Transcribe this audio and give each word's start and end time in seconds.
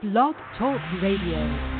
Blog 0.00 0.36
Talk 0.56 0.80
Radio. 1.02 1.77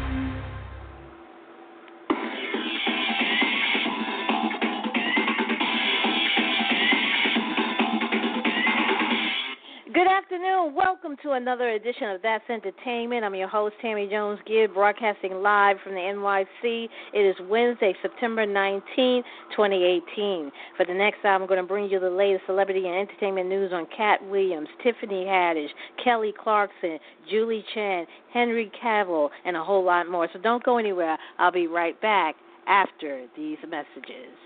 Welcome 11.08 11.30
to 11.30 11.36
another 11.36 11.71
edition 11.71 12.10
of 12.10 12.21
That's 12.21 12.44
Entertainment. 12.50 13.24
I'm 13.24 13.35
your 13.35 13.48
host, 13.48 13.76
Tammy 13.80 14.06
Jones 14.10 14.38
Gibbs, 14.46 14.74
broadcasting 14.74 15.37
live 15.37 15.78
from 15.83 15.94
the 15.94 16.01
NYC. 16.01 16.87
It 17.15 17.19
is 17.19 17.34
Wednesday, 17.48 17.95
September 18.03 18.45
19, 18.45 19.23
2018. 19.57 20.52
For 20.77 20.84
the 20.84 20.93
next 20.93 21.25
hour, 21.25 21.33
I'm 21.33 21.47
going 21.47 21.62
to 21.62 21.66
bring 21.66 21.89
you 21.89 21.98
the 21.98 22.11
latest 22.11 22.45
celebrity 22.45 22.87
and 22.87 22.95
entertainment 22.95 23.48
news 23.48 23.73
on 23.73 23.87
Katt 23.97 24.23
Williams, 24.29 24.69
Tiffany 24.83 25.25
Haddish, 25.25 25.71
Kelly 26.05 26.34
Clarkson, 26.39 26.98
Julie 27.30 27.65
Chen, 27.73 28.05
Henry 28.30 28.70
Cavill, 28.84 29.30
and 29.47 29.56
a 29.56 29.65
whole 29.65 29.83
lot 29.83 30.11
more. 30.11 30.29
So 30.34 30.38
don't 30.38 30.62
go 30.62 30.77
anywhere. 30.77 31.16
I'll 31.38 31.51
be 31.51 31.69
right 31.69 31.98
back 32.02 32.34
after 32.66 33.25
these 33.34 33.56
messages. 33.66 34.37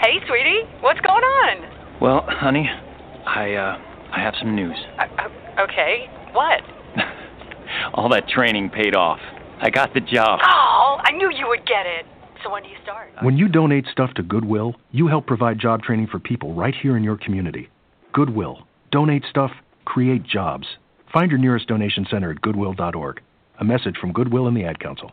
Hey, 0.00 0.18
sweetie, 0.26 0.62
what's 0.80 1.00
going 1.00 1.22
on? 1.22 2.00
Well, 2.00 2.24
honey, 2.26 2.68
I 3.24 3.54
uh 3.54 3.78
I 4.12 4.20
have 4.20 4.34
some 4.38 4.54
news. 4.54 4.76
Uh, 4.98 5.04
uh, 5.22 5.62
okay, 5.62 6.06
what? 6.32 6.60
All 7.94 8.08
that 8.10 8.28
training 8.28 8.68
paid 8.70 8.94
off. 8.94 9.20
I 9.60 9.70
got 9.70 9.94
the 9.94 10.00
job. 10.00 10.40
Oh, 10.42 10.98
I 11.00 11.12
knew 11.12 11.30
you 11.30 11.46
would 11.48 11.66
get 11.66 11.86
it. 11.86 12.04
So 12.42 12.50
when 12.50 12.64
do 12.64 12.68
you 12.68 12.76
start? 12.82 13.10
When 13.22 13.38
you 13.38 13.48
donate 13.48 13.86
stuff 13.92 14.12
to 14.14 14.22
Goodwill, 14.22 14.74
you 14.90 15.06
help 15.06 15.26
provide 15.26 15.60
job 15.60 15.82
training 15.82 16.08
for 16.08 16.18
people 16.18 16.54
right 16.54 16.74
here 16.74 16.96
in 16.96 17.04
your 17.04 17.16
community. 17.16 17.68
Goodwill. 18.12 18.66
Donate 18.90 19.24
stuff, 19.30 19.52
create 19.84 20.24
jobs. 20.24 20.66
Find 21.12 21.30
your 21.30 21.38
nearest 21.38 21.68
donation 21.68 22.06
center 22.10 22.30
at 22.32 22.40
goodwill.org. 22.40 23.20
A 23.60 23.64
message 23.64 23.96
from 24.00 24.12
Goodwill 24.12 24.48
and 24.48 24.56
the 24.56 24.64
Ad 24.64 24.80
Council. 24.80 25.12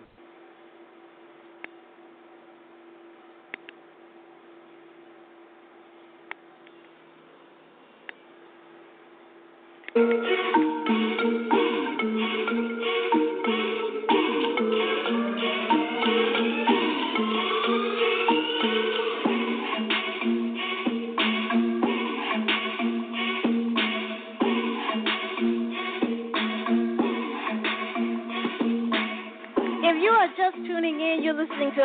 Mm-hmm. 9.95 10.30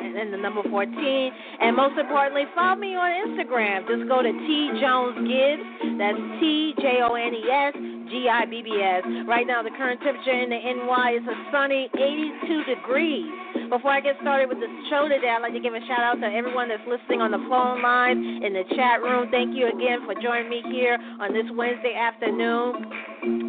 and 0.00 0.16
then 0.16 0.30
the 0.30 0.36
number 0.36 0.62
14. 0.68 1.32
And 1.60 1.76
most 1.76 1.98
importantly, 1.98 2.44
follow 2.54 2.76
me 2.76 2.94
on 2.94 3.10
Instagram. 3.28 3.86
Just 3.88 4.08
go 4.08 4.22
to 4.22 4.32
T 4.32 4.70
Jones 4.80 5.16
Gibbs. 5.26 5.62
That's 5.98 6.18
T 6.40 6.74
J 6.80 7.00
O 7.02 7.14
N 7.14 7.34
E 7.34 7.44
S 7.50 7.74
G 8.10 8.28
I 8.30 8.46
B 8.46 8.62
B 8.62 8.80
S. 8.80 9.04
Right 9.26 9.46
now, 9.46 9.62
the 9.62 9.70
current 9.76 10.00
temperature 10.00 10.32
in 10.32 10.50
the 10.50 10.56
NY 10.56 11.18
is 11.20 11.26
a 11.28 11.36
sunny 11.52 11.90
82 11.94 12.64
degrees. 12.64 13.57
Before 13.68 13.92
I 13.92 14.00
get 14.00 14.16
started 14.24 14.48
with 14.48 14.60
the 14.64 14.70
show 14.88 15.12
today, 15.12 15.28
I'd 15.28 15.44
like 15.44 15.52
to 15.52 15.60
give 15.60 15.76
a 15.76 15.84
shout 15.84 16.00
out 16.00 16.16
to 16.24 16.28
everyone 16.32 16.72
that's 16.72 16.84
listening 16.88 17.20
on 17.20 17.36
the 17.36 17.42
phone 17.52 17.84
line, 17.84 18.16
in 18.40 18.56
the 18.56 18.64
chat 18.72 19.04
room. 19.04 19.28
Thank 19.28 19.52
you 19.52 19.68
again 19.68 20.08
for 20.08 20.16
joining 20.16 20.48
me 20.48 20.64
here 20.72 20.96
on 21.20 21.36
this 21.36 21.44
Wednesday 21.52 21.92
afternoon. 21.92 22.80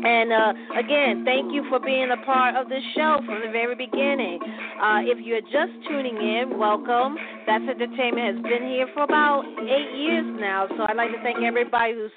And 0.03 0.28
uh, 0.35 0.52
again, 0.75 1.24
thank 1.24 1.56
you 1.56 1.63
for 1.72 1.80
being 1.80 2.12
a 2.12 2.19
part 2.28 2.59
of 2.59 2.68
this 2.68 2.84
show 3.00 3.24
from 3.24 3.47
the 3.47 3.52
very 3.52 3.80
beginning. 3.80 4.44
Uh, 4.75 5.07
if 5.07 5.24
you're 5.24 5.45
just 5.48 5.71
tuning 5.88 6.19
in, 6.19 6.60
welcome. 6.60 7.15
That's 7.48 7.63
Entertainment 7.63 8.36
has 8.36 8.39
been 8.44 8.68
here 8.68 8.92
for 8.92 9.07
about 9.07 9.48
eight 9.72 9.92
years 9.95 10.27
now, 10.36 10.68
so 10.75 10.83
I'd 10.83 11.00
like 11.00 11.15
to 11.15 11.22
thank 11.24 11.39
everybody 11.48 11.95
who's 11.95 12.12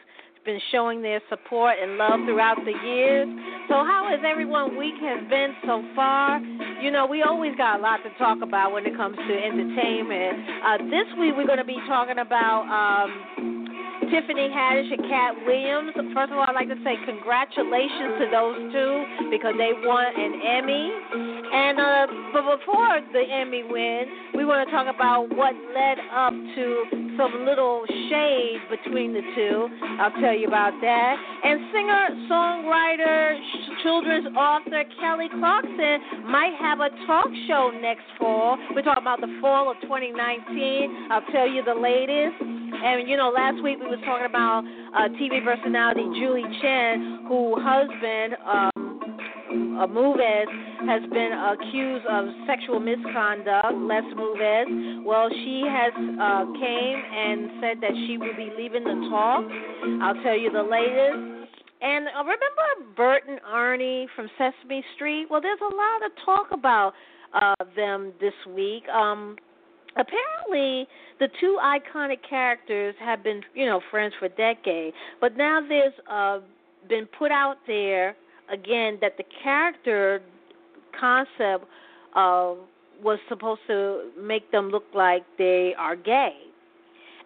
been 0.45 0.61
showing 0.71 1.03
their 1.03 1.21
support 1.29 1.77
and 1.81 1.97
love 1.97 2.21
throughout 2.27 2.59
the 2.65 2.75
years. 2.87 3.29
So, 3.69 3.75
how 3.87 4.09
has 4.11 4.21
everyone 4.27 4.77
week 4.77 4.95
has 5.01 5.29
been 5.31 5.55
so 5.67 5.83
far? 5.95 6.41
You 6.83 6.91
know, 6.91 7.07
we 7.07 7.23
always 7.23 7.55
got 7.57 7.79
a 7.79 7.83
lot 7.83 7.99
to 8.03 8.11
talk 8.19 8.39
about 8.43 8.73
when 8.73 8.87
it 8.87 8.97
comes 8.97 9.17
to 9.17 9.33
entertainment. 9.33 10.35
Uh, 10.67 10.79
this 10.91 11.07
week, 11.19 11.35
we're 11.37 11.47
going 11.47 11.63
to 11.63 11.65
be 11.65 11.79
talking 11.87 12.19
about. 12.19 12.67
Um, 12.67 13.63
Tiffany 14.11 14.49
Haddish 14.51 14.93
and 14.93 15.05
Katt 15.09 15.35
Williams. 15.47 15.93
First 16.15 16.33
of 16.33 16.39
all, 16.39 16.47
I'd 16.49 16.55
like 16.55 16.69
to 16.69 16.81
say 16.85 16.97
congratulations 17.07 18.19
to 18.19 18.27
those 18.31 18.73
two 18.73 18.93
because 19.31 19.55
they 19.59 19.73
won 19.85 20.07
an 20.07 20.33
Emmy. 20.43 20.91
And 21.53 21.79
uh, 21.79 22.07
but 22.33 22.59
before 22.59 23.01
the 23.13 23.23
Emmy 23.23 23.63
win, 23.63 24.33
we 24.35 24.45
want 24.45 24.67
to 24.67 24.71
talk 24.73 24.89
about 24.89 25.29
what 25.37 25.55
led 25.75 25.99
up 26.11 26.33
to 26.33 27.03
some 27.17 27.45
little 27.45 27.85
shade 28.09 28.61
between 28.71 29.13
the 29.13 29.23
two. 29.37 29.69
I'll 30.01 30.17
tell 30.21 30.35
you 30.35 30.49
about 30.49 30.73
that. 30.81 31.17
And 31.45 31.61
singer, 31.73 32.09
songwriter, 32.31 33.39
children's 33.83 34.29
author 34.37 34.85
Kelly 35.01 35.29
Clarkson 35.39 36.25
might 36.31 36.55
have 36.61 36.81
a 36.81 36.89
talk 37.07 37.29
show 37.47 37.71
next 37.81 38.05
fall. 38.19 38.57
We're 38.75 38.83
talking 38.83 39.03
about 39.03 39.21
the 39.21 39.39
fall 39.41 39.71
of 39.71 39.77
2019. 39.83 41.09
I'll 41.11 41.27
tell 41.33 41.49
you 41.49 41.63
the 41.65 41.75
latest. 41.75 42.72
And 42.83 43.09
you 43.09 43.17
know, 43.17 43.31
last 43.31 43.63
week 43.63 43.79
we 43.79 43.87
was 43.87 44.03
talking 44.05 44.27
about 44.27 44.67
uh, 44.91 45.09
TV 45.15 45.39
personality 45.45 46.03
Julie 46.19 46.47
Chen, 46.61 47.27
who 47.29 47.55
husband 47.63 48.35
um, 48.43 48.83
uh, 49.79 49.87
Moonves 49.87 50.51
has 50.87 51.03
been 51.15 51.31
accused 51.31 52.07
of 52.11 52.27
sexual 52.47 52.81
misconduct. 52.81 53.71
Les 53.87 54.03
Moonves. 54.19 55.05
Well, 55.07 55.31
she 55.31 55.63
has 55.71 55.95
uh, 55.95 56.45
came 56.59 56.99
and 56.99 57.63
said 57.63 57.79
that 57.87 57.95
she 58.07 58.19
will 58.19 58.35
be 58.35 58.51
leaving 58.59 58.83
the 58.83 58.99
talk. 59.11 59.47
I'll 60.03 60.19
tell 60.23 60.37
you 60.37 60.51
the 60.51 60.67
latest. 60.67 61.43
And 61.83 62.07
uh, 62.09 62.23
remember 62.23 62.95
Bert 62.97 63.23
and 63.29 63.41
Ernie 63.47 64.07
from 64.15 64.29
Sesame 64.39 64.85
Street? 64.95 65.27
Well, 65.31 65.41
there's 65.41 65.61
a 65.61 65.75
lot 65.75 66.03
of 66.07 66.13
talk 66.25 66.47
about 66.51 66.95
uh, 67.35 67.65
them 67.77 68.13
this 68.21 68.35
week. 68.55 68.89
Um, 68.89 69.37
apparently, 69.97 70.87
the 71.23 71.29
two 71.39 71.57
iconic 71.63 72.19
characters 72.29 72.97
have 72.99 73.23
been, 73.23 73.43
you 73.55 73.65
know, 73.65 73.81
friends 73.93 74.13
for 74.19 74.29
decades. 74.31 74.97
But 75.21 75.37
now 75.37 75.61
there's 75.67 75.93
uh, 76.11 76.41
been 76.89 77.07
put 77.17 77.31
out 77.31 77.59
there 77.69 78.17
again 78.53 78.99
that 79.01 79.17
the 79.17 79.23
character 79.41 80.21
concept 80.99 81.65
uh, 82.17 82.55
was 83.01 83.21
supposed 83.29 83.61
to 83.69 84.11
make 84.21 84.51
them 84.51 84.71
look 84.71 84.83
like 84.95 85.23
they 85.39 85.75
are 85.79 85.95
gay. 85.95 86.35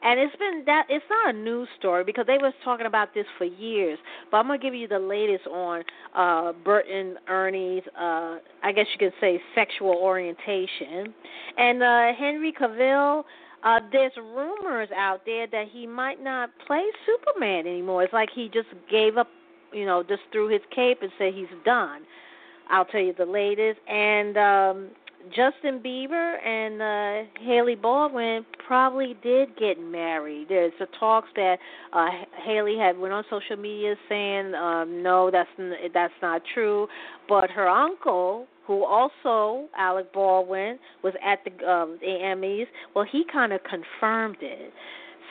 And 0.03 0.21
it's 0.21 0.37
been 0.37 0.63
that 0.67 0.85
it's 0.91 1.05
not 1.09 1.35
a 1.35 1.39
news 1.39 1.67
story 1.79 2.05
because 2.05 2.27
they 2.27 2.37
was 2.37 2.53
talking 2.63 2.85
about 2.85 3.15
this 3.15 3.25
for 3.39 3.45
years. 3.45 3.99
But 4.31 4.37
I'm 4.37 4.47
gonna 4.47 4.59
give 4.59 4.75
you 4.75 4.87
the 4.87 4.99
latest 4.99 5.47
on 5.47 5.83
uh 6.15 6.53
Bert 6.65 6.85
and 6.87 7.17
Ernie's 7.29 7.83
uh 7.99 8.37
I 8.63 8.73
guess 8.75 8.87
you 8.93 8.99
could 8.99 9.15
say 9.23 9.41
sexual 9.55 9.95
orientation. 9.95 11.15
And 11.57 11.83
uh 11.83 12.13
Henry 12.13 12.53
Cavill 12.53 13.25
uh 13.67 13.81
there's 13.93 14.13
rumors 14.17 14.89
out 14.97 15.21
there 15.27 15.47
that 15.49 15.67
he 15.71 15.87
might 15.87 16.23
not 16.23 16.51
play 16.67 16.85
Superman 17.05 17.67
anymore. 17.67 18.05
It's 18.05 18.13
like 18.13 18.31
he 18.35 18.49
just 18.49 18.69
gave 18.91 19.19
up, 19.19 19.29
you 19.73 19.85
know, 19.85 20.03
just 20.03 20.23
threw 20.33 20.49
his 20.49 20.63
cape 20.75 20.99
and 21.03 21.11
said 21.19 21.35
he's 21.35 21.47
done. 21.65 22.03
I'll 22.71 22.85
tell 22.85 23.01
you 23.01 23.13
the 23.13 23.27
latest. 23.27 23.81
And 23.89 24.37
um 24.39 24.89
Justin 25.35 25.81
Bieber 25.85 26.37
and 26.47 26.81
uh 26.81 27.29
Hailey 27.41 27.75
Baldwin 27.75 28.47
probably 28.65 29.17
did 29.23 29.57
get 29.57 29.81
married. 29.81 30.47
There's 30.49 30.73
the 30.79 30.87
talks 31.01 31.29
that 31.35 31.59
uh 31.93 32.07
Hailey 32.45 32.79
had 32.79 32.97
went 32.97 33.13
on 33.13 33.25
social 33.29 33.57
media 33.57 33.97
saying 34.09 34.55
um 34.55 35.03
no 35.03 35.31
that's 35.31 35.51
that's 35.93 36.15
not 36.23 36.43
true, 36.55 36.87
but 37.29 37.51
her 37.51 37.69
uncle 37.69 38.47
who 38.67 38.85
also 38.85 39.69
Alec 39.77 40.13
Baldwin 40.13 40.79
was 41.03 41.15
at 41.25 41.41
the 41.45 41.51
um 41.69 41.99
the 42.01 42.07
Emmys, 42.07 42.67
well 42.95 43.07
he 43.11 43.25
kind 43.33 43.53
of 43.53 43.61
confirmed 43.65 44.39
it. 44.41 44.73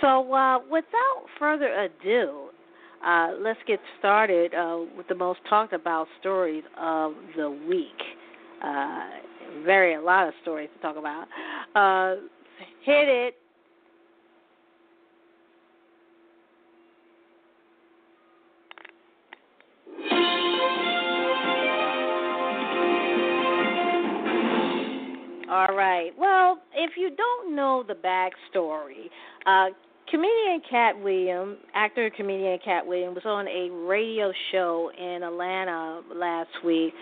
So 0.02 0.34
uh 0.34 0.60
without 0.60 1.26
further 1.40 1.74
ado, 1.74 2.50
uh 3.06 3.32
let's 3.40 3.60
get 3.68 3.80
started 4.00 4.54
uh 4.54 4.80
with 4.98 5.08
the 5.08 5.16
most 5.16 5.40
talked 5.50 5.74
about 5.74 6.08
stories 6.20 6.64
of 6.78 7.14
the 7.36 7.50
week. 7.68 8.02
Uh 8.64 9.10
very 9.64 9.96
a 9.96 10.02
lot 10.02 10.28
of 10.28 10.34
stories 10.42 10.70
to 10.76 10.82
talk 10.82 10.98
about. 10.98 11.28
Uh, 11.76 12.22
hit 12.84 13.08
it. 13.08 13.36
All 25.50 25.76
right. 25.76 26.10
Well, 26.18 26.60
if 26.74 26.92
you 26.98 27.12
don't 27.16 27.56
know 27.56 27.84
the 27.88 27.94
backstory, 27.94 29.10
uh, 29.46 29.74
comedian 30.10 30.62
Katt 30.68 31.00
Williams, 31.00 31.58
actor 31.76 32.10
comedian 32.10 32.58
Katt 32.66 32.86
Williams, 32.86 33.16
was 33.16 33.26
on 33.26 33.48
a 33.48 33.70
radio 33.88 34.32
show 34.52 34.92
in 34.98 35.22
Atlanta 35.22 36.02
last 36.16 36.50
week. 36.64 36.94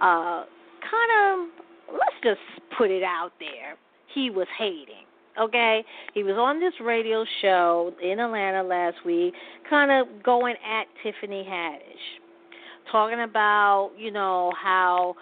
Uh, 0.00 0.44
kind 0.82 1.12
of 1.22 1.48
let's 1.92 2.16
just 2.24 2.40
put 2.76 2.90
it 2.90 3.04
out 3.04 3.30
there. 3.38 3.76
He 4.14 4.30
was 4.30 4.48
hating. 4.58 5.06
Okay, 5.40 5.82
he 6.12 6.24
was 6.24 6.34
on 6.36 6.60
this 6.60 6.74
radio 6.84 7.24
show 7.40 7.94
in 8.02 8.18
Atlanta 8.18 8.62
last 8.62 8.96
week, 9.06 9.32
kind 9.70 9.90
of 9.90 10.22
going 10.22 10.56
at 10.56 10.84
Tiffany 11.02 11.46
Haddish, 11.48 12.90
talking 12.90 13.22
about 13.22 13.92
you 13.96 14.10
know 14.10 14.52
how, 14.62 15.14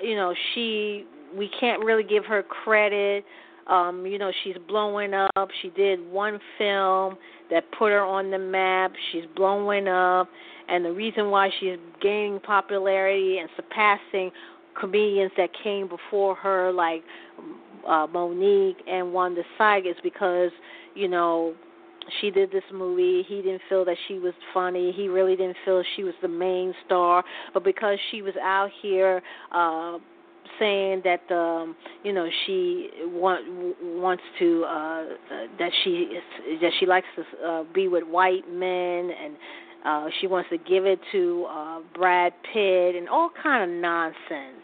you 0.00 0.14
know 0.14 0.32
she 0.54 1.06
we 1.36 1.50
can't 1.60 1.84
really 1.84 2.04
give 2.04 2.24
her 2.24 2.42
credit. 2.42 3.24
Um, 3.68 4.04
you 4.06 4.18
know 4.18 4.32
she's 4.42 4.56
blowing 4.66 5.14
up. 5.14 5.48
She 5.62 5.70
did 5.70 6.00
one 6.10 6.40
film 6.58 7.16
that 7.50 7.64
put 7.78 7.92
her 7.92 8.02
on 8.02 8.30
the 8.30 8.38
map. 8.38 8.92
She's 9.12 9.24
blowing 9.36 9.86
up, 9.86 10.28
and 10.68 10.84
the 10.84 10.92
reason 10.92 11.30
why 11.30 11.50
she's 11.60 11.76
gaining 12.00 12.40
popularity 12.40 13.38
and 13.38 13.48
surpassing 13.56 14.30
comedians 14.78 15.30
that 15.36 15.50
came 15.62 15.88
before 15.88 16.34
her, 16.34 16.72
like 16.72 17.04
uh, 17.86 18.06
Mo'Nique 18.06 18.76
and 18.88 19.12
Wanda 19.12 19.42
Sykes, 19.56 19.98
because 20.02 20.50
you 20.94 21.06
know 21.06 21.54
she 22.20 22.32
did 22.32 22.50
this 22.50 22.64
movie. 22.72 23.24
He 23.28 23.42
didn't 23.42 23.62
feel 23.68 23.84
that 23.84 23.96
she 24.08 24.18
was 24.18 24.34
funny. 24.52 24.90
He 24.90 25.06
really 25.06 25.36
didn't 25.36 25.56
feel 25.64 25.84
she 25.94 26.02
was 26.02 26.14
the 26.20 26.28
main 26.28 26.74
star, 26.84 27.22
but 27.54 27.62
because 27.62 27.96
she 28.10 28.22
was 28.22 28.34
out 28.42 28.70
here. 28.82 29.22
uh 29.52 29.98
saying 30.58 31.02
that 31.04 31.34
um 31.34 31.76
you 32.02 32.12
know 32.12 32.28
she 32.46 32.90
want 33.04 33.44
wants 33.82 34.22
to 34.38 34.64
uh 34.64 35.04
that 35.58 35.70
she 35.82 36.18
that 36.60 36.72
she 36.78 36.86
likes 36.86 37.06
to 37.16 37.46
uh, 37.46 37.64
be 37.74 37.88
with 37.88 38.04
white 38.04 38.48
men 38.50 39.10
and 39.10 39.36
uh, 39.84 40.06
she 40.20 40.26
wants 40.28 40.48
to 40.50 40.58
give 40.58 40.86
it 40.86 41.00
to 41.10 41.46
uh, 41.50 41.80
Brad 41.94 42.32
Pitt 42.52 42.94
and 42.94 43.08
all 43.08 43.30
kind 43.42 43.68
of 43.68 43.80
nonsense. 43.80 44.62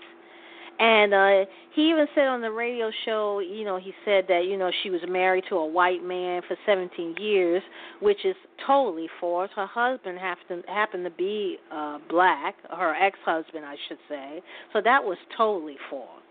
And 0.79 1.13
uh 1.13 1.45
he 1.75 1.91
even 1.91 2.07
said 2.15 2.27
on 2.27 2.41
the 2.41 2.51
radio 2.51 2.91
show, 3.05 3.41
you 3.41 3.65
know, 3.65 3.79
he 3.79 3.93
said 4.05 4.25
that, 4.29 4.45
you 4.45 4.57
know, 4.57 4.71
she 4.83 4.91
was 4.91 5.01
married 5.09 5.45
to 5.49 5.57
a 5.57 5.67
white 5.67 6.05
man 6.05 6.43
for 6.47 6.57
17 6.67 7.17
years, 7.19 7.63
which 8.01 8.25
is 8.25 8.37
totally 8.67 9.09
false. 9.21 9.51
Her 9.57 9.67
husband 9.67 10.19
happened 10.19 11.05
to 11.05 11.11
be 11.11 11.59
uh 11.73 11.99
black, 12.09 12.57
her 12.71 12.95
ex-husband, 12.95 13.65
I 13.65 13.77
should 13.89 13.99
say. 14.09 14.41
So 14.73 14.81
that 14.85 15.03
was 15.03 15.19
totally 15.37 15.77
false. 15.91 16.23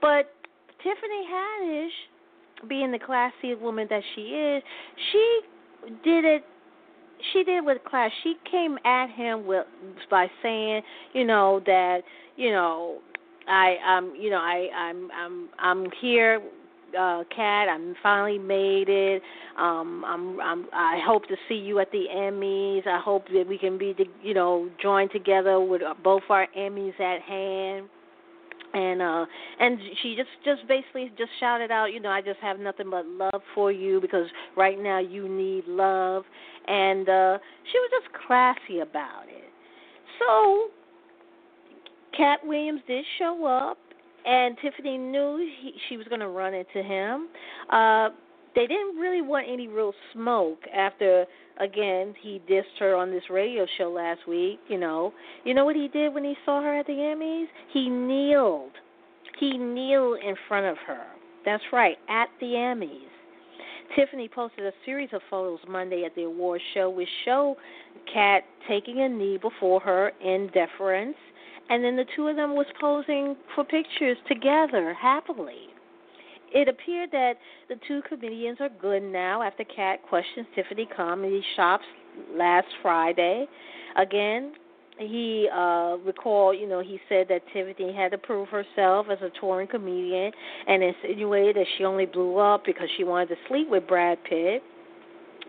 But 0.00 0.32
Tiffany 0.78 1.26
Haddish, 1.30 2.68
being 2.68 2.92
the 2.92 2.98
classy 2.98 3.54
woman 3.54 3.86
that 3.90 4.02
she 4.14 4.22
is, 4.22 4.62
she 5.12 5.40
did 6.02 6.24
it 6.24 6.44
she 7.32 7.44
did 7.44 7.64
with 7.64 7.78
class. 7.84 8.10
She 8.22 8.34
came 8.50 8.78
at 8.84 9.10
him 9.10 9.46
with 9.46 9.66
by 10.10 10.28
saying, 10.42 10.82
you 11.12 11.24
know, 11.24 11.60
that 11.66 12.02
you 12.36 12.50
know, 12.50 12.98
I 13.48 13.76
um, 13.86 14.14
you 14.18 14.30
know, 14.30 14.38
I 14.38 14.68
I'm 14.74 15.10
I'm 15.12 15.48
I'm 15.58 15.90
here 16.00 16.40
uh 16.98 17.24
Katt, 17.34 17.68
I'm 17.68 17.94
finally 18.02 18.38
made 18.38 18.88
it. 18.88 19.22
Um 19.58 20.04
I'm 20.06 20.40
I'm 20.40 20.66
I 20.72 21.00
hope 21.04 21.26
to 21.28 21.36
see 21.48 21.54
you 21.54 21.78
at 21.80 21.90
the 21.90 22.04
Emmys. 22.14 22.86
I 22.86 23.00
hope 23.00 23.26
that 23.28 23.46
we 23.48 23.58
can 23.58 23.78
be 23.78 23.94
the, 23.96 24.04
you 24.22 24.34
know, 24.34 24.68
joined 24.80 25.10
together 25.10 25.60
with 25.60 25.82
both 26.04 26.22
our 26.28 26.46
Emmys 26.56 26.98
at 27.00 27.22
hand 27.22 27.88
and 28.74 29.02
uh 29.02 29.26
and 29.60 29.78
she 30.02 30.16
just 30.16 30.30
just 30.44 30.66
basically 30.66 31.10
just 31.18 31.30
shouted 31.38 31.70
out 31.70 31.92
you 31.92 32.00
know 32.00 32.08
i 32.08 32.22
just 32.22 32.40
have 32.40 32.58
nothing 32.58 32.88
but 32.90 33.04
love 33.06 33.42
for 33.54 33.70
you 33.70 34.00
because 34.00 34.26
right 34.56 34.80
now 34.80 34.98
you 34.98 35.28
need 35.28 35.62
love 35.66 36.24
and 36.66 37.08
uh 37.08 37.36
she 37.70 37.78
was 37.78 37.90
just 38.00 38.26
classy 38.26 38.80
about 38.80 39.24
it 39.28 39.50
so 40.18 40.68
Katt 42.16 42.40
Williams 42.44 42.80
did 42.86 43.04
show 43.18 43.46
up 43.46 43.78
and 44.24 44.56
tiffany 44.62 44.98
knew 44.98 45.48
he, 45.62 45.72
she 45.88 45.96
was 45.96 46.06
going 46.08 46.20
to 46.20 46.28
run 46.28 46.54
into 46.54 46.82
him. 46.82 47.28
Uh 47.70 48.10
they 48.54 48.66
didn't 48.66 48.96
really 48.96 49.22
want 49.22 49.46
any 49.50 49.66
real 49.66 49.94
smoke 50.12 50.58
after 50.74 51.24
again 51.58 52.14
he 52.20 52.40
dissed 52.50 52.78
her 52.78 52.94
on 52.94 53.10
this 53.10 53.22
radio 53.30 53.66
show 53.78 53.90
last 53.90 54.20
week 54.28 54.60
you 54.68 54.78
know. 54.78 55.12
You 55.44 55.54
know 55.54 55.64
what 55.64 55.76
he 55.76 55.88
did 55.88 56.12
when 56.12 56.24
he 56.24 56.34
saw 56.44 56.62
her 56.62 56.78
at 56.78 56.86
the 56.86 56.92
emmys? 56.92 57.46
He 57.72 57.88
kneeled. 57.88 58.72
He 59.40 59.56
kneeled 59.56 60.18
in 60.26 60.34
front 60.48 60.66
of 60.66 60.76
her. 60.86 61.04
That's 61.44 61.62
right 61.72 61.96
at 62.08 62.28
the 62.40 62.46
emmys. 62.46 63.08
Tiffany 63.96 64.28
posted 64.28 64.64
a 64.64 64.72
series 64.84 65.10
of 65.12 65.20
photos 65.28 65.58
monday 65.68 66.04
at 66.04 66.14
the 66.14 66.22
awards 66.22 66.62
show 66.74 66.88
which 66.90 67.08
show 67.24 67.56
Katt 68.12 68.42
taking 68.68 69.00
a 69.00 69.08
knee 69.08 69.38
before 69.38 69.80
her 69.80 70.12
in 70.22 70.50
deference 70.54 71.16
and 71.68 71.84
then 71.84 71.96
the 71.96 72.04
two 72.16 72.28
of 72.28 72.36
them 72.36 72.54
was 72.54 72.66
posing 72.80 73.36
for 73.54 73.64
pictures 73.64 74.16
together 74.28 74.94
happily 75.00 75.68
it 76.54 76.68
appeared 76.68 77.10
that 77.12 77.34
the 77.68 77.76
two 77.88 78.02
comedians 78.08 78.58
are 78.60 78.68
good 78.80 79.02
now 79.02 79.42
after 79.42 79.64
Katt 79.64 80.02
questions 80.08 80.46
Tiffany 80.54 80.86
Comedy 80.94 81.42
Shops 81.56 81.84
last 82.36 82.66
Friday. 82.82 83.46
Again, 83.96 84.52
he 84.98 85.48
uh 85.52 85.96
recalled, 86.04 86.58
you 86.58 86.68
know, 86.68 86.80
he 86.80 87.00
said 87.08 87.26
that 87.28 87.40
Tiffany 87.52 87.94
had 87.94 88.12
to 88.12 88.18
prove 88.18 88.48
herself 88.48 89.06
as 89.10 89.18
a 89.22 89.30
touring 89.40 89.66
comedian 89.66 90.30
and 90.68 90.82
insinuated 90.82 91.56
that 91.56 91.66
she 91.78 91.84
only 91.84 92.04
blew 92.04 92.36
up 92.36 92.64
because 92.66 92.88
she 92.96 93.04
wanted 93.04 93.30
to 93.30 93.36
sleep 93.48 93.68
with 93.70 93.86
Brad 93.88 94.18
Pitt. 94.24 94.62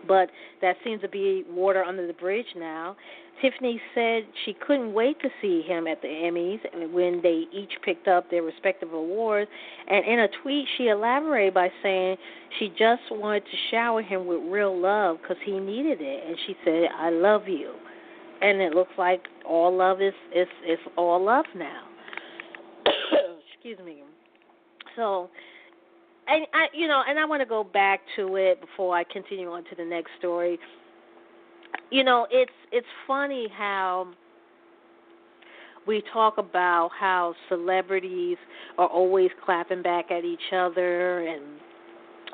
But 0.06 0.30
that 0.60 0.76
seems 0.84 1.00
to 1.02 1.08
be 1.08 1.44
water 1.48 1.82
under 1.82 2.06
the 2.06 2.12
bridge 2.12 2.46
now. 2.56 2.96
Tiffany 3.42 3.80
said 3.94 4.22
she 4.44 4.54
couldn't 4.66 4.92
wait 4.92 5.20
to 5.20 5.28
see 5.42 5.62
him 5.62 5.86
at 5.86 6.00
the 6.02 6.08
Emmys 6.08 6.60
when 6.92 7.20
they 7.22 7.44
each 7.52 7.72
picked 7.84 8.06
up 8.06 8.30
their 8.30 8.42
respective 8.42 8.92
awards. 8.92 9.50
And 9.88 10.04
in 10.04 10.20
a 10.20 10.28
tweet, 10.42 10.66
she 10.76 10.88
elaborated 10.88 11.54
by 11.54 11.68
saying 11.82 12.16
she 12.58 12.68
just 12.68 13.02
wanted 13.10 13.44
to 13.44 13.56
shower 13.70 14.02
him 14.02 14.26
with 14.26 14.40
real 14.44 14.78
love 14.78 15.18
because 15.20 15.36
he 15.44 15.58
needed 15.58 15.98
it. 16.00 16.24
And 16.26 16.36
she 16.46 16.56
said, 16.64 16.88
"I 16.96 17.10
love 17.10 17.48
you." 17.48 17.74
And 18.40 18.60
it 18.60 18.74
looks 18.74 18.92
like 18.96 19.26
all 19.44 19.74
love 19.74 20.00
is 20.00 20.14
is 20.34 20.48
is 20.66 20.78
all 20.96 21.22
love 21.22 21.46
now. 21.54 21.88
Excuse 23.54 23.78
me. 23.84 24.04
So 24.96 25.28
and 26.26 26.46
I, 26.54 26.66
you 26.72 26.88
know, 26.88 27.02
and 27.06 27.18
I 27.18 27.24
want 27.24 27.42
to 27.42 27.46
go 27.46 27.64
back 27.64 28.00
to 28.16 28.36
it 28.36 28.60
before 28.60 28.96
I 28.96 29.04
continue 29.04 29.50
on 29.50 29.64
to 29.64 29.76
the 29.76 29.84
next 29.84 30.10
story. 30.18 30.58
You 31.90 32.04
know, 32.04 32.26
it's 32.30 32.52
it's 32.72 32.86
funny 33.06 33.48
how 33.56 34.08
we 35.86 36.02
talk 36.12 36.38
about 36.38 36.90
how 36.98 37.34
celebrities 37.48 38.38
are 38.78 38.88
always 38.88 39.30
clapping 39.44 39.82
back 39.82 40.10
at 40.10 40.24
each 40.24 40.52
other 40.52 41.26
and 41.26 41.42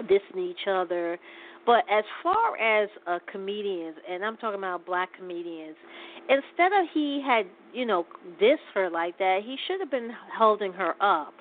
dissing 0.09 0.51
each 0.51 0.69
other. 0.69 1.19
But 1.67 1.85
as 1.91 2.05
far 2.23 2.57
as 2.57 2.89
uh, 3.07 3.19
comedians, 3.31 3.97
and 4.09 4.25
I'm 4.25 4.37
talking 4.37 4.59
about 4.59 4.87
black 4.87 5.11
comedians, 5.17 5.77
instead 6.23 6.73
of 6.73 6.87
he 6.95 7.23
had, 7.25 7.47
you 7.75 7.85
know, 7.85 8.07
dissed 8.41 8.57
her 8.75 8.89
like 8.89 9.19
that, 9.19 9.41
he 9.45 9.57
should 9.67 9.81
have 9.81 9.91
been 9.91 10.11
holding 10.37 10.73
her 10.73 10.95
up 11.03 11.35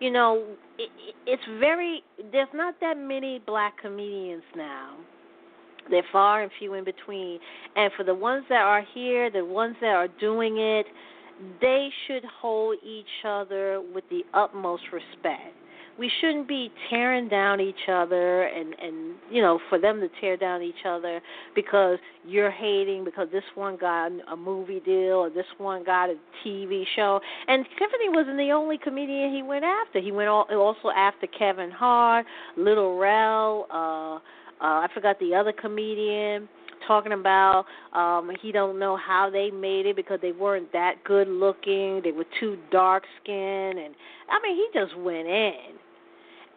you 0.00 0.10
know, 0.10 0.44
it, 0.78 0.90
it's 1.26 1.42
very 1.58 2.02
there's 2.32 2.48
not 2.54 2.74
that 2.80 2.98
many 2.98 3.40
black 3.46 3.80
comedians 3.80 4.42
now. 4.56 4.96
They're 5.90 6.02
far 6.12 6.42
and 6.42 6.50
few 6.58 6.74
in 6.74 6.84
between. 6.84 7.38
And 7.76 7.90
for 7.96 8.04
the 8.04 8.14
ones 8.14 8.44
that 8.48 8.60
are 8.60 8.84
here, 8.94 9.30
the 9.30 9.44
ones 9.44 9.76
that 9.80 9.88
are 9.88 10.08
doing 10.20 10.58
it, 10.58 10.86
they 11.60 11.88
should 12.06 12.24
hold 12.40 12.76
each 12.84 13.24
other 13.26 13.82
with 13.94 14.04
the 14.10 14.22
utmost 14.34 14.84
respect 14.92 15.59
we 16.00 16.10
shouldn't 16.22 16.48
be 16.48 16.72
tearing 16.88 17.28
down 17.28 17.60
each 17.60 17.88
other 17.88 18.44
and 18.44 18.74
and 18.82 19.14
you 19.30 19.42
know 19.42 19.60
for 19.68 19.78
them 19.78 20.00
to 20.00 20.08
tear 20.18 20.34
down 20.34 20.62
each 20.62 20.86
other 20.86 21.20
because 21.54 21.98
you're 22.26 22.50
hating 22.50 23.04
because 23.04 23.28
this 23.30 23.44
one 23.54 23.76
got 23.76 24.10
a 24.32 24.36
movie 24.36 24.80
deal 24.80 25.16
or 25.16 25.28
this 25.30 25.44
one 25.58 25.84
got 25.84 26.08
a 26.08 26.14
TV 26.44 26.84
show. 26.96 27.20
And 27.48 27.66
Tiffany 27.78 28.08
wasn't 28.08 28.38
the 28.38 28.50
only 28.50 28.78
comedian 28.78 29.32
he 29.32 29.42
went 29.42 29.64
after. 29.64 30.00
He 30.00 30.10
went 30.10 30.30
also 30.30 30.88
after 30.96 31.26
Kevin 31.26 31.70
Hart 31.70 32.24
Little 32.56 32.96
Rel 32.98 33.66
uh 33.70 34.14
uh 34.16 34.18
I 34.60 34.88
forgot 34.94 35.18
the 35.20 35.34
other 35.34 35.52
comedian 35.52 36.48
talking 36.88 37.12
about 37.12 37.66
um 37.92 38.30
he 38.40 38.52
don't 38.52 38.78
know 38.78 38.96
how 38.96 39.28
they 39.30 39.50
made 39.50 39.84
it 39.84 39.96
because 39.96 40.18
they 40.22 40.32
weren't 40.32 40.72
that 40.72 41.04
good 41.04 41.28
looking. 41.28 42.00
They 42.02 42.12
were 42.12 42.26
too 42.40 42.56
dark 42.72 43.04
skinned 43.22 43.78
and 43.78 43.94
i 44.30 44.38
mean 44.42 44.56
he 44.56 44.66
just 44.72 44.96
went 44.96 45.26
in 45.26 45.79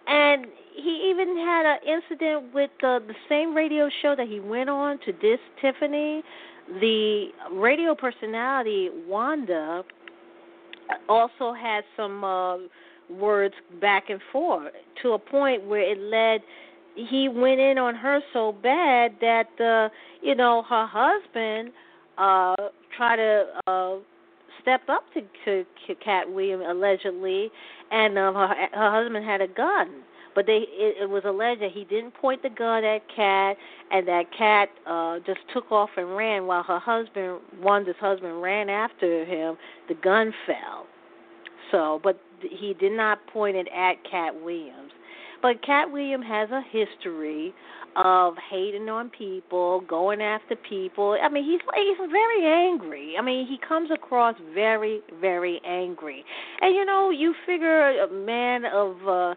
and 0.07 0.45
he 0.75 1.09
even 1.11 1.37
had 1.37 1.65
an 1.65 1.77
incident 1.87 2.53
with 2.53 2.71
the 2.81 2.99
the 3.07 3.13
same 3.29 3.53
radio 3.55 3.89
show 4.01 4.15
that 4.15 4.27
he 4.27 4.39
went 4.39 4.69
on 4.69 4.99
to 5.05 5.11
diss 5.13 5.39
Tiffany. 5.61 6.23
The 6.79 7.27
radio 7.51 7.93
personality 7.93 8.89
Wanda 9.07 9.83
also 11.09 11.53
had 11.53 11.83
some 11.97 12.23
uh, 12.23 12.57
words 13.09 13.55
back 13.81 14.09
and 14.09 14.19
forth 14.31 14.71
to 15.01 15.11
a 15.11 15.19
point 15.19 15.65
where 15.65 15.81
it 15.81 15.99
led 15.99 16.41
he 16.95 17.27
went 17.27 17.59
in 17.59 17.77
on 17.77 17.95
her 17.95 18.19
so 18.33 18.51
bad 18.63 19.15
that 19.19 19.49
uh 19.59 19.89
you 20.21 20.35
know 20.35 20.63
her 20.69 20.85
husband 20.85 21.71
uh 22.17 22.55
tried 22.95 23.17
to 23.17 23.45
uh 23.67 23.95
step 24.61 24.81
up 24.89 25.03
to 25.13 25.21
to, 25.45 25.95
Katt 26.03 26.31
Williams 26.31 26.65
allegedly, 26.67 27.51
and 27.91 28.17
um, 28.17 28.35
her 28.35 28.47
her 28.73 28.91
husband 28.91 29.25
had 29.25 29.41
a 29.41 29.47
gun. 29.47 30.03
But 30.35 30.47
they 30.47 30.65
it, 30.69 31.03
it 31.03 31.09
was 31.09 31.23
alleged 31.25 31.61
that 31.61 31.71
he 31.71 31.83
didn't 31.85 32.13
point 32.15 32.41
the 32.41 32.49
gun 32.49 32.83
at 32.83 33.01
Katt, 33.15 33.57
and 33.91 34.07
that 34.07 34.25
Katt 34.37 34.69
uh, 34.87 35.19
just 35.25 35.39
took 35.53 35.71
off 35.71 35.89
and 35.97 36.15
ran 36.15 36.47
while 36.47 36.63
her 36.63 36.79
husband, 36.79 37.39
Wanda's 37.61 37.95
husband, 37.99 38.41
ran 38.41 38.69
after 38.69 39.25
him. 39.25 39.57
The 39.87 39.95
gun 39.95 40.33
fell. 40.47 40.87
So, 41.71 41.99
but 42.03 42.19
he 42.41 42.73
did 42.79 42.91
not 42.91 43.25
point 43.27 43.55
it 43.55 43.67
at 43.75 43.95
Katt 44.09 44.35
Williams. 44.43 44.82
But 45.43 45.61
Katt 45.61 45.91
Williams 45.91 46.25
has 46.25 46.49
a 46.51 46.61
history 46.71 47.53
of 47.97 48.33
hating 48.49 48.87
on 48.87 49.09
people, 49.09 49.81
going 49.81 50.21
after 50.21 50.55
people. 50.55 51.17
I 51.21 51.27
mean, 51.27 51.43
he's 51.43 51.59
he's 51.75 52.09
very 52.09 52.45
angry. 52.45 53.15
I 53.19 53.21
mean, 53.21 53.45
he 53.45 53.59
comes 53.67 53.91
across 53.91 54.35
very 54.55 55.01
very 55.19 55.61
angry. 55.65 56.23
And 56.61 56.73
you 56.73 56.85
know, 56.85 57.09
you 57.11 57.35
figure 57.45 58.01
a 58.01 58.11
man 58.11 58.63
of 58.65 58.95
uh 59.07 59.35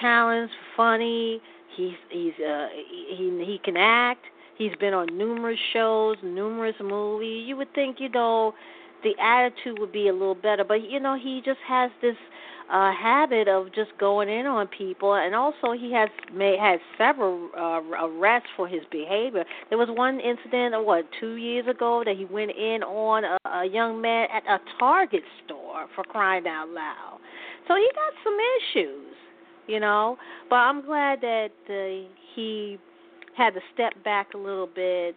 talents, 0.00 0.52
funny, 0.76 1.40
he's 1.76 1.92
he's 2.08 2.32
uh 2.44 2.68
he 2.74 3.44
he 3.46 3.60
can 3.62 3.76
act. 3.76 4.24
He's 4.56 4.74
been 4.80 4.94
on 4.94 5.16
numerous 5.16 5.58
shows, 5.72 6.16
numerous 6.22 6.76
movies. 6.82 7.46
You 7.46 7.56
would 7.58 7.72
think, 7.74 7.98
you 8.00 8.08
know, 8.08 8.54
the 9.02 9.12
attitude 9.20 9.78
would 9.78 9.92
be 9.92 10.08
a 10.08 10.12
little 10.12 10.34
better, 10.34 10.64
but 10.64 10.90
you 10.90 11.00
know, 11.00 11.16
he 11.16 11.42
just 11.44 11.60
has 11.68 11.90
this 12.00 12.16
uh, 12.72 12.92
habit 12.92 13.48
of 13.48 13.66
just 13.74 13.90
going 13.98 14.28
in 14.28 14.46
on 14.46 14.66
people, 14.68 15.14
and 15.14 15.34
also 15.34 15.72
he 15.72 15.92
has 15.92 16.08
may 16.32 16.56
had 16.56 16.78
several 16.96 17.50
uh, 17.56 17.80
arrests 18.06 18.48
for 18.56 18.66
his 18.66 18.80
behavior. 18.90 19.44
There 19.68 19.78
was 19.78 19.88
one 19.90 20.20
incident, 20.20 20.74
what 20.84 21.04
two 21.20 21.34
years 21.34 21.66
ago, 21.68 22.02
that 22.04 22.16
he 22.16 22.24
went 22.24 22.52
in 22.52 22.82
on 22.82 23.24
a, 23.24 23.48
a 23.48 23.64
young 23.66 24.00
man 24.00 24.28
at 24.32 24.44
a 24.48 24.58
Target 24.78 25.22
store 25.44 25.86
for 25.94 26.04
crying 26.04 26.46
out 26.46 26.68
loud. 26.70 27.18
So 27.68 27.74
he 27.74 27.88
got 27.94 28.12
some 28.22 28.36
issues, 28.58 29.14
you 29.66 29.80
know. 29.80 30.16
But 30.48 30.56
I'm 30.56 30.84
glad 30.84 31.20
that 31.20 31.50
uh, 31.68 32.08
he 32.34 32.78
had 33.36 33.54
to 33.54 33.60
step 33.72 33.92
back 34.04 34.34
a 34.34 34.38
little 34.38 34.68
bit 34.68 35.16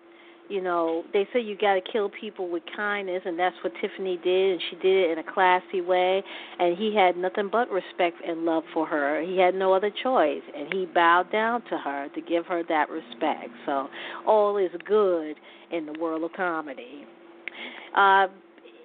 you 0.50 0.62
know, 0.62 1.04
they 1.14 1.28
say 1.34 1.42
you 1.42 1.58
got 1.58 1.76
to 1.76 1.82
kill 1.82 2.10
people 2.10 2.50
with 2.50 2.64
kindness, 2.76 3.22
and 3.26 3.38
that's 3.38 3.56
what 3.64 3.74
Tiffany 3.82 4.20
did, 4.24 4.54
and 4.54 4.62
she 4.70 4.76
did 4.78 5.10
it 5.10 5.12
in 5.12 5.18
a 5.20 5.34
classy 5.34 5.82
way. 5.82 6.24
And 6.60 6.78
he 6.78 6.96
had 6.96 7.18
nothing 7.18 7.50
but 7.52 7.70
respect 7.70 8.18
and 8.26 8.46
love 8.46 8.64
for 8.74 8.86
her. 8.86 9.22
He 9.22 9.38
had 9.38 9.56
no 9.56 9.74
other 9.74 9.92
choice, 10.04 10.42
and 10.56 10.74
he 10.74 10.86
bowed 10.86 11.32
down 11.32 11.62
to 11.64 11.78
her 11.78 12.10
to 12.14 12.22
give 12.22 12.46
her 12.46 12.64
that 12.70 12.90
respect. 12.90 13.50
So 13.66 13.88
all 14.26 14.58
is 14.58 14.72
good 14.86 15.36
in 15.72 15.86
the 15.86 16.00
world 16.00 16.24
of 16.24 16.34
comedy. 16.34 17.06
Uh, 17.96 18.28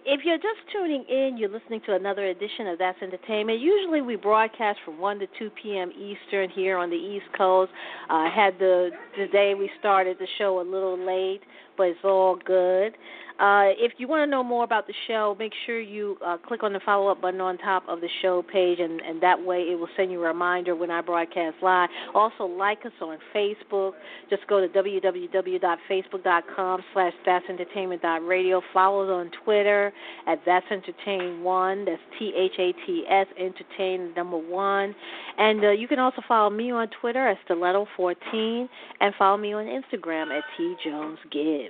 if 0.05 0.25
you're 0.25 0.37
just 0.37 0.61
tuning 0.73 1.05
in, 1.09 1.37
you're 1.37 1.49
listening 1.49 1.81
to 1.87 1.95
another 1.95 2.27
edition 2.27 2.67
of 2.67 2.79
That's 2.79 3.01
Entertainment. 3.03 3.61
Usually 3.61 4.03
we 4.03 4.17
broadcast 4.17 4.79
from 4.85 4.99
1 4.99 5.19
to 5.21 5.27
2 5.39 5.51
p.m. 5.63 5.93
Eastern 5.93 6.51
here 6.51 6.77
on 6.77 6.91
the 6.91 6.97
East 6.97 7.27
Coast. 7.37 7.71
Uh, 8.11 8.31
had 8.31 8.59
the 8.59 8.91
the 9.17 9.27
day 9.29 9.55
we 9.55 9.71
started 9.79 10.17
the 10.19 10.27
show 10.39 10.61
a 10.61 10.63
little 10.65 10.99
late, 10.99 11.43
but 11.77 11.89
it's 11.89 12.05
all 12.05 12.39
good. 12.45 12.95
Uh, 13.41 13.73
if 13.79 13.93
you 13.99 14.07
want 14.07 14.25
to 14.25 14.31
know 14.31 14.45
more 14.45 14.63
about 14.63 14.87
the 14.87 14.93
show, 15.09 15.35
make 15.39 15.53
sure 15.67 15.81
you 15.81 16.17
uh, 16.25 16.37
click 16.47 16.63
on 16.63 16.73
the 16.73 16.79
follow 16.85 17.09
up 17.09 17.21
button 17.21 17.41
on 17.41 17.59
top 17.59 17.83
of 17.89 18.01
the 18.01 18.09
show 18.21 18.43
page, 18.43 18.79
and, 18.79 19.01
and 19.01 19.21
that 19.23 19.43
way 19.43 19.63
it 19.63 19.77
will 19.79 19.89
send 19.97 20.13
you 20.13 20.23
a 20.23 20.27
reminder 20.27 20.77
when 20.77 20.91
I 20.91 21.01
broadcast 21.01 21.57
live. 21.63 21.89
Also, 22.15 22.45
like 22.45 22.85
us 22.85 22.93
on 23.01 23.17
Facebook. 23.35 23.93
Just 24.31 24.47
go 24.49 24.61
to 24.61 24.69
www.facebook.com 24.69 26.81
slash 26.93 27.13
that's 27.25 27.45
entertainment 27.49 28.03
radio. 28.23 28.61
Follow 28.73 29.05
us 29.05 29.11
on 29.11 29.31
Twitter 29.45 29.93
at 30.27 30.41
That's 30.45 30.67
Entertain 30.71 31.43
One. 31.43 31.85
That's 31.85 32.01
T 32.19 32.33
H 32.37 32.53
A 32.59 32.73
T 32.87 33.05
S 33.09 33.27
Entertain 33.39 34.13
number 34.15 34.37
one. 34.37 34.95
And 35.39 35.65
uh, 35.65 35.71
you 35.71 35.89
can 35.89 35.99
also 35.99 36.21
follow 36.29 36.51
me 36.51 36.71
on 36.71 36.89
Twitter 37.01 37.27
at 37.27 37.39
Stiletto14 37.49 38.69
and 39.01 39.15
follow 39.19 39.39
me 39.39 39.53
on 39.53 39.65
Instagram 39.65 40.37
at 40.37 40.45
T 40.57 40.75
Jones 40.85 41.19
Gibbs. 41.31 41.62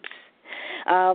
Uh, 0.89 1.15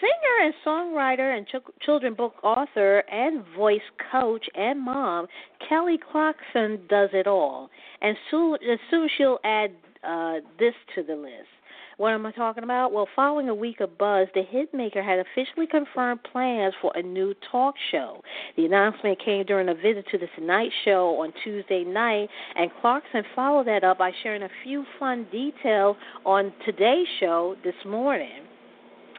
singer 0.00 0.44
and 0.44 0.54
songwriter 0.64 1.36
and 1.36 1.46
ch- 1.46 1.84
children 1.84 2.14
book 2.14 2.34
author 2.42 2.98
and 3.10 3.44
voice 3.56 3.80
coach 4.10 4.46
and 4.54 4.80
mom, 4.80 5.26
Kelly 5.68 5.98
Clarkson 6.10 6.80
does 6.88 7.10
it 7.12 7.26
all. 7.26 7.70
And 8.00 8.16
soon, 8.30 8.58
soon 8.90 9.08
she'll 9.16 9.38
add 9.44 9.72
uh, 10.02 10.34
this 10.58 10.74
to 10.94 11.02
the 11.02 11.14
list. 11.14 11.55
What 11.98 12.12
am 12.12 12.26
I 12.26 12.32
talking 12.32 12.62
about? 12.62 12.92
Well, 12.92 13.08
following 13.16 13.48
a 13.48 13.54
week 13.54 13.80
of 13.80 13.96
buzz, 13.96 14.28
the 14.34 14.42
hitmaker 14.42 15.02
had 15.02 15.18
officially 15.18 15.66
confirmed 15.66 16.20
plans 16.30 16.74
for 16.82 16.92
a 16.94 17.02
new 17.02 17.32
talk 17.50 17.74
show. 17.90 18.20
The 18.54 18.66
announcement 18.66 19.18
came 19.24 19.46
during 19.46 19.70
a 19.70 19.74
visit 19.74 20.04
to 20.10 20.18
the 20.18 20.26
Tonight 20.36 20.72
Show 20.84 21.18
on 21.22 21.32
Tuesday 21.42 21.84
night, 21.84 22.28
and 22.54 22.70
Clarkson 22.82 23.22
followed 23.34 23.66
that 23.68 23.82
up 23.82 23.96
by 23.96 24.12
sharing 24.22 24.42
a 24.42 24.50
few 24.62 24.84
fun 24.98 25.26
details 25.32 25.96
on 26.26 26.52
today's 26.66 27.06
show 27.18 27.56
this 27.64 27.74
morning. 27.86 28.45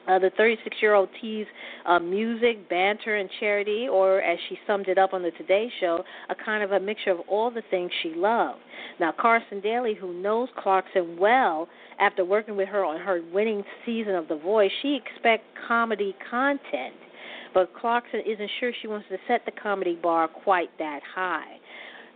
Uh, 0.07 0.19
the 0.19 0.31
36 0.37 0.77
year 0.81 0.93
old 0.93 1.09
teased 1.19 1.49
uh, 1.85 1.99
music, 1.99 2.69
banter, 2.69 3.17
and 3.17 3.29
charity, 3.39 3.87
or 3.91 4.21
as 4.21 4.37
she 4.47 4.57
summed 4.65 4.87
it 4.87 4.97
up 4.97 5.13
on 5.13 5.21
the 5.21 5.31
Today 5.31 5.69
Show, 5.79 6.03
a 6.29 6.35
kind 6.35 6.63
of 6.63 6.71
a 6.71 6.79
mixture 6.79 7.11
of 7.11 7.19
all 7.27 7.51
the 7.51 7.63
things 7.69 7.91
she 8.01 8.13
loved. 8.15 8.59
Now, 8.99 9.11
Carson 9.11 9.59
Daly, 9.59 9.93
who 9.93 10.13
knows 10.13 10.49
Clarkson 10.57 11.17
well 11.19 11.67
after 11.99 12.23
working 12.23 12.55
with 12.55 12.69
her 12.69 12.85
on 12.85 12.99
her 12.99 13.21
winning 13.33 13.63
season 13.85 14.15
of 14.15 14.27
The 14.27 14.37
Voice, 14.37 14.71
she 14.81 14.97
expects 14.97 15.43
comedy 15.67 16.15
content. 16.29 16.95
But 17.53 17.73
Clarkson 17.73 18.21
isn't 18.25 18.51
sure 18.59 18.71
she 18.81 18.87
wants 18.87 19.07
to 19.09 19.17
set 19.27 19.45
the 19.45 19.51
comedy 19.51 19.97
bar 20.01 20.27
quite 20.27 20.69
that 20.77 21.01
high. 21.15 21.57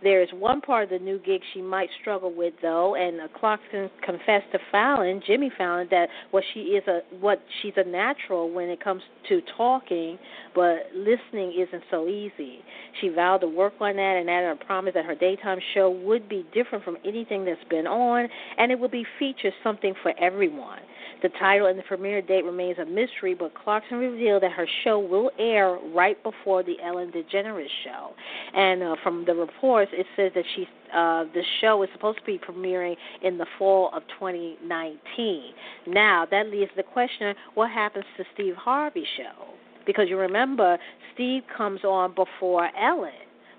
There 0.02 0.20
is 0.20 0.28
one 0.32 0.60
part 0.60 0.84
of 0.84 0.90
the 0.90 1.04
new 1.04 1.18
gig 1.18 1.40
she 1.54 1.62
might 1.62 1.88
struggle 2.00 2.32
with, 2.34 2.54
though, 2.60 2.96
and 2.96 3.20
Clarkson 3.38 3.88
confessed 4.04 4.50
to 4.52 4.58
Fallon, 4.70 5.22
Jimmy 5.26 5.50
Fallon, 5.56 5.86
that 5.90 6.08
what 6.32 6.42
she 6.52 6.60
is 6.60 6.86
a 6.88 7.00
what 7.20 7.40
she's 7.60 7.74
a 7.76 7.84
natural 7.84 8.50
when 8.50 8.68
it 8.68 8.82
comes 8.82 9.02
to 9.28 9.40
talking, 9.56 10.18
but 10.54 10.86
listening 10.94 11.54
isn't 11.56 11.84
so 11.90 12.08
easy. 12.08 12.58
She 13.00 13.08
vowed 13.10 13.38
to 13.38 13.48
work 13.48 13.74
on 13.80 13.96
that 13.96 14.16
and 14.18 14.28
added 14.28 14.58
a 14.60 14.64
promise 14.64 14.94
that 14.94 15.04
her 15.04 15.14
daytime 15.14 15.58
show 15.74 15.90
would 15.90 16.28
be 16.28 16.44
different 16.52 16.84
from 16.84 16.96
anything 17.04 17.44
that's 17.44 17.62
been 17.70 17.86
on, 17.86 18.28
and 18.58 18.72
it 18.72 18.78
would 18.78 18.90
be 18.90 19.06
featured 19.18 19.52
something 19.62 19.94
for 20.02 20.12
everyone. 20.18 20.80
The 21.22 21.28
title 21.38 21.68
and 21.68 21.78
the 21.78 21.84
premiere 21.84 22.20
date 22.20 22.44
remains 22.44 22.78
a 22.78 22.84
mystery, 22.84 23.34
but 23.34 23.52
Clarkson 23.54 23.98
revealed 23.98 24.42
that 24.42 24.50
her 24.52 24.66
show 24.82 24.98
will 24.98 25.30
air 25.38 25.78
right 25.94 26.20
before 26.24 26.64
the 26.64 26.74
Ellen 26.84 27.12
DeGeneres 27.12 27.66
show. 27.84 28.10
And 28.54 28.82
uh, 28.82 28.96
from 29.04 29.24
the 29.24 29.34
reports, 29.34 29.92
it 29.94 30.06
says 30.16 30.32
that 30.34 30.44
she 30.56 30.66
uh, 30.92 31.24
the 31.32 31.42
show 31.60 31.82
is 31.82 31.88
supposed 31.94 32.18
to 32.18 32.24
be 32.24 32.38
premiering 32.38 32.96
in 33.22 33.38
the 33.38 33.46
fall 33.56 33.90
of 33.94 34.02
2019. 34.18 35.42
Now 35.86 36.26
that 36.30 36.48
leaves 36.48 36.72
the 36.76 36.82
question: 36.82 37.34
What 37.54 37.70
happens 37.70 38.04
to 38.16 38.24
Steve 38.34 38.54
Harvey's 38.56 39.06
show? 39.16 39.54
Because 39.86 40.06
you 40.08 40.18
remember, 40.18 40.76
Steve 41.14 41.42
comes 41.56 41.84
on 41.84 42.14
before 42.14 42.68
Ellen, 42.76 43.12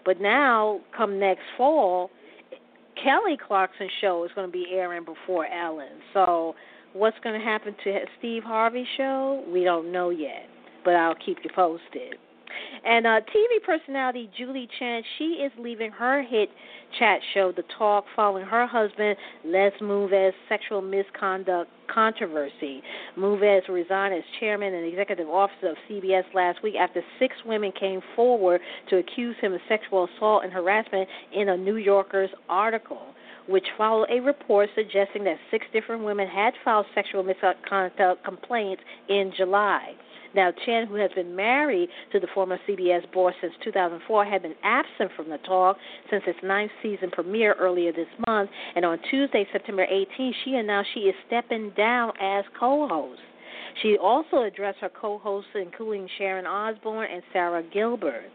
but 0.06 0.20
now 0.20 0.82
come 0.96 1.18
next 1.18 1.44
fall. 1.58 2.10
Kelly 3.02 3.38
Clarkson's 3.48 3.90
show 4.02 4.24
is 4.24 4.32
going 4.36 4.48
to 4.48 4.52
be 4.52 4.68
airing 4.72 5.04
before 5.06 5.48
Ellen. 5.48 6.00
So 6.14 6.56
What's 6.94 7.18
going 7.24 7.40
to 7.40 7.44
happen 7.44 7.76
to 7.84 8.00
Steve 8.20 8.44
Harvey's 8.44 8.86
show? 8.98 9.44
We 9.52 9.64
don't 9.64 9.92
know 9.92 10.12
yet, 10.12 10.46
but 10.86 10.96
I'll 10.96 11.16
keep 11.16 11.40
you 11.44 11.50
posted. 11.56 12.18
And 12.86 13.08
uh, 13.08 13.22
TV 13.22 13.64
personality 13.66 14.30
Julie 14.38 14.70
Chen, 14.78 15.02
she 15.18 15.24
is 15.24 15.52
leaving 15.58 15.90
her 15.90 16.22
hit 16.22 16.50
chat 17.00 17.20
show, 17.34 17.52
The 17.52 17.64
Talk, 17.80 18.06
following 18.16 18.46
her 18.46 18.68
husband 18.68 19.16
Les 19.44 19.72
Moonves' 19.82 20.34
sexual 20.48 20.84
misconduct 20.84 21.72
controversy. 21.92 22.84
Moonves 23.18 23.68
resigned 23.70 24.14
as 24.14 24.24
chairman 24.40 24.76
and 24.76 24.86
executive 24.86 25.28
officer 25.28 25.70
of 25.70 25.78
CBS 25.90 26.24
last 26.36 26.62
week 26.62 26.76
after 26.80 27.02
six 27.18 27.34
women 27.44 27.72
came 27.80 28.02
forward 28.16 28.62
to 28.92 28.98
accuse 28.98 29.36
him 29.42 29.54
of 29.54 29.62
sexual 29.68 30.08
assault 30.16 30.44
and 30.44 30.54
harassment 30.54 31.10
in 31.34 31.50
a 31.50 31.58
New 31.58 31.78
Yorker's 31.78 32.30
article 32.50 33.16
which 33.48 33.66
followed 33.78 34.10
a 34.10 34.20
report 34.20 34.70
suggesting 34.76 35.24
that 35.24 35.38
six 35.52 35.66
different 35.74 36.04
women 36.04 36.28
had 36.28 36.54
filed 36.64 36.86
sexual 36.96 37.24
misconduct 37.24 38.24
complaints 38.24 38.82
in 39.10 39.32
July. 39.36 39.94
Now, 40.36 40.52
Chen, 40.66 40.88
who 40.88 40.96
has 40.96 41.12
been 41.16 41.36
married 41.36 41.90
to 42.12 42.20
the 42.20 42.28
former 42.34 42.58
CBS 42.68 43.12
boss 43.14 43.34
since 43.40 43.54
2004, 43.64 44.26
had 44.26 44.42
been 44.42 44.56
absent 44.64 45.12
from 45.16 45.30
the 45.30 45.38
talk 45.40 45.78
since 46.10 46.24
its 46.26 46.40
ninth 46.42 46.72
season 46.82 47.12
premiere 47.12 47.54
earlier 47.60 47.92
this 47.92 48.08
month. 48.26 48.50
And 48.76 48.84
on 48.84 48.98
Tuesday, 49.12 49.46
September 49.52 49.86
18, 49.86 50.34
she 50.44 50.56
announced 50.56 50.90
she 50.94 51.02
is 51.02 51.16
stepping 51.28 51.72
down 51.78 52.14
as 52.20 52.46
co 52.60 52.88
host. 52.88 53.22
She 53.82 53.98
also 53.98 54.44
addressed 54.44 54.80
her 54.80 54.90
co 54.90 55.20
hosts, 55.20 55.50
including 55.56 56.08
Sharon 56.18 56.46
Osbourne 56.46 57.08
and 57.12 57.24
Sarah 57.32 57.64
Gilbert. 57.72 58.30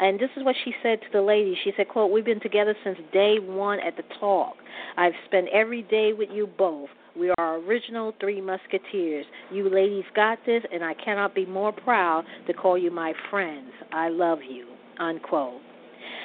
And 0.00 0.18
this 0.18 0.30
is 0.36 0.44
what 0.44 0.56
she 0.64 0.72
said 0.82 1.00
to 1.00 1.06
the 1.12 1.22
ladies. 1.22 1.56
She 1.64 1.72
said, 1.76 1.88
quote, 1.88 2.10
We've 2.10 2.24
been 2.24 2.40
together 2.40 2.74
since 2.84 2.98
day 3.12 3.36
one 3.38 3.78
at 3.80 3.96
the 3.96 4.04
talk. 4.20 4.56
I've 4.96 5.12
spent 5.26 5.48
every 5.52 5.82
day 5.82 6.12
with 6.16 6.28
you 6.32 6.46
both. 6.46 6.88
We 7.16 7.30
are 7.38 7.58
original 7.58 8.14
three 8.20 8.40
musketeers. 8.40 9.26
You 9.50 9.68
ladies 9.68 10.04
got 10.16 10.38
this, 10.46 10.62
and 10.72 10.82
I 10.82 10.94
cannot 10.94 11.34
be 11.34 11.44
more 11.44 11.72
proud 11.72 12.24
to 12.46 12.54
call 12.54 12.78
you 12.78 12.90
my 12.90 13.12
friends. 13.30 13.70
I 13.92 14.08
love 14.08 14.38
you. 14.48 14.66
Unquote. 14.98 15.60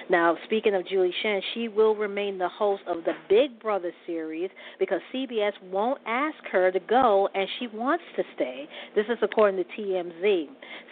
Now, 0.10 0.38
speaking 0.46 0.74
of 0.74 0.88
Julie 0.88 1.14
Chen, 1.22 1.42
she 1.54 1.68
will 1.68 1.94
remain 1.94 2.38
the 2.38 2.48
host 2.48 2.82
of 2.88 3.04
the 3.04 3.12
Big 3.28 3.60
Brother 3.60 3.92
series 4.06 4.50
because 4.80 5.02
CBS 5.14 5.52
won't 5.70 6.00
ask 6.08 6.38
her 6.52 6.72
to 6.72 6.80
go 6.80 7.28
and 7.36 7.48
she 7.60 7.68
wants 7.68 8.06
to 8.16 8.24
stay. 8.36 8.70
This 8.96 9.06
is 9.10 9.18
according 9.22 9.62
to 9.62 9.82
TMZ. 9.82 10.48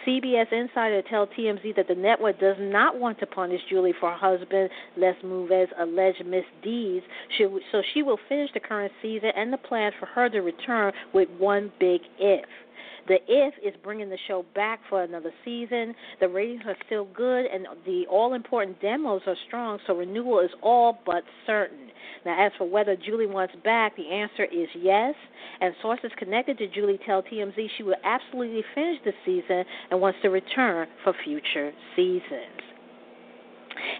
CBS 0.06 0.52
insider 0.52 1.00
tell 1.08 1.26
TMZ 1.28 1.76
that 1.76 1.88
the 1.88 1.94
network 1.94 2.38
does 2.38 2.56
not 2.58 2.98
want 2.98 3.18
to 3.20 3.26
punish 3.26 3.60
Julie 3.70 3.94
for 3.98 4.10
her 4.10 4.16
husband 4.18 4.68
Les 4.98 5.14
Moonves' 5.24 5.68
alleged 5.80 6.24
misdeeds, 6.26 7.06
so 7.72 7.82
she 7.94 8.02
will 8.02 8.18
finish 8.28 8.50
the 8.52 8.60
current 8.60 8.92
season 9.00 9.30
and 9.34 9.50
the 9.50 9.58
plans 9.58 9.94
for 9.98 10.06
her 10.06 10.28
to 10.28 10.40
return 10.40 10.92
with 11.14 11.28
one 11.38 11.72
big 11.80 12.02
if. 12.18 12.44
The 13.08 13.18
If 13.28 13.54
is 13.64 13.74
bringing 13.82 14.10
the 14.10 14.18
show 14.26 14.44
back 14.54 14.80
for 14.88 15.02
another 15.02 15.30
season. 15.44 15.94
The 16.20 16.28
ratings 16.28 16.62
are 16.66 16.76
still 16.86 17.06
good, 17.14 17.46
and 17.46 17.66
the 17.84 18.04
all 18.10 18.34
important 18.34 18.80
demos 18.80 19.22
are 19.26 19.36
strong, 19.46 19.78
so 19.86 19.94
renewal 19.94 20.40
is 20.40 20.50
all 20.62 20.98
but 21.06 21.22
certain. 21.46 21.90
Now, 22.24 22.44
as 22.44 22.52
for 22.58 22.68
whether 22.68 22.96
Julie 22.96 23.26
wants 23.26 23.54
back, 23.64 23.96
the 23.96 24.08
answer 24.08 24.44
is 24.44 24.68
yes. 24.74 25.14
And 25.60 25.74
sources 25.80 26.10
connected 26.18 26.58
to 26.58 26.68
Julie 26.68 26.98
tell 27.06 27.22
TMZ 27.22 27.68
she 27.76 27.84
will 27.84 27.96
absolutely 28.04 28.64
finish 28.74 28.98
the 29.04 29.12
season 29.24 29.64
and 29.90 30.00
wants 30.00 30.18
to 30.22 30.28
return 30.28 30.88
for 31.04 31.14
future 31.24 31.72
seasons. 31.94 32.75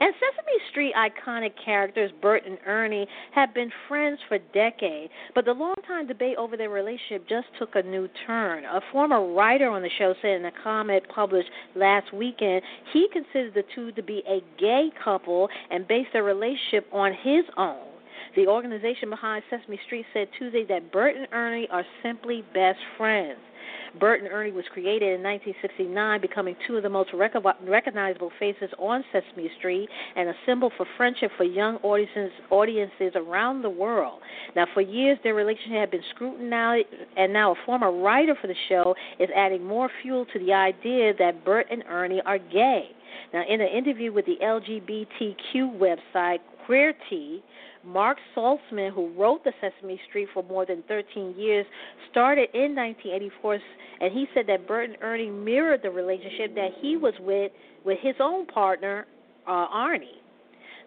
And 0.00 0.14
Sesame 0.14 0.70
Street 0.70 0.94
iconic 0.94 1.52
characters 1.64 2.10
Bert 2.20 2.44
and 2.46 2.58
Ernie 2.66 3.06
have 3.34 3.54
been 3.54 3.70
friends 3.88 4.18
for 4.28 4.38
decades, 4.52 5.12
but 5.34 5.44
the 5.44 5.52
long-time 5.52 6.06
debate 6.06 6.36
over 6.36 6.56
their 6.56 6.70
relationship 6.70 7.28
just 7.28 7.46
took 7.58 7.74
a 7.74 7.82
new 7.82 8.08
turn. 8.26 8.64
A 8.64 8.80
former 8.92 9.32
writer 9.32 9.68
on 9.68 9.82
the 9.82 9.90
show 9.98 10.14
said 10.22 10.40
in 10.40 10.44
a 10.44 10.52
comment 10.62 11.04
published 11.14 11.50
last 11.74 12.12
weekend 12.12 12.62
he 12.92 13.08
considered 13.12 13.54
the 13.54 13.64
two 13.74 13.92
to 13.92 14.02
be 14.02 14.22
a 14.28 14.40
gay 14.58 14.90
couple 15.02 15.48
and 15.70 15.86
based 15.86 16.08
their 16.12 16.24
relationship 16.24 16.86
on 16.92 17.12
his 17.12 17.44
own. 17.56 17.86
The 18.34 18.46
organization 18.46 19.08
behind 19.10 19.44
Sesame 19.50 19.78
Street 19.86 20.06
said 20.12 20.28
Tuesday 20.38 20.64
that 20.68 20.92
Bert 20.92 21.16
and 21.16 21.26
Ernie 21.32 21.68
are 21.70 21.84
simply 22.02 22.44
best 22.52 22.78
friends. 22.98 23.38
Bert 23.98 24.20
and 24.20 24.30
Ernie 24.30 24.52
was 24.52 24.64
created 24.72 25.14
in 25.14 25.22
1969, 25.22 26.20
becoming 26.20 26.56
two 26.66 26.76
of 26.76 26.82
the 26.82 26.88
most 26.88 27.10
recognizable 27.14 28.30
faces 28.38 28.70
on 28.78 29.04
Sesame 29.12 29.50
Street 29.58 29.88
and 30.16 30.28
a 30.28 30.34
symbol 30.44 30.70
for 30.76 30.86
friendship 30.96 31.30
for 31.36 31.44
young 31.44 31.76
audiences, 31.76 32.30
audiences 32.50 33.12
around 33.14 33.62
the 33.62 33.70
world. 33.70 34.20
Now, 34.54 34.66
for 34.74 34.80
years, 34.80 35.18
their 35.22 35.34
relationship 35.34 35.72
had 35.72 35.90
been 35.90 36.04
scrutinized, 36.14 36.86
and 37.16 37.32
now 37.32 37.52
a 37.52 37.54
former 37.64 37.92
writer 37.92 38.34
for 38.40 38.46
the 38.46 38.54
show 38.68 38.94
is 39.18 39.28
adding 39.34 39.64
more 39.64 39.90
fuel 40.02 40.26
to 40.32 40.38
the 40.38 40.52
idea 40.52 41.12
that 41.18 41.44
Bert 41.44 41.66
and 41.70 41.82
Ernie 41.88 42.22
are 42.24 42.38
gay. 42.38 42.90
Now, 43.32 43.42
in 43.48 43.60
an 43.60 43.68
interview 43.68 44.12
with 44.12 44.26
the 44.26 44.36
LGBTQ 44.42 45.78
website 45.78 46.38
Queerty, 46.68 47.42
Mark 47.86 48.18
Saltzman, 48.34 48.92
who 48.92 49.12
wrote 49.16 49.44
the 49.44 49.52
Sesame 49.60 50.00
Street 50.08 50.28
for 50.34 50.42
more 50.42 50.66
than 50.66 50.82
13 50.88 51.34
years, 51.38 51.64
started 52.10 52.48
in 52.52 52.74
1984, 52.74 53.58
and 54.00 54.12
he 54.12 54.26
said 54.34 54.46
that 54.48 54.66
Bert 54.66 54.90
and 54.90 54.98
Ernie 55.02 55.30
mirrored 55.30 55.82
the 55.82 55.90
relationship 55.90 56.54
that 56.54 56.70
he 56.80 56.96
was 56.96 57.14
with 57.20 57.52
with 57.84 57.98
his 58.02 58.16
own 58.20 58.46
partner, 58.46 59.06
uh, 59.46 59.68
Arnie. 59.68 60.18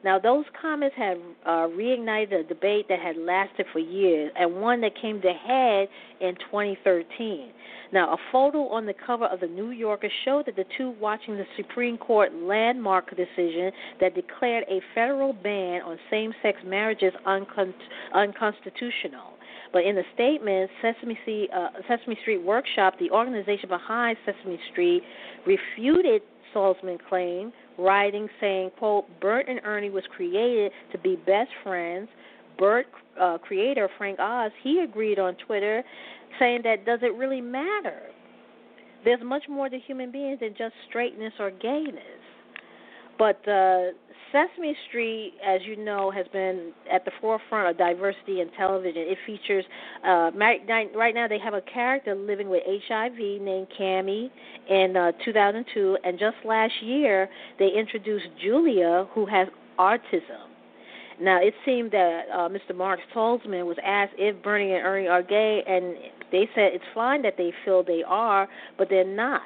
Now, 0.03 0.17
those 0.17 0.45
comments 0.62 0.95
have 0.97 1.17
uh, 1.45 1.49
reignited 1.75 2.39
a 2.39 2.43
debate 2.43 2.85
that 2.88 2.99
had 2.99 3.17
lasted 3.17 3.65
for 3.73 3.79
years 3.79 4.31
and 4.39 4.62
one 4.62 4.79
that 4.81 4.91
came 5.01 5.21
to 5.21 5.33
head 5.33 5.88
in 6.21 6.35
2013. 6.51 7.51
Now, 7.91 8.13
a 8.13 8.17
photo 8.31 8.67
on 8.69 8.85
the 8.85 8.93
cover 9.05 9.25
of 9.25 9.39
the 9.39 9.47
New 9.47 9.71
Yorker 9.71 10.09
showed 10.23 10.45
that 10.45 10.55
the 10.55 10.65
two 10.77 10.91
watching 11.01 11.35
the 11.35 11.45
Supreme 11.57 11.97
Court 11.97 12.33
landmark 12.33 13.09
decision 13.09 13.71
that 13.99 14.15
declared 14.15 14.63
a 14.69 14.79
federal 14.93 15.33
ban 15.33 15.81
on 15.81 15.97
same 16.09 16.33
sex 16.41 16.59
marriages 16.65 17.13
uncon- 17.25 17.73
unconstitutional. 18.13 19.33
But 19.73 19.83
in 19.83 19.97
a 19.97 20.03
statement, 20.13 20.69
Sesame, 20.81 21.17
Street, 21.23 21.49
uh, 21.53 21.69
Sesame 21.88 22.17
Street 22.21 22.43
Workshop, 22.43 22.95
the 22.99 23.12
organization 23.12 23.69
behind 23.69 24.17
Sesame 24.25 24.59
Street, 24.71 25.03
refuted 25.45 26.21
Saltzman's 26.53 27.01
claim, 27.07 27.51
writing 27.80 28.28
saying, 28.39 28.72
quote, 28.78 29.06
Bert 29.22 29.48
and 29.48 29.60
Ernie 29.63 29.89
was 29.89 30.04
created 30.15 30.72
to 30.92 30.98
be 30.98 31.15
best 31.15 31.50
friends. 31.63 32.08
Bert 32.58 32.88
uh, 33.20 33.38
creator 33.38 33.89
Frank 33.98 34.20
Oz, 34.20 34.52
he 34.63 34.80
agreed 34.84 35.20
on 35.20 35.36
Twitter 35.48 35.84
saying 36.39 36.62
that 36.63 36.86
does 36.86 37.00
it 37.02 37.15
really 37.15 37.42
matter? 37.42 38.02
There's 39.04 39.22
much 39.24 39.44
more 39.50 39.70
to 39.70 39.80
human 39.80 40.12
beings 40.12 40.39
than 40.42 40.50
just 40.58 40.74
straightness 40.89 41.34
or 41.39 41.52
gayness. 41.52 42.18
But 43.19 43.45
uh, 43.47 43.91
Sesame 44.32 44.75
Street, 44.88 45.34
as 45.45 45.60
you 45.65 45.75
know, 45.75 46.10
has 46.10 46.25
been 46.32 46.71
at 46.91 47.03
the 47.03 47.12
forefront 47.19 47.69
of 47.69 47.77
diversity 47.77 48.39
in 48.39 48.49
television. 48.58 49.01
It 49.01 49.17
features 49.25 49.65
uh, 50.08 50.32
right 50.34 50.62
now 50.65 51.27
they 51.27 51.39
have 51.39 51.53
a 51.53 51.62
character 51.62 52.15
living 52.15 52.49
with 52.49 52.63
HIV 52.65 53.41
named 53.41 53.67
Kami 53.77 54.32
in 54.69 54.95
uh, 54.95 55.12
2002, 55.25 55.97
and 56.03 56.17
just 56.17 56.38
last 56.45 56.73
year 56.82 57.29
they 57.60 57.69
introduced 57.77 58.25
Julia, 58.41 59.08
who 59.13 59.25
has 59.25 59.49
autism. 59.77 60.47
Now 61.19 61.41
it 61.41 61.53
seemed 61.65 61.91
that 61.91 62.21
uh, 62.34 62.47
Mr. 62.47 62.73
Mark 62.73 62.99
Saltzman 63.13 63.65
was 63.65 63.77
asked 63.84 64.13
if 64.17 64.41
Bernie 64.41 64.71
and 64.71 64.86
Ernie 64.86 65.08
are 65.08 65.23
gay, 65.23 65.62
and 65.67 65.95
they 66.32 66.47
said 66.55 66.71
it's 66.73 66.86
fine 66.93 67.21
that 67.23 67.36
they 67.38 67.51
feel 67.65 67.84
they 67.84 68.03
are, 68.08 68.47
but 68.77 68.88
they're 68.89 69.03
not. 69.03 69.41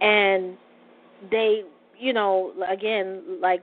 And 0.00 0.56
they 1.30 1.62
you 2.02 2.12
know, 2.12 2.52
again, 2.68 3.22
like 3.40 3.62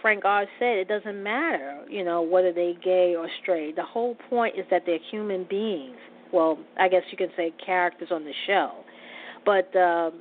Frank 0.00 0.24
Oz 0.24 0.46
said, 0.60 0.76
it 0.78 0.88
doesn't 0.88 1.20
matter, 1.20 1.84
you 1.90 2.04
know, 2.04 2.22
whether 2.22 2.52
they're 2.52 2.74
gay 2.74 3.16
or 3.18 3.28
straight. 3.42 3.74
The 3.74 3.82
whole 3.82 4.16
point 4.30 4.56
is 4.56 4.64
that 4.70 4.82
they're 4.86 5.00
human 5.10 5.44
beings. 5.50 5.96
Well, 6.32 6.58
I 6.78 6.88
guess 6.88 7.02
you 7.10 7.18
can 7.18 7.30
say 7.36 7.52
characters 7.64 8.08
on 8.12 8.24
the 8.24 8.32
show, 8.46 8.70
but 9.44 9.76
um, 9.76 10.20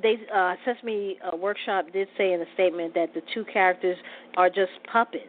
they 0.00 0.14
uh, 0.32 0.54
Sesame 0.64 1.18
uh, 1.24 1.36
Workshop 1.36 1.86
did 1.92 2.06
say 2.16 2.32
in 2.32 2.40
a 2.40 2.46
statement 2.54 2.94
that 2.94 3.14
the 3.14 3.22
two 3.34 3.44
characters 3.52 3.96
are 4.36 4.48
just 4.48 4.70
puppets, 4.92 5.24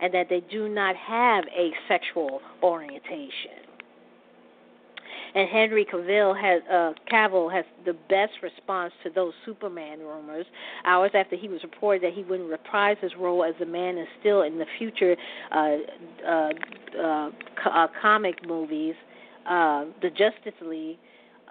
and 0.00 0.12
that 0.12 0.26
they 0.28 0.42
do 0.50 0.68
not 0.68 0.96
have 0.96 1.44
a 1.56 1.70
sexual 1.88 2.40
orientation 2.62 3.69
and 5.34 5.48
Henry 5.48 5.84
Cavill 5.84 6.40
has 6.40 6.62
uh, 6.70 6.92
Cavill 7.10 7.52
has 7.52 7.64
the 7.84 7.94
best 8.08 8.32
response 8.42 8.92
to 9.04 9.10
those 9.10 9.32
Superman 9.44 10.00
rumors. 10.00 10.46
Hours 10.84 11.10
after 11.14 11.36
he 11.36 11.48
was 11.48 11.62
reported 11.62 12.02
that 12.02 12.12
he 12.14 12.22
wouldn't 12.22 12.50
reprise 12.50 12.96
his 13.00 13.12
role 13.18 13.44
as 13.44 13.54
the 13.58 13.66
Man 13.66 13.98
of 13.98 14.06
Steel 14.20 14.42
in 14.42 14.58
the 14.58 14.66
future 14.78 15.16
uh, 15.52 15.76
uh, 16.26 16.50
uh, 16.98 17.30
uh, 17.72 17.86
comic 18.00 18.46
movies, 18.46 18.94
uh, 19.48 19.84
the 20.02 20.10
Justice 20.10 20.58
League 20.62 20.98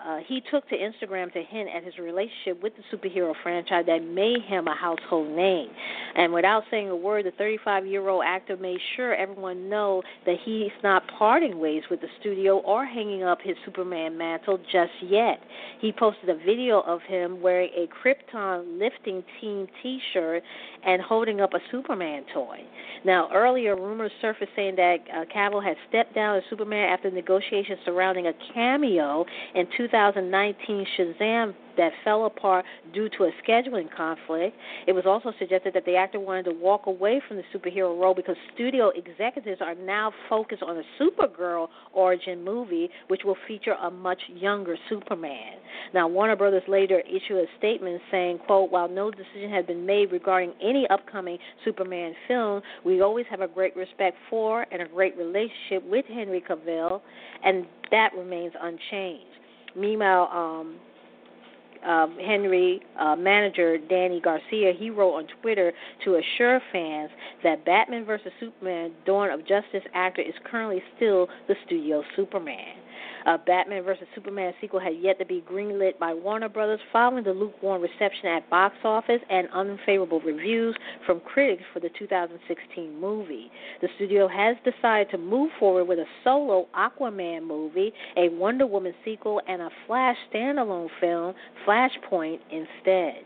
uh, 0.06 0.20
he 0.28 0.42
took 0.52 0.68
to 0.70 0.76
Instagram 0.76 1.32
to 1.34 1.42
hint 1.42 1.70
at 1.76 1.84
his 1.84 1.98
relationship 1.98 2.62
with 2.64 2.74
the 2.76 2.98
superhero 2.98 3.34
franchise 3.44 3.86
that 3.88 4.00
made 4.00 4.42
him 4.48 4.68
a 4.68 4.76
household 4.76 5.36
name. 5.36 5.70
And 6.16 6.34
without 6.34 6.64
saying 6.72 6.90
a 6.90 6.96
word, 6.96 7.26
the 7.26 7.32
35 7.32 7.86
year 7.86 8.08
old 8.08 8.24
actor 8.26 8.58
made 8.58 8.80
sure 8.96 9.14
everyone 9.14 9.70
know 9.70 10.02
that 10.26 10.38
he's 10.44 10.72
not 10.84 11.04
parting 11.18 11.60
ways 11.60 11.84
with 11.90 12.02
the 12.02 12.08
studio 12.20 12.58
or 12.60 12.86
hanging 12.86 13.24
up 13.24 13.40
his 13.44 13.56
Superman 13.66 14.18
mantle 14.18 14.58
just 14.72 14.92
yet. 15.04 15.40
He 15.82 15.92
posted 15.92 16.30
a 16.30 16.38
video 16.38 16.82
of 16.82 17.02
him 17.08 17.42
wearing 17.42 17.70
a 17.76 17.88
Krypton 17.88 18.80
lifting 18.80 19.24
team 19.42 19.68
t 19.82 20.00
shirt 20.14 20.44
and 20.86 21.02
holding 21.02 21.42
up 21.42 21.54
a 21.54 21.60
Superman 21.72 22.24
toy. 22.34 22.60
Now, 23.06 23.30
earlier 23.34 23.76
rumors 23.76 24.12
surfaced 24.22 24.52
saying 24.56 24.76
that 24.76 24.98
uh, 25.14 25.26
Cavill 25.34 25.64
had 25.64 25.76
stepped 25.88 26.16
down 26.16 26.38
as 26.38 26.44
Superman 26.50 26.90
after 26.90 27.12
negotiations 27.12 27.80
surrounding 27.86 28.28
a 28.28 28.34
cameo 28.54 29.26
in 29.56 29.68
2019 29.92 30.86
Shazam 30.98 31.54
that 31.78 31.92
fell 32.04 32.26
apart 32.26 32.66
due 32.94 33.10
to 33.10 33.24
a 33.24 33.32
scheduling 33.42 33.88
conflict. 33.96 34.56
It 34.86 34.92
was 34.92 35.06
also 35.06 35.32
suggested 35.40 35.74
that 35.74 35.86
the 35.86 35.96
actor 35.96 36.20
wanted 36.20 36.44
to 36.44 36.52
walk 36.52 36.88
away 36.88 37.22
from 37.26 37.38
the 37.38 37.44
superhero 37.56 37.98
role 38.00 38.14
because 38.14 38.36
studio 38.54 38.92
executives 38.96 39.62
are 39.62 39.76
now 39.76 40.12
focused 40.28 40.62
on 40.62 40.78
a 40.78 40.84
Supergirl 41.02 41.70
origin 41.94 42.44
movie, 42.44 42.90
which 43.08 43.22
will 43.24 43.38
feature 43.48 43.76
a 43.82 43.90
much 43.90 44.20
younger 44.28 44.76
Superman. 44.90 45.54
Now, 45.94 46.08
Warner 46.08 46.36
Brothers 46.36 46.64
later 46.68 47.02
issued 47.02 47.38
a 47.38 47.46
statement 47.58 48.02
saying, 48.12 48.40
quote, 48.40 48.72
while 48.72 48.90
no 48.90 49.10
decision 49.10 49.50
has 49.50 49.66
been 49.66 49.86
made 49.86 50.12
regarding 50.12 50.54
any 50.62 50.86
upcoming 50.90 51.38
Superman 51.64 52.14
film, 52.28 52.62
we 52.86 53.02
always 53.02 53.26
have 53.30 53.42
a 53.42 53.48
great 53.48 53.76
respect 53.78 54.18
for 54.30 54.66
and 54.72 54.82
a 54.82 54.88
great 54.88 55.18
relationship 55.18 55.84
with 55.86 56.06
Henry 56.08 56.44
Cavill, 56.48 57.02
and 57.44 57.66
that 57.92 58.12
remains 58.18 58.54
unchanged. 58.62 59.39
Meanwhile, 59.76 60.30
um, 60.34 60.76
um, 61.88 62.18
Henry 62.18 62.82
uh, 63.00 63.16
manager 63.16 63.78
Dany 63.90 64.22
Garcia, 64.22 64.74
he 64.78 64.90
wrote 64.90 65.16
on 65.16 65.28
Twitter 65.42 65.72
to 66.04 66.16
assure 66.16 66.60
fans 66.72 67.10
that 67.44 67.66
Batman 67.66 68.06
vs 68.06 68.32
Superman: 68.40 68.92
Dawn 69.06 69.32
of 69.32 69.42
Justice 69.42 69.84
actor 69.94 70.22
is 70.22 70.34
currently 70.50 70.82
still 70.96 71.28
the 71.48 71.56
studio 71.66 72.04
Superman. 72.16 72.76
A 73.26 73.38
Batman 73.38 73.84
vs 73.84 74.08
Superman 74.16 74.54
sequel 74.62 74.80
had 74.80 74.96
yet 75.00 75.20
to 75.20 75.26
be 75.26 75.44
greenlit 75.50 76.00
by 76.00 76.14
Warner 76.14 76.50
Brothers 76.50 76.80
following 76.92 77.24
the 77.24 77.32
lukewarm 77.32 77.82
reception 77.82 78.28
at 78.28 78.50
box 78.50 78.76
office 78.84 79.22
and 79.30 79.48
unfavorable 79.54 80.22
reviews 80.22 80.76
from 81.06 81.20
critics 81.20 81.64
for 81.74 81.80
the 81.80 81.90
2016 81.98 83.00
movie. 83.00 83.52
The 83.82 83.90
studio 83.96 84.28
has 84.28 84.56
decided 84.64 85.10
to 85.12 85.18
move 85.18 85.52
forward 85.60 85.86
with 85.86 86.00
a 86.00 86.06
solo 86.24 86.68
Aquaman 86.76 87.46
movie, 87.46 87.94
a 88.18 88.30
Wonder 88.30 88.66
Woman 88.66 88.94
sequel, 89.04 89.42
and 89.48 89.62
a 89.62 89.70
Flash 89.86 90.18
standalone 90.34 90.90
film, 91.00 91.34
Flashpoint, 91.68 92.40
instead. 92.52 93.24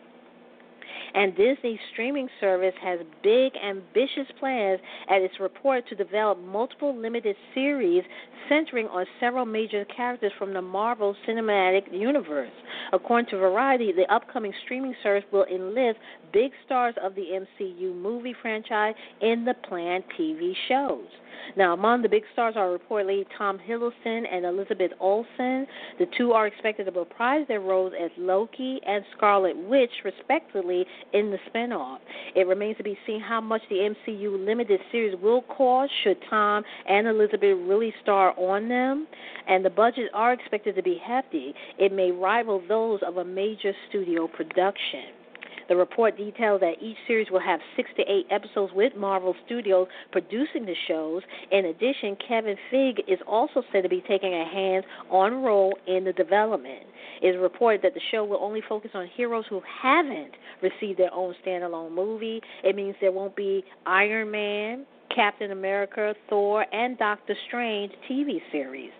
And 1.14 1.36
Disney's 1.36 1.80
streaming 1.92 2.28
service 2.40 2.74
has 2.82 3.00
big, 3.22 3.54
ambitious 3.64 4.28
plans 4.40 4.80
as 5.10 5.22
it's 5.22 5.40
reported 5.40 5.88
to 5.90 5.96
develop 5.96 6.40
multiple 6.40 6.96
limited 6.96 7.36
series 7.54 8.04
centering 8.50 8.88
on 8.88 9.06
several 9.20 9.46
major 9.46 9.86
characters 9.86 10.32
from 10.38 10.54
the 10.54 10.62
Marvel 10.62 11.16
Cinematic 11.28 11.92
Universe. 11.92 12.52
According 12.92 13.30
to 13.32 13.38
Variety, 13.38 13.92
the 13.92 14.12
upcoming 14.14 14.54
streaming 14.66 14.96
service 15.02 15.24
will 15.32 15.46
enlist 15.46 16.00
big 16.32 16.52
stars 16.66 16.96
of 17.02 17.16
the 17.16 17.46
MCU 17.62 17.96
movie 17.96 18.36
franchise 18.42 18.96
in 19.22 19.46
the 19.46 19.54
planned 19.68 20.04
TV 20.20 20.54
shows. 20.68 21.08
Now, 21.56 21.74
among 21.74 22.02
the 22.02 22.10
big 22.10 22.24
stars 22.34 22.56
are 22.58 22.78
reportedly 22.78 23.26
Tom 23.38 23.60
Hiddleston 23.60 24.24
and 24.32 24.46
Elizabeth 24.46 24.92
Olsen. 25.00 25.68
The 26.00 26.06
two 26.18 26.32
are 26.32 26.48
expected 26.48 26.86
to 26.86 26.92
reprise 26.92 27.46
their 27.48 27.60
roles 27.60 27.94
as 28.00 28.12
Loki 28.18 28.80
and 28.86 29.04
Scarlet 29.16 29.56
Witch, 29.56 29.92
respectively, 30.04 30.86
in 31.14 31.32
the 31.32 31.38
spinoff. 31.50 32.00
It 32.36 32.48
remains 32.48 32.78
to 32.78 32.84
be 32.84 32.98
seen 33.06 33.22
how 33.22 33.42
much 33.42 33.62
the 33.70 33.94
MCU 34.08 34.46
limited 34.46 34.80
series 34.92 35.16
will 35.22 35.42
cost 35.44 35.92
should 36.04 36.18
Tom 36.30 36.64
and 36.88 37.08
Elizabeth 37.08 37.58
really 37.66 37.94
star 38.02 38.34
on 38.38 38.70
them. 38.70 39.08
And 39.48 39.64
the 39.64 39.70
budgets 39.70 40.10
are 40.14 40.34
expected 40.34 40.76
to 40.76 40.84
be 40.84 41.00
hefty. 41.06 41.54
It 41.78 41.92
may 41.92 42.12
rival 42.12 42.62
those 42.68 43.00
of 43.06 43.18
a 43.18 43.26
major 43.26 43.74
studio 43.90 44.28
production. 44.28 45.23
The 45.70 45.76
report 45.76 46.18
details 46.18 46.60
that 46.62 46.74
each 46.82 46.98
series 47.08 47.28
will 47.32 47.40
have 47.40 47.60
six 47.76 47.90
to 47.98 48.04
eight 48.04 48.26
episodes 48.32 48.74
with 48.76 48.94
Marvel 48.96 49.36
Studios 49.46 49.88
producing 50.12 50.66
the 50.66 50.76
shows. 50.88 51.22
In 51.52 51.66
addition, 51.66 52.18
Kevin 52.28 52.56
Feige 52.72 53.00
is 53.08 53.20
also 53.28 53.64
said 53.72 53.84
to 53.84 53.90
be 53.90 54.04
taking 54.08 54.34
a 54.34 54.46
hands 54.46 54.86
on 55.10 55.44
role 55.44 55.78
in 55.88 56.04
the 56.04 56.14
development. 56.14 56.84
It 57.22 57.28
is 57.28 57.42
reported 57.42 57.82
that 57.84 57.94
the 57.94 58.02
show 58.12 58.26
will 58.26 58.40
only 58.42 58.62
focus 58.68 58.92
on 58.94 59.08
heroes 59.16 59.46
who 59.50 59.62
haven't 59.82 60.32
received 60.62 61.00
their 61.00 61.14
own 61.14 61.34
standalone 61.46 61.94
movie. 61.94 62.42
It 62.64 62.76
means 62.76 62.96
there 63.00 63.12
won't 63.12 63.36
be 63.36 63.64
Iron 63.86 64.32
Man, 64.32 64.86
Captain 65.14 65.52
America, 65.52 66.16
Thor, 66.30 66.66
and 66.74 66.98
Doctor 66.98 67.36
Strange 67.48 67.92
TV 68.10 68.42
series. 68.52 68.92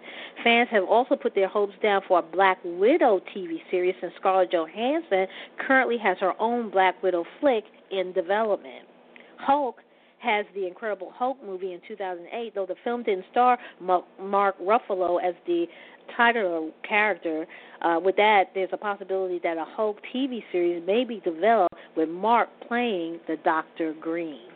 Fans 0.44 0.70
have 0.72 0.84
also 0.84 1.16
put 1.16 1.36
their 1.36 1.48
hopes 1.48 1.74
down 1.82 2.02
for 2.08 2.20
a 2.20 2.22
Black 2.22 2.60
Widow 2.64 3.22
TV 3.36 3.58
series 3.72 3.96
since 4.02 4.14
Scarlett 4.20 4.52
Johansson 4.52 5.28
currently 5.58 5.98
has 5.98 6.18
her 6.20 6.34
own 6.40 6.70
Black 6.70 7.02
Widow 7.02 7.26
flick 7.40 7.64
in 7.92 8.14
development. 8.14 8.86
Hulk 9.38 9.78
has 10.20 10.46
the 10.56 10.66
Incredible 10.66 11.12
Hulk 11.14 11.38
movie 11.46 11.74
in 11.74 11.82
2008, 11.88 12.56
though 12.56 12.66
the 12.66 12.76
film 12.84 13.04
didn't 13.04 13.26
star 13.32 13.58
Mark 13.80 14.58
Ruffalo 14.60 15.22
as 15.22 15.36
the 15.46 15.66
title 16.16 16.72
character. 16.88 17.46
Uh, 17.82 18.00
with 18.02 18.16
that, 18.16 18.46
there's 18.56 18.70
a 18.72 18.78
possibility 18.78 19.40
that 19.44 19.58
a 19.58 19.66
Hulk 19.66 19.98
TV 20.14 20.44
series 20.52 20.82
may 20.86 21.04
be 21.04 21.20
developed 21.20 21.76
with 21.98 22.08
Mark 22.10 22.50
playing 22.68 23.20
the 23.28 23.36
Doctor 23.44 23.94
Green. 24.00 24.53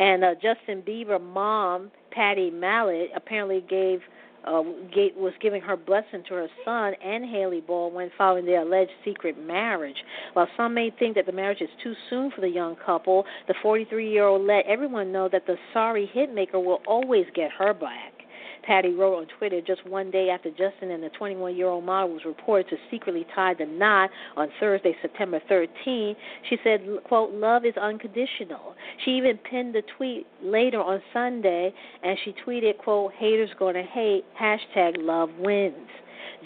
And 0.00 0.24
uh, 0.24 0.34
Justin 0.34 0.82
Bieber 0.82 1.20
mom, 1.20 1.90
Pattie 2.10 2.50
Mallette, 2.50 3.10
apparently 3.14 3.62
gave 3.68 4.00
uh, 4.44 4.62
gave, 4.94 5.14
was 5.16 5.34
giving 5.42 5.60
her 5.60 5.76
blessing 5.76 6.24
to 6.26 6.32
her 6.32 6.48
son 6.64 6.94
and 7.04 7.26
Hailey 7.26 7.60
Baldwin 7.60 8.10
following 8.16 8.46
their 8.46 8.62
alleged 8.62 8.90
secret 9.04 9.36
marriage. 9.38 10.02
While 10.32 10.48
some 10.56 10.72
may 10.72 10.90
think 10.98 11.16
that 11.16 11.26
the 11.26 11.32
marriage 11.32 11.60
is 11.60 11.68
too 11.82 11.92
soon 12.08 12.30
for 12.30 12.40
the 12.40 12.48
young 12.48 12.74
couple, 12.76 13.26
the 13.48 13.54
43-year-old 13.62 14.46
let 14.46 14.64
everyone 14.66 15.12
know 15.12 15.28
that 15.30 15.46
the 15.46 15.56
sorry 15.74 16.10
hitmaker 16.16 16.54
will 16.54 16.80
always 16.86 17.26
get 17.34 17.50
her 17.58 17.74
back. 17.74 18.19
Patty 18.62 18.92
wrote 18.92 19.16
on 19.18 19.26
Twitter 19.38 19.60
just 19.60 19.86
one 19.86 20.10
day 20.10 20.30
after 20.30 20.50
Justin 20.50 20.90
and 20.90 21.02
the 21.02 21.10
21 21.10 21.56
year 21.56 21.68
old 21.68 21.84
model 21.84 22.10
was 22.10 22.24
reported 22.24 22.68
to 22.70 22.76
secretly 22.90 23.26
tie 23.34 23.54
the 23.54 23.66
knot 23.66 24.10
on 24.36 24.48
Thursday, 24.58 24.94
September 25.02 25.40
13. 25.48 26.16
She 26.48 26.56
said, 26.62 26.80
quote, 27.04 27.32
love 27.32 27.64
is 27.64 27.76
unconditional. 27.76 28.74
She 29.04 29.12
even 29.12 29.38
pinned 29.38 29.74
the 29.74 29.82
tweet 29.96 30.26
later 30.42 30.80
on 30.80 31.00
Sunday 31.12 31.72
and 32.02 32.18
she 32.24 32.34
tweeted, 32.46 32.78
quote, 32.78 33.12
haters 33.14 33.50
gonna 33.58 33.82
hate, 33.82 34.24
hashtag 34.40 34.96
love 34.98 35.30
wins. 35.38 35.88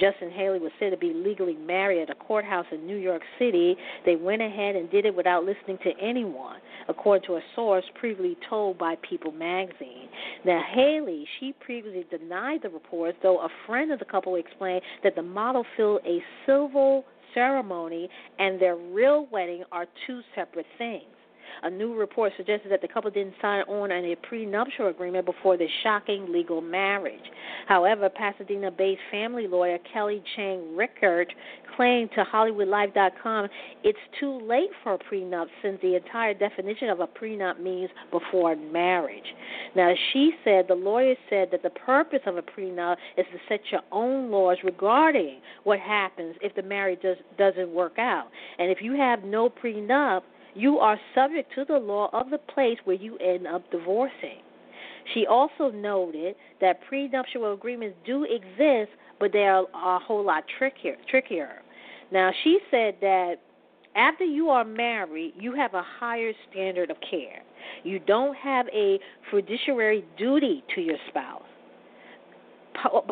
Justin 0.00 0.30
Hailey 0.30 0.58
was 0.58 0.72
said 0.78 0.90
to 0.90 0.96
be 0.96 1.12
legally 1.12 1.56
married 1.56 2.02
at 2.02 2.10
a 2.10 2.14
courthouse 2.14 2.66
in 2.72 2.86
New 2.86 2.96
York 2.96 3.22
City. 3.38 3.76
They 4.04 4.16
went 4.16 4.42
ahead 4.42 4.76
and 4.76 4.90
did 4.90 5.06
it 5.06 5.14
without 5.14 5.44
listening 5.44 5.78
to 5.84 5.92
anyone, 6.00 6.60
according 6.88 7.26
to 7.26 7.36
a 7.36 7.40
source 7.54 7.84
previously 7.98 8.36
told 8.48 8.78
by 8.78 8.96
People 9.08 9.32
magazine. 9.32 10.08
Now, 10.44 10.62
Hailey, 10.74 11.26
she 11.38 11.54
previously 11.60 12.06
denied 12.10 12.60
the 12.62 12.68
reports, 12.70 13.18
though 13.22 13.38
a 13.38 13.48
friend 13.66 13.92
of 13.92 13.98
the 13.98 14.04
couple 14.04 14.36
explained 14.36 14.82
that 15.02 15.14
the 15.14 15.22
model 15.22 15.64
filled 15.76 16.00
a 16.06 16.22
civil 16.46 17.04
ceremony 17.34 18.08
and 18.38 18.60
their 18.60 18.76
real 18.76 19.26
wedding 19.30 19.64
are 19.72 19.86
two 20.06 20.20
separate 20.34 20.66
things. 20.78 21.04
A 21.62 21.70
new 21.70 21.94
report 21.94 22.32
suggested 22.36 22.70
that 22.70 22.82
the 22.82 22.88
couple 22.88 23.10
didn't 23.10 23.34
sign 23.40 23.62
on 23.62 23.90
a 23.90 24.16
prenuptial 24.28 24.88
agreement 24.88 25.26
before 25.26 25.56
this 25.56 25.70
shocking 25.82 26.32
legal 26.32 26.60
marriage. 26.60 27.20
However, 27.66 28.08
Pasadena 28.08 28.70
based 28.70 29.00
family 29.10 29.46
lawyer 29.46 29.78
Kelly 29.92 30.22
Chang 30.36 30.76
Rickert 30.76 31.32
claimed 31.76 32.10
to 32.14 32.24
HollywoodLife.com 32.24 33.48
it's 33.82 33.98
too 34.18 34.40
late 34.46 34.70
for 34.82 34.94
a 34.94 34.98
prenup 34.98 35.46
since 35.62 35.78
the 35.82 35.96
entire 35.96 36.34
definition 36.34 36.88
of 36.88 37.00
a 37.00 37.06
prenup 37.06 37.60
means 37.60 37.90
before 38.10 38.56
marriage. 38.56 39.24
Now, 39.74 39.92
she 40.12 40.32
said 40.44 40.66
the 40.68 40.74
lawyer 40.74 41.14
said 41.28 41.48
that 41.52 41.62
the 41.62 41.70
purpose 41.70 42.20
of 42.26 42.36
a 42.36 42.42
prenup 42.42 42.96
is 43.16 43.26
to 43.32 43.38
set 43.48 43.60
your 43.70 43.82
own 43.92 44.30
laws 44.30 44.58
regarding 44.64 45.40
what 45.64 45.78
happens 45.80 46.36
if 46.40 46.54
the 46.54 46.62
marriage 46.62 47.00
does, 47.02 47.16
doesn't 47.36 47.70
work 47.70 47.98
out. 47.98 48.28
And 48.58 48.70
if 48.70 48.78
you 48.80 48.94
have 48.96 49.24
no 49.24 49.50
prenup, 49.50 50.22
you 50.54 50.78
are 50.78 50.98
subject 51.14 51.52
to 51.54 51.64
the 51.64 51.78
law 51.78 52.08
of 52.12 52.30
the 52.30 52.38
place 52.38 52.78
where 52.84 52.96
you 52.96 53.16
end 53.18 53.46
up 53.46 53.70
divorcing. 53.70 54.38
She 55.12 55.26
also 55.26 55.70
noted 55.70 56.34
that 56.60 56.80
prenuptial 56.88 57.52
agreements 57.52 57.96
do 58.06 58.24
exist, 58.24 58.90
but 59.20 59.32
they 59.32 59.44
are 59.46 59.64
a 59.74 59.98
whole 59.98 60.24
lot 60.24 60.44
trickier. 60.58 60.96
Trickier. 61.10 61.62
Now, 62.12 62.30
she 62.42 62.58
said 62.70 62.96
that 63.00 63.36
after 63.96 64.24
you 64.24 64.48
are 64.48 64.64
married, 64.64 65.34
you 65.38 65.54
have 65.54 65.74
a 65.74 65.82
higher 65.82 66.32
standard 66.50 66.90
of 66.90 66.96
care. 67.08 67.42
You 67.82 67.98
don't 67.98 68.34
have 68.36 68.66
a 68.74 68.98
fiduciary 69.30 70.04
duty 70.16 70.64
to 70.74 70.80
your 70.80 70.98
spouse. 71.08 71.42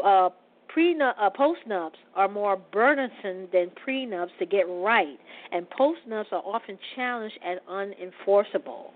Uh, 0.05 0.31
Prenup, 0.75 1.15
uh, 1.21 1.29
postnups 1.31 1.97
are 2.15 2.29
more 2.29 2.57
burdensome 2.57 3.49
than 3.53 3.71
prenups 3.87 4.31
to 4.39 4.47
get 4.47 4.65
right, 4.69 5.19
and 5.51 5.67
postnups 5.71 6.33
are 6.33 6.43
often 6.45 6.79
challenged 6.97 7.39
as 7.45 7.59
unenforceable. 7.69 8.93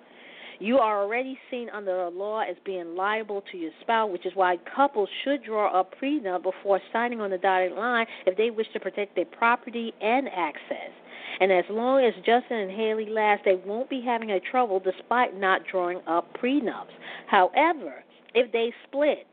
You 0.59 0.79
are 0.79 1.03
already 1.03 1.39
seen 1.51 1.69
under 1.69 2.05
the 2.05 2.11
law 2.11 2.41
as 2.41 2.57
being 2.65 2.95
liable 2.95 3.43
to 3.53 3.59
your 3.59 3.73
spouse, 3.83 4.11
which 4.11 4.25
is 4.25 4.33
why 4.35 4.57
couples 4.75 5.11
should 5.23 5.43
draw 5.43 5.79
a 5.79 5.85
prenup 5.85 6.45
before 6.45 6.81
signing 6.95 7.21
on 7.21 7.31
the 7.31 7.37
dotted 7.37 7.73
line 7.73 8.07
if 8.25 8.39
they 8.39 8.49
wish 8.51 8.67
to 8.73 8.81
protect 8.81 9.15
their 9.15 9.27
property 9.27 9.93
and 10.01 10.29
access. 10.29 10.93
And 11.41 11.53
as 11.53 11.65
long 11.69 12.03
as 12.03 12.15
Justin 12.25 12.57
and 12.57 12.71
Hailey 12.71 13.11
last, 13.11 13.43
they 13.45 13.57
won't 13.67 13.91
be 13.91 14.01
having 14.01 14.31
a 14.31 14.41
trouble 14.41 14.81
despite 14.81 15.39
not 15.39 15.61
drawing 15.71 16.01
up 16.07 16.27
prenups. 16.43 16.95
However, 17.27 18.03
if 18.35 18.51
they 18.53 18.73
split, 18.89 19.27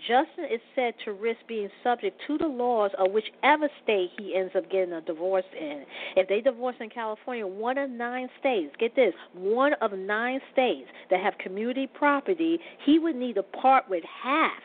Justin 0.00 0.44
is 0.50 0.60
said 0.74 0.94
to 1.04 1.12
risk 1.12 1.40
being 1.46 1.68
subject 1.82 2.20
to 2.26 2.38
the 2.38 2.46
laws 2.46 2.90
of 2.98 3.12
whichever 3.12 3.68
state 3.82 4.10
he 4.18 4.34
ends 4.36 4.52
up 4.56 4.70
getting 4.70 4.94
a 4.94 5.00
divorce 5.00 5.44
in. 5.58 5.84
If 6.16 6.28
they 6.28 6.40
divorce 6.40 6.76
in 6.80 6.90
California, 6.90 7.46
one 7.46 7.78
of 7.78 7.90
nine 7.90 8.28
states, 8.40 8.74
get 8.78 8.94
this, 8.94 9.14
one 9.34 9.74
of 9.80 9.92
nine 9.92 10.40
states 10.52 10.88
that 11.10 11.20
have 11.20 11.38
community 11.38 11.86
property, 11.86 12.58
he 12.84 12.98
would 12.98 13.16
need 13.16 13.34
to 13.34 13.42
part 13.42 13.88
with 13.88 14.04
half 14.04 14.62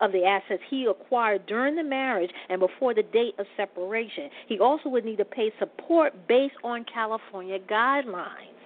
of 0.00 0.12
the 0.12 0.24
assets 0.24 0.62
he 0.70 0.86
acquired 0.86 1.46
during 1.46 1.76
the 1.76 1.84
marriage 1.84 2.30
and 2.48 2.58
before 2.60 2.94
the 2.94 3.02
date 3.02 3.34
of 3.38 3.46
separation. 3.56 4.30
He 4.48 4.58
also 4.58 4.88
would 4.88 5.04
need 5.04 5.18
to 5.18 5.24
pay 5.24 5.52
support 5.58 6.26
based 6.26 6.54
on 6.64 6.84
California 6.92 7.58
guidelines. 7.58 8.59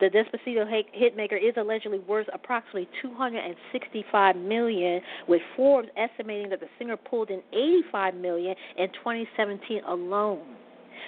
The 0.00 0.08
Despacito 0.08 0.64
hitmaker 0.96 1.36
is 1.36 1.54
allegedly 1.56 1.98
worth 2.00 2.28
approximately 2.32 2.88
265 3.02 4.36
million, 4.36 5.00
with 5.26 5.42
Forbes 5.56 5.88
estimating 5.96 6.50
that 6.50 6.60
the 6.60 6.68
singer 6.78 6.96
pulled 6.96 7.30
in 7.30 7.42
85 7.52 8.14
million 8.14 8.54
in 8.76 8.88
2017 8.90 9.82
alone. 9.84 10.56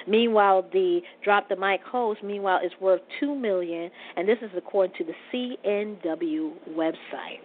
Meanwhile, 0.08 0.66
the 0.72 1.00
Drop 1.22 1.48
the 1.48 1.56
Mic 1.56 1.82
host, 1.82 2.22
meanwhile, 2.22 2.60
is 2.64 2.72
worth 2.80 3.00
two 3.20 3.34
million, 3.34 3.90
and 4.16 4.28
this 4.28 4.38
is 4.42 4.50
according 4.56 4.96
to 4.96 5.04
the 5.04 5.14
CNW 5.32 6.52
website. 6.70 7.40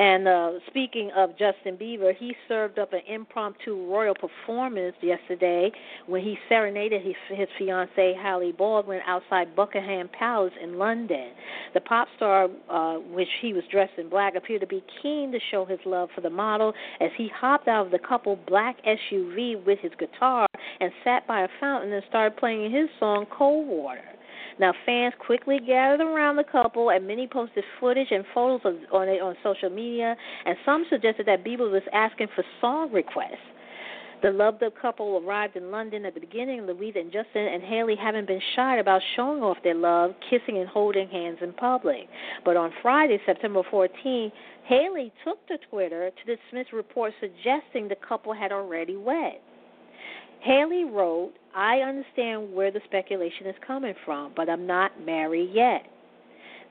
And 0.00 0.26
uh, 0.26 0.52
speaking 0.66 1.10
of 1.14 1.32
Justin 1.32 1.76
Bieber, 1.76 2.16
he 2.16 2.34
served 2.48 2.78
up 2.78 2.94
an 2.94 3.02
impromptu 3.06 3.86
royal 3.86 4.14
performance 4.14 4.96
yesterday 5.02 5.70
when 6.06 6.22
he 6.22 6.38
serenaded 6.48 7.02
his, 7.02 7.14
his 7.28 7.48
fiancee 7.58 8.14
Hailey 8.14 8.52
Baldwin 8.52 9.00
outside 9.06 9.54
Buckingham 9.54 10.08
Palace 10.18 10.54
in 10.62 10.78
London. 10.78 11.32
The 11.74 11.82
pop 11.82 12.08
star, 12.16 12.48
uh, 12.70 12.94
which 12.94 13.28
he 13.42 13.52
was 13.52 13.62
dressed 13.70 13.92
in 13.98 14.08
black, 14.08 14.36
appeared 14.36 14.62
to 14.62 14.66
be 14.66 14.82
keen 15.02 15.32
to 15.32 15.38
show 15.50 15.66
his 15.66 15.80
love 15.84 16.08
for 16.14 16.22
the 16.22 16.30
model 16.30 16.72
as 17.02 17.10
he 17.18 17.30
hopped 17.38 17.68
out 17.68 17.84
of 17.84 17.92
the 17.92 17.98
couple 17.98 18.38
black 18.48 18.78
SUV 18.86 19.62
with 19.66 19.80
his 19.80 19.92
guitar 19.98 20.46
and 20.80 20.90
sat 21.04 21.26
by 21.26 21.42
a 21.42 21.48
fountain 21.60 21.92
and 21.92 22.02
started 22.08 22.38
playing 22.38 22.72
his 22.72 22.88
song 22.98 23.26
Cold 23.36 23.68
Water. 23.68 24.09
Now, 24.60 24.74
fans 24.84 25.14
quickly 25.18 25.58
gathered 25.58 26.02
around 26.02 26.36
the 26.36 26.44
couple, 26.44 26.90
and 26.90 27.08
many 27.08 27.26
posted 27.26 27.64
footage 27.80 28.08
and 28.10 28.26
photos 28.34 28.60
of, 28.64 28.74
on 28.92 29.08
it 29.08 29.22
on 29.22 29.34
social 29.42 29.70
media. 29.70 30.14
And 30.44 30.54
some 30.66 30.84
suggested 30.90 31.24
that 31.26 31.42
Bieber 31.42 31.70
was 31.70 31.82
asking 31.94 32.26
for 32.34 32.44
song 32.60 32.92
requests. 32.92 33.40
The 34.22 34.30
loved 34.30 34.62
up 34.62 34.74
couple 34.78 35.22
arrived 35.24 35.56
in 35.56 35.70
London 35.70 36.04
at 36.04 36.12
the 36.12 36.20
beginning. 36.20 36.66
Louise 36.66 36.92
and 36.94 37.10
Justin 37.10 37.46
and 37.46 37.62
Hailey 37.62 37.96
haven't 37.96 38.26
been 38.26 38.40
shy 38.54 38.76
about 38.76 39.00
showing 39.16 39.42
off 39.42 39.56
their 39.64 39.74
love, 39.74 40.10
kissing 40.28 40.58
and 40.58 40.68
holding 40.68 41.08
hands 41.08 41.38
in 41.40 41.54
public. 41.54 42.06
But 42.44 42.58
on 42.58 42.70
Friday, 42.82 43.18
September 43.24 43.62
14, 43.70 44.30
Hailey 44.66 45.10
took 45.24 45.46
to 45.48 45.56
Twitter 45.70 46.10
to 46.10 46.36
dismiss 46.36 46.70
reports 46.74 47.16
suggesting 47.18 47.88
the 47.88 47.96
couple 48.06 48.34
had 48.34 48.52
already 48.52 48.96
wed. 48.96 49.38
Hailey 50.42 50.84
wrote, 50.84 51.32
I 51.54 51.78
understand 51.78 52.52
where 52.52 52.70
the 52.70 52.80
speculation 52.84 53.46
is 53.46 53.54
coming 53.66 53.94
from, 54.04 54.32
but 54.36 54.48
I'm 54.48 54.66
not 54.66 55.04
married 55.04 55.50
yet. 55.52 55.82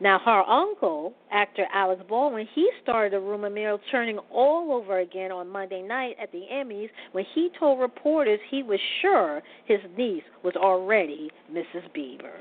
Now, 0.01 0.17
her 0.23 0.41
uncle, 0.43 1.13
actor 1.29 1.65
Alex 1.73 2.01
Baldwin, 2.07 2.47
he 2.55 2.69
started 2.81 3.13
a 3.13 3.19
rumor 3.19 3.49
mill 3.49 3.79
turning 3.91 4.17
all 4.31 4.71
over 4.71 4.99
again 4.99 5.31
on 5.31 5.49
Monday 5.49 5.81
night 5.81 6.15
at 6.21 6.31
the 6.31 6.43
Emmys 6.51 6.89
when 7.11 7.25
he 7.35 7.49
told 7.59 7.81
reporters 7.81 8.39
he 8.49 8.63
was 8.63 8.79
sure 9.01 9.41
his 9.65 9.79
niece 9.97 10.23
was 10.43 10.55
already 10.55 11.29
Mrs. 11.51 11.83
Bieber. 11.93 12.31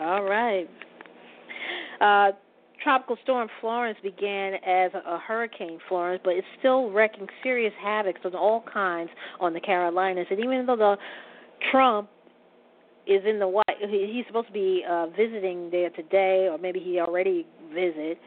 All 0.00 0.22
right. 0.22 0.68
Uh, 2.00 2.32
Tropical 2.82 3.18
Storm 3.22 3.48
Florence 3.60 3.98
began 4.02 4.54
as 4.54 4.90
a 4.94 5.18
hurricane 5.18 5.78
Florence, 5.86 6.22
but 6.24 6.34
it's 6.34 6.46
still 6.58 6.90
wreaking 6.90 7.26
serious 7.42 7.74
havoc 7.82 8.16
on 8.24 8.34
all 8.34 8.64
kinds 8.72 9.10
on 9.38 9.52
the 9.52 9.60
Carolinas. 9.60 10.26
And 10.30 10.40
even 10.40 10.64
though 10.64 10.76
the 10.76 10.96
Trump 11.70 12.08
is 13.06 13.22
in 13.26 13.38
the 13.38 13.48
White, 13.48 13.64
he's 13.88 14.24
supposed 14.26 14.48
to 14.48 14.52
be 14.52 14.84
uh, 14.88 15.06
visiting 15.08 15.70
there 15.70 15.90
today, 15.90 16.48
or 16.50 16.58
maybe 16.58 16.78
he 16.78 17.00
already 17.00 17.46
visit. 17.74 18.18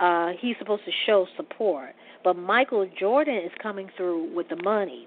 Uh, 0.00 0.30
he's 0.40 0.56
supposed 0.58 0.84
to 0.84 0.90
show 1.06 1.26
support, 1.36 1.90
but 2.24 2.34
Michael 2.34 2.88
Jordan 2.98 3.36
is 3.36 3.52
coming 3.62 3.90
through 3.96 4.34
with 4.34 4.48
the 4.48 4.60
money. 4.64 5.06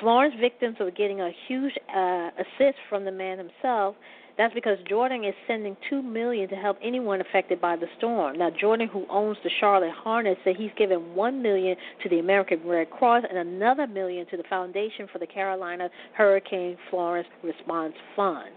Florence 0.00 0.34
victims 0.40 0.76
are 0.80 0.90
getting 0.90 1.20
a 1.20 1.30
huge 1.46 1.72
uh, 1.94 2.30
assist 2.38 2.78
from 2.88 3.04
the 3.04 3.12
man 3.12 3.38
himself 3.38 3.94
that's 4.38 4.54
because 4.54 4.78
Jordan 4.88 5.24
is 5.24 5.34
sending 5.46 5.76
two 5.88 6.02
million 6.02 6.48
to 6.50 6.56
help 6.56 6.78
anyone 6.82 7.20
affected 7.20 7.60
by 7.60 7.76
the 7.76 7.86
storm. 7.98 8.38
Now 8.38 8.50
Jordan, 8.50 8.88
who 8.88 9.06
owns 9.08 9.38
the 9.42 9.50
Charlotte 9.60 9.92
Hornets, 10.02 10.40
said 10.44 10.56
he's 10.56 10.70
given 10.76 11.14
one 11.14 11.42
million 11.42 11.76
to 12.02 12.08
the 12.08 12.18
American 12.18 12.60
Red 12.66 12.90
Cross 12.90 13.24
and 13.28 13.38
another 13.38 13.86
million 13.86 14.26
to 14.30 14.36
the 14.36 14.44
Foundation 14.48 15.08
for 15.12 15.18
the 15.18 15.26
Carolina 15.26 15.88
Hurricane 16.14 16.76
Florence 16.90 17.28
Response 17.42 17.94
Fund. 18.14 18.50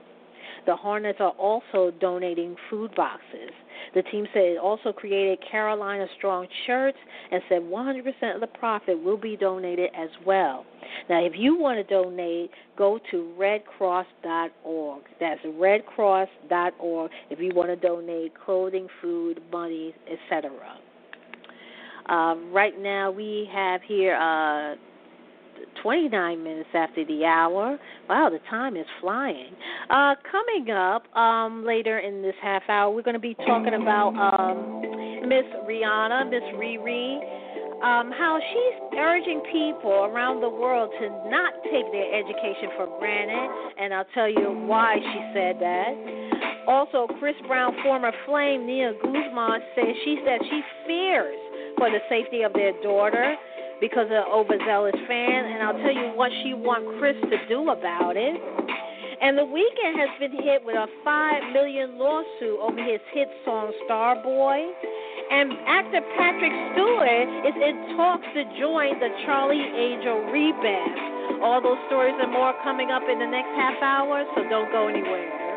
The 0.66 0.76
Hornets 0.76 1.20
are 1.20 1.32
also 1.32 1.92
donating 2.00 2.56
food 2.70 2.94
boxes. 2.96 3.52
The 3.96 4.04
team 4.04 4.28
said 4.34 4.44
it 4.44 4.58
also 4.58 4.92
created 4.92 5.40
Carolina 5.50 6.06
Strong 6.18 6.48
shirts 6.68 6.98
and 7.32 7.42
said 7.50 7.62
100% 7.62 8.36
of 8.36 8.42
the 8.42 8.48
profit 8.48 9.02
will 9.02 9.18
be 9.18 9.36
donated 9.36 9.90
as 9.98 10.10
well. 10.26 10.66
Now, 11.10 11.24
if 11.24 11.34
you 11.36 11.58
want 11.58 11.78
to 11.78 11.84
donate, 11.84 12.52
go 12.78 13.00
to 13.12 13.34
redcross.org. 13.40 15.04
That's 15.20 15.42
redcross.org 15.42 17.12
if 17.30 17.40
you 17.40 17.52
want 17.56 17.70
to 17.70 17.76
donate 17.76 18.34
clothing, 18.46 18.88
food, 19.02 19.42
money, 19.52 19.94
etc. 20.12 20.52
Uh, 22.08 22.36
right 22.52 22.80
now, 22.80 23.12
we 23.12 23.48
have 23.54 23.82
here. 23.84 24.16
Uh, 24.16 24.76
29 25.82 26.44
minutes 26.44 26.70
after 26.74 27.06
the 27.06 27.26
hour. 27.26 27.78
Wow, 28.10 28.30
the 28.32 28.40
time 28.50 28.76
is 28.76 28.86
flying. 29.02 29.54
Uh, 29.90 30.16
coming 30.30 30.72
up 30.72 31.04
um, 31.16 31.64
later 31.66 32.00
in 32.00 32.22
this 32.22 32.36
half 32.42 32.64
hour, 32.70 32.94
we're 32.94 33.04
going 33.04 33.14
to 33.14 33.20
be 33.20 33.36
talking 33.46 33.74
about 33.74 34.10
um, 34.18 34.82
Miss 35.28 35.46
Rihanna, 35.68 36.30
Miss 36.30 36.44
Riri. 36.56 37.20
um, 37.84 38.12
how 38.12 38.40
she's 38.52 38.98
urging 38.98 39.42
people 39.52 40.04
around 40.12 40.42
the 40.42 40.50
world 40.50 40.92
to 41.00 41.08
not 41.30 41.54
take 41.72 41.88
their 41.92 42.12
education 42.14 42.70
for 42.76 42.88
granted, 43.00 43.50
and 43.80 43.94
I'll 43.94 44.10
tell 44.14 44.28
you 44.30 44.52
why 44.68 44.98
she 45.00 45.20
said 45.34 45.56
that. 45.60 45.92
Also, 46.68 47.08
Chris 47.20 47.36
Brown 47.48 47.74
former 47.84 48.12
flame 48.26 48.68
Nia 48.68 48.94
Guzman 49.02 49.62
says 49.76 49.96
she 50.04 50.20
said 50.26 50.40
she 50.44 50.62
fears 50.86 51.40
for 51.78 51.90
the 51.90 52.00
safety 52.10 52.44
of 52.44 52.52
their 52.54 52.74
daughter 52.84 53.36
because 53.80 54.08
of 54.12 54.24
overzealous 54.32 54.96
fan, 55.08 55.46
and 55.46 55.64
I'll 55.64 55.80
tell 55.80 55.96
you 55.96 56.12
what 56.16 56.32
she 56.44 56.54
wants 56.54 56.88
Chris 57.00 57.16
to 57.32 57.38
do 57.48 57.70
about 57.72 58.16
it. 58.16 58.36
And 59.22 59.38
the 59.38 59.44
Weeknd 59.44 60.00
has 60.00 60.10
been 60.20 60.32
hit 60.32 60.64
with 60.64 60.76
a 60.76 60.88
five 61.04 61.44
million 61.52 62.00
lawsuit 62.00 62.60
over 62.60 62.80
his 62.80 63.02
hit 63.12 63.28
song 63.44 63.72
Starboy. 63.84 64.64
And 65.32 65.52
actor 65.68 66.00
Patrick 66.18 66.56
Stewart 66.72 67.28
is 67.44 67.56
in 67.56 67.98
talks 67.98 68.26
to 68.34 68.44
join 68.58 68.98
the 69.00 69.12
Charlie 69.26 69.60
Angel 69.60 70.24
rebound. 70.32 71.44
All 71.44 71.62
those 71.62 71.78
stories 71.88 72.16
and 72.20 72.32
more 72.32 72.54
coming 72.64 72.92
up 72.92 73.04
in 73.12 73.20
the 73.20 73.28
next 73.28 73.52
half 73.60 73.76
hour, 73.84 74.24
so 74.36 74.44
don't 74.48 74.72
go 74.72 74.88
anywhere. 74.88 75.49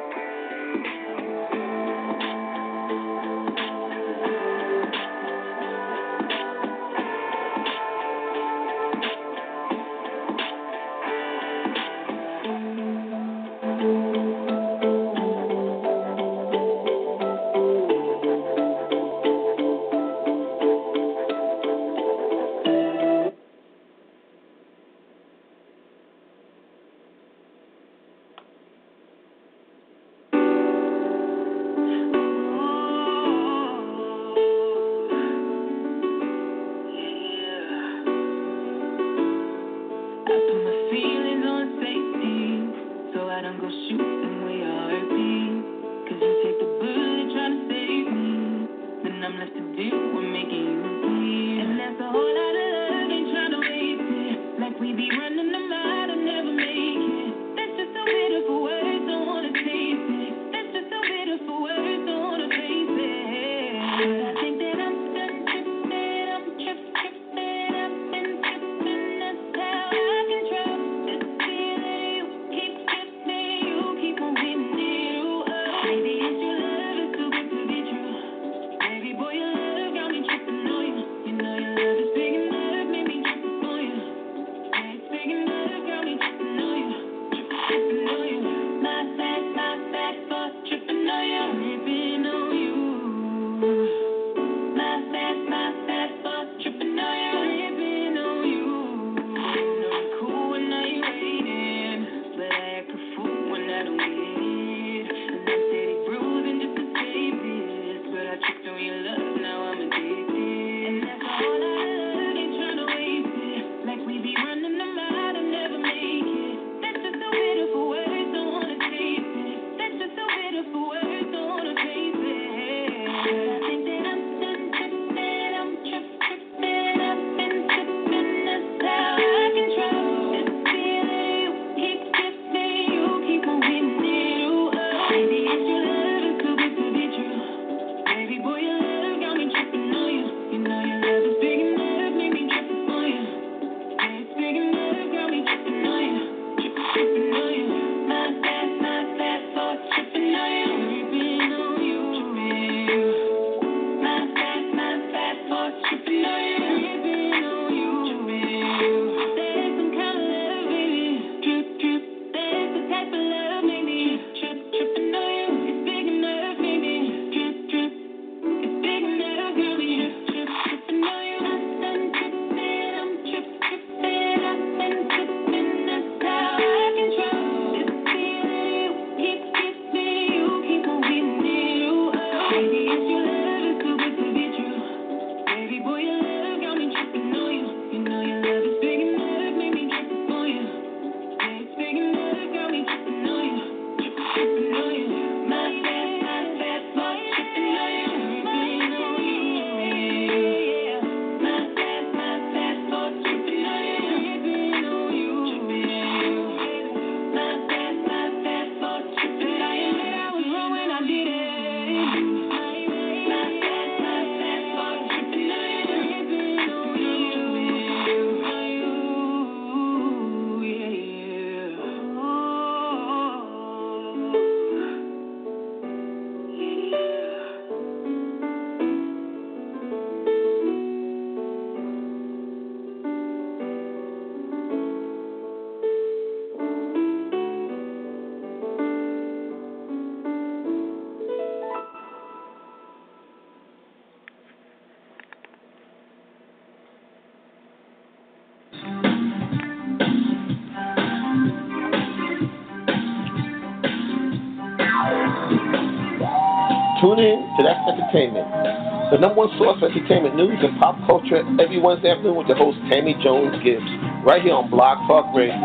Number 259.22 259.36
one 259.36 259.56
source 259.56 259.78
for 259.78 259.86
entertainment 259.86 260.34
news 260.34 260.58
and 260.64 260.80
pop 260.80 260.98
culture 261.06 261.46
every 261.62 261.78
Wednesday 261.80 262.10
afternoon 262.10 262.34
with 262.34 262.48
your 262.48 262.56
host 262.56 262.76
Tammy 262.90 263.14
Jones 263.22 263.54
Gibbs, 263.62 263.86
right 264.26 264.42
here 264.42 264.52
on 264.52 264.68
Blog 264.68 264.98
Talk 265.06 265.32
Radio. 265.32 265.62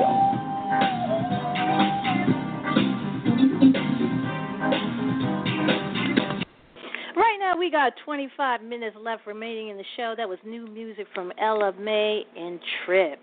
Right 7.18 7.38
now, 7.40 7.58
we 7.58 7.72
got 7.72 7.94
25 8.06 8.62
minutes 8.62 8.96
left 9.02 9.26
remaining 9.26 9.70
in 9.70 9.78
the 9.78 9.84
show. 9.96 10.14
That 10.16 10.30
was 10.30 10.38
new 10.46 10.68
music 10.68 11.08
from 11.16 11.32
Ella 11.42 11.74
Mai 11.82 12.22
and 12.38 12.60
Trip 12.86 13.18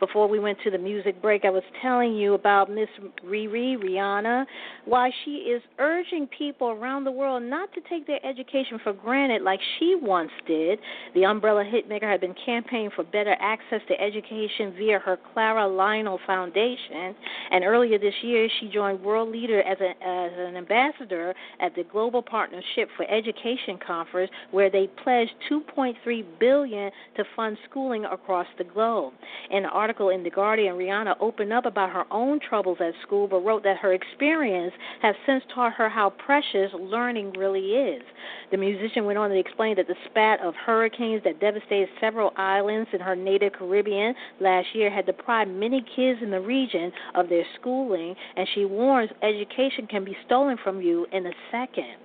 before 0.00 0.28
we 0.28 0.38
went 0.38 0.58
to 0.64 0.70
the 0.70 0.78
music 0.78 1.20
break, 1.20 1.44
I 1.44 1.50
was 1.50 1.62
telling 1.82 2.14
you 2.14 2.34
about 2.34 2.70
Miss 2.70 2.88
Riri 3.24 3.76
Rihanna, 3.76 4.44
why 4.84 5.10
she 5.24 5.30
is 5.30 5.62
urging 5.78 6.26
people 6.26 6.68
around 6.68 7.04
the 7.04 7.10
world 7.10 7.42
not 7.42 7.72
to 7.74 7.80
take 7.88 8.06
their 8.06 8.24
education 8.24 8.78
for 8.82 8.92
granted 8.92 9.42
like 9.42 9.60
she 9.78 9.96
once 10.00 10.30
did. 10.46 10.78
The 11.14 11.24
Umbrella 11.24 11.64
hitmaker 11.64 12.10
had 12.10 12.20
been 12.20 12.34
campaigning 12.44 12.90
for 12.94 13.04
better 13.04 13.36
access 13.40 13.80
to 13.88 14.00
education 14.00 14.74
via 14.76 14.98
her 14.98 15.18
Clara 15.32 15.66
Lionel 15.66 16.20
Foundation, 16.26 17.14
and 17.50 17.64
earlier 17.64 17.98
this 17.98 18.14
year 18.22 18.48
she 18.60 18.68
joined 18.68 19.02
world 19.02 19.30
leader 19.30 19.62
as, 19.62 19.78
a, 19.80 19.90
as 19.90 20.32
an 20.36 20.56
ambassador 20.56 21.34
at 21.60 21.74
the 21.74 21.84
Global 21.84 22.22
Partnership 22.22 22.88
for 22.96 23.08
Education 23.10 23.78
conference, 23.84 24.30
where 24.50 24.70
they 24.70 24.88
pledged 25.02 25.32
2.3 25.50 26.24
billion 26.38 26.90
to 27.16 27.24
fund 27.36 27.56
schooling 27.68 28.04
across 28.04 28.46
the 28.58 28.64
globe. 28.64 29.12
In 29.50 29.64
an 29.64 29.70
article 29.88 30.10
in 30.10 30.22
The 30.22 30.28
Guardian, 30.28 30.74
Rihanna 30.74 31.14
opened 31.18 31.50
up 31.50 31.64
about 31.64 31.88
her 31.88 32.04
own 32.10 32.40
troubles 32.46 32.76
at 32.78 32.92
school, 33.06 33.26
but 33.26 33.38
wrote 33.38 33.62
that 33.62 33.78
her 33.78 33.94
experience 33.94 34.74
has 35.00 35.14
since 35.24 35.42
taught 35.54 35.72
her 35.72 35.88
how 35.88 36.10
precious 36.10 36.70
learning 36.78 37.32
really 37.38 37.70
is. 37.70 38.02
The 38.50 38.58
musician 38.58 39.06
went 39.06 39.16
on 39.16 39.30
to 39.30 39.38
explain 39.38 39.76
that 39.76 39.86
the 39.86 39.94
spat 40.10 40.40
of 40.40 40.52
hurricanes 40.54 41.24
that 41.24 41.40
devastated 41.40 41.88
several 42.02 42.32
islands 42.36 42.90
in 42.92 43.00
her 43.00 43.16
native 43.16 43.54
Caribbean 43.54 44.14
last 44.42 44.66
year 44.74 44.90
had 44.90 45.06
deprived 45.06 45.50
many 45.50 45.82
kids 45.96 46.20
in 46.22 46.30
the 46.30 46.40
region 46.40 46.92
of 47.14 47.30
their 47.30 47.44
schooling, 47.58 48.14
and 48.36 48.46
she 48.54 48.66
warns 48.66 49.10
education 49.22 49.86
can 49.86 50.04
be 50.04 50.14
stolen 50.26 50.58
from 50.62 50.82
you 50.82 51.06
in 51.12 51.24
a 51.24 51.32
second. 51.50 51.96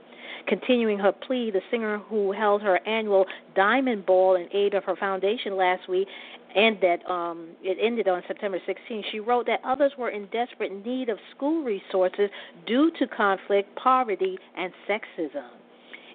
Continuing 0.47 0.99
her 0.99 1.13
plea, 1.13 1.51
the 1.51 1.61
singer 1.71 1.99
who 2.09 2.33
held 2.33 2.61
her 2.61 2.77
annual 2.85 3.25
Diamond 3.55 4.05
Ball 4.05 4.35
in 4.35 4.47
aid 4.53 4.73
of 4.73 4.83
her 4.83 4.95
foundation 4.95 5.55
last 5.55 5.87
week 5.87 6.07
and 6.55 6.77
that 6.81 7.09
um, 7.09 7.49
it 7.61 7.77
ended 7.81 8.07
on 8.07 8.21
September 8.27 8.59
16. 8.65 9.03
She 9.11 9.19
wrote 9.19 9.45
that 9.47 9.59
others 9.65 9.93
were 9.97 10.09
in 10.09 10.27
desperate 10.27 10.85
need 10.85 11.09
of 11.09 11.17
school 11.35 11.63
resources 11.63 12.29
due 12.65 12.91
to 12.99 13.07
conflict, 13.07 13.75
poverty, 13.75 14.37
and 14.55 14.71
sexism 14.87 15.62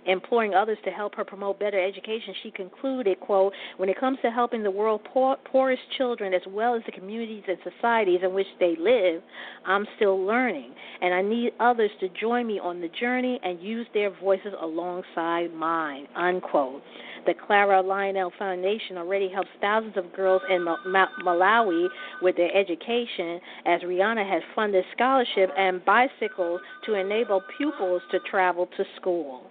imploring 0.06 0.54
others 0.54 0.78
to 0.84 0.90
help 0.90 1.14
her 1.14 1.24
promote 1.24 1.58
better 1.58 1.82
education, 1.82 2.34
she 2.42 2.50
concluded, 2.50 3.20
quote, 3.20 3.52
when 3.76 3.88
it 3.88 3.98
comes 3.98 4.18
to 4.22 4.30
helping 4.30 4.62
the 4.62 4.70
world's 4.70 5.04
poor, 5.12 5.36
poorest 5.44 5.82
children 5.96 6.34
as 6.34 6.42
well 6.48 6.74
as 6.74 6.82
the 6.86 6.92
communities 6.92 7.44
and 7.48 7.58
societies 7.62 8.20
in 8.22 8.34
which 8.34 8.46
they 8.60 8.76
live, 8.78 9.22
I'm 9.66 9.86
still 9.96 10.24
learning, 10.24 10.72
and 11.00 11.14
I 11.14 11.22
need 11.22 11.52
others 11.60 11.90
to 12.00 12.08
join 12.20 12.46
me 12.46 12.58
on 12.58 12.80
the 12.80 12.88
journey 13.00 13.40
and 13.42 13.60
use 13.60 13.86
their 13.94 14.10
voices 14.10 14.54
alongside 14.60 15.52
mine, 15.54 16.06
unquote. 16.16 16.82
The 17.26 17.34
Clara 17.34 17.82
Lionel 17.82 18.32
Foundation 18.38 18.96
already 18.96 19.28
helps 19.28 19.50
thousands 19.60 19.96
of 19.96 20.14
girls 20.14 20.40
in 20.48 20.64
Malawi 20.64 21.88
with 22.22 22.36
their 22.36 22.54
education, 22.56 23.40
as 23.66 23.82
Rihanna 23.82 24.26
has 24.26 24.42
funded 24.54 24.84
scholarship 24.94 25.50
and 25.56 25.84
bicycles 25.84 26.60
to 26.86 26.94
enable 26.94 27.42
pupils 27.58 28.02
to 28.12 28.18
travel 28.30 28.66
to 28.76 28.84
school 28.96 29.42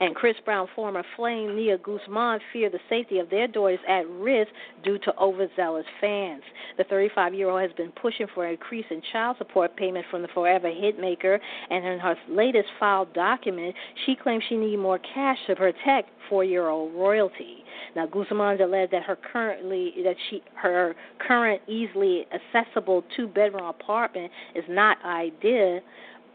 and 0.00 0.14
Chris 0.14 0.36
Brown 0.44 0.68
former 0.74 1.02
flame 1.16 1.56
Nia 1.56 1.78
Guzman 1.78 2.40
fear 2.52 2.70
the 2.70 2.78
safety 2.88 3.18
of 3.18 3.30
their 3.30 3.46
daughters 3.46 3.78
at 3.88 4.08
risk 4.08 4.50
due 4.82 4.98
to 4.98 5.18
overzealous 5.18 5.86
fans. 6.00 6.42
The 6.76 6.84
35 6.84 7.34
year 7.34 7.50
old 7.50 7.62
has 7.62 7.72
been 7.76 7.92
pushing 7.92 8.26
for 8.34 8.44
an 8.46 8.52
increase 8.52 8.86
in 8.90 9.02
child 9.12 9.36
support 9.38 9.76
payment 9.76 10.06
from 10.10 10.22
the 10.22 10.28
forever 10.28 10.68
hitmaker, 10.68 11.38
and 11.70 11.84
in 11.84 11.98
her 11.98 12.16
latest 12.28 12.68
filed 12.78 13.12
document, 13.14 13.74
she 14.06 14.16
claims 14.16 14.44
she 14.48 14.56
needs 14.56 14.80
more 14.80 14.98
cash 14.98 15.38
to 15.46 15.56
protect 15.56 16.10
four 16.28 16.44
year 16.44 16.68
old 16.68 16.94
royalty. 16.94 17.64
Now 17.96 18.06
Guzman 18.06 18.60
alleged 18.60 18.92
that 18.92 19.02
her 19.04 19.16
currently 19.16 19.94
that 20.04 20.16
she 20.30 20.42
her 20.54 20.94
current 21.18 21.60
easily 21.68 22.26
accessible 22.32 23.04
two 23.16 23.26
bedroom 23.26 23.66
apartment 23.66 24.30
is 24.54 24.64
not 24.68 24.98
ideal 25.04 25.80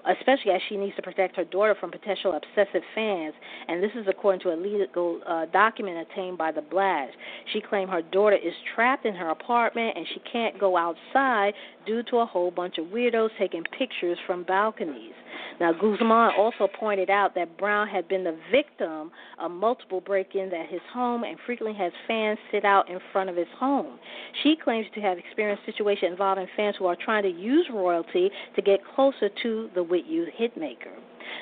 especially 0.08 0.52
as 0.52 0.62
she 0.70 0.78
needs 0.78 0.96
to 0.96 1.02
protect 1.02 1.36
her 1.36 1.46
daughter 1.46 1.76
from 1.80 1.92
potential 1.92 2.34
obsessive 2.34 2.84
fans. 2.96 3.34
And 3.68 3.84
this 3.84 3.92
is 3.96 4.06
according 4.08 4.42
to 4.42 4.54
a 4.54 4.58
legal 4.58 5.22
uh, 5.26 5.46
document 5.48 6.08
obtained 6.08 6.38
by 6.38 6.52
the 6.52 6.62
Blast. 6.62 7.14
She 7.54 7.62
claimed 7.62 7.90
her 7.90 8.02
daughter 8.02 8.36
is 8.36 8.54
trapped 8.76 9.06
in 9.06 9.16
her 9.16 9.30
apartment 9.30 9.98
and 9.98 10.06
she 10.14 10.22
can't 10.32 10.60
go 10.60 10.78
outside 10.78 11.54
due 11.86 12.04
to 12.04 12.18
a 12.18 12.26
whole 12.26 12.52
bunch 12.52 12.78
of 12.78 12.86
weirdos 12.88 13.30
taking 13.38 13.64
pictures 13.78 14.18
from 14.26 14.44
balconies. 14.44 15.14
Now, 15.60 15.74
Guzman 15.74 16.32
also 16.38 16.68
pointed 16.68 17.10
out 17.10 17.36
that 17.36 17.58
Brown 17.58 17.88
had 17.88 18.08
been 18.08 18.24
the 18.24 18.38
victim 18.52 19.12
of 19.38 19.52
multiple 19.52 20.02
break 20.02 20.36
ins 20.36 20.54
at 20.54 20.68
his 20.70 20.82
home 20.94 21.24
and 21.24 21.38
frequently 21.46 21.78
has 21.78 21.92
fans 22.08 22.40
sit 22.52 22.66
out 22.66 22.90
in 22.90 23.00
front 23.12 23.30
of 23.30 23.36
his 23.36 23.48
home. 23.58 24.00
She 24.44 24.56
claims 24.56 24.88
to 24.96 25.02
have 25.02 25.18
experienced 25.18 25.66
situations 25.66 26.12
involving 26.12 26.48
fans 26.56 26.76
who 26.78 26.86
are 26.86 26.96
trying 26.96 27.24
to 27.24 27.30
use 27.30 27.68
royalty 27.74 28.30
to 28.56 28.62
get 28.62 28.80
closer 28.96 29.30
to 29.44 29.70
the 29.76 29.84
With 29.84 30.06
You 30.08 30.28
hitmaker. 30.40 30.96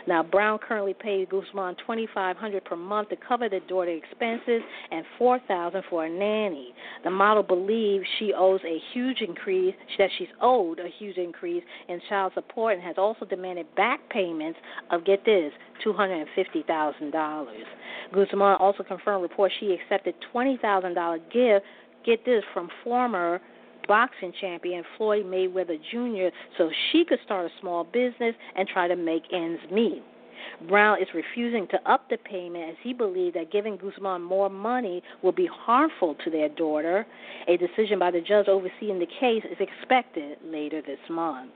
Now, 0.07 0.23
Brown 0.23 0.59
currently 0.59 0.93
pays 0.93 1.27
Guzman 1.29 1.75
2,500 1.77 2.65
per 2.65 2.75
month 2.75 3.09
to 3.09 3.15
cover 3.15 3.49
the 3.49 3.59
daughter 3.67 3.91
expenses 3.91 4.61
and 4.91 5.05
$4,000 5.19 5.83
for 5.89 6.05
a 6.05 6.09
nanny. 6.09 6.73
The 7.03 7.11
model 7.11 7.43
believes 7.43 8.05
she 8.19 8.33
owes 8.35 8.61
a 8.65 8.79
huge 8.93 9.21
increase 9.21 9.75
that 9.97 10.09
she's 10.17 10.27
owed 10.41 10.79
a 10.79 10.89
huge 10.99 11.17
increase 11.17 11.63
in 11.87 11.99
child 12.09 12.33
support 12.35 12.75
and 12.75 12.83
has 12.83 12.95
also 12.97 13.25
demanded 13.25 13.67
back 13.75 13.99
payments 14.09 14.59
of 14.91 15.05
get 15.05 15.25
this 15.25 15.51
two 15.83 15.93
hundred 15.93 16.19
and 16.21 16.29
fifty 16.35 16.63
thousand 16.67 17.11
dollars. 17.11 17.65
Guzman 18.13 18.57
also 18.59 18.83
confirmed 18.83 19.23
reports 19.23 19.53
she 19.59 19.73
accepted 19.73 20.15
twenty 20.31 20.57
thousand 20.61 20.93
dollar 20.95 21.19
gift. 21.31 21.65
Get 22.05 22.23
this 22.25 22.43
from 22.53 22.69
former 22.83 23.41
boxing 23.87 24.33
champion 24.39 24.83
Floyd 24.97 25.25
Mayweather 25.25 25.77
Jr. 25.91 26.35
so 26.57 26.69
she 26.91 27.05
could 27.05 27.19
start 27.25 27.45
a 27.45 27.61
small 27.61 27.83
business 27.83 28.35
and 28.55 28.67
try 28.67 28.87
to 28.87 28.95
make 28.95 29.23
ends 29.31 29.61
meet. 29.71 30.03
Brown 30.67 31.01
is 31.01 31.07
refusing 31.13 31.67
to 31.67 31.91
up 31.91 32.09
the 32.09 32.17
payment 32.17 32.69
as 32.69 32.75
he 32.81 32.93
believes 32.93 33.35
that 33.35 33.51
giving 33.51 33.77
Guzman 33.77 34.21
more 34.21 34.49
money 34.49 35.03
will 35.21 35.31
be 35.31 35.47
harmful 35.51 36.15
to 36.23 36.31
their 36.31 36.49
daughter. 36.49 37.05
A 37.47 37.57
decision 37.57 37.99
by 37.99 38.11
the 38.11 38.21
judge 38.21 38.47
overseeing 38.47 38.99
the 38.99 39.07
case 39.19 39.43
is 39.49 39.57
expected 39.59 40.37
later 40.43 40.81
this 40.81 40.99
month. 41.09 41.51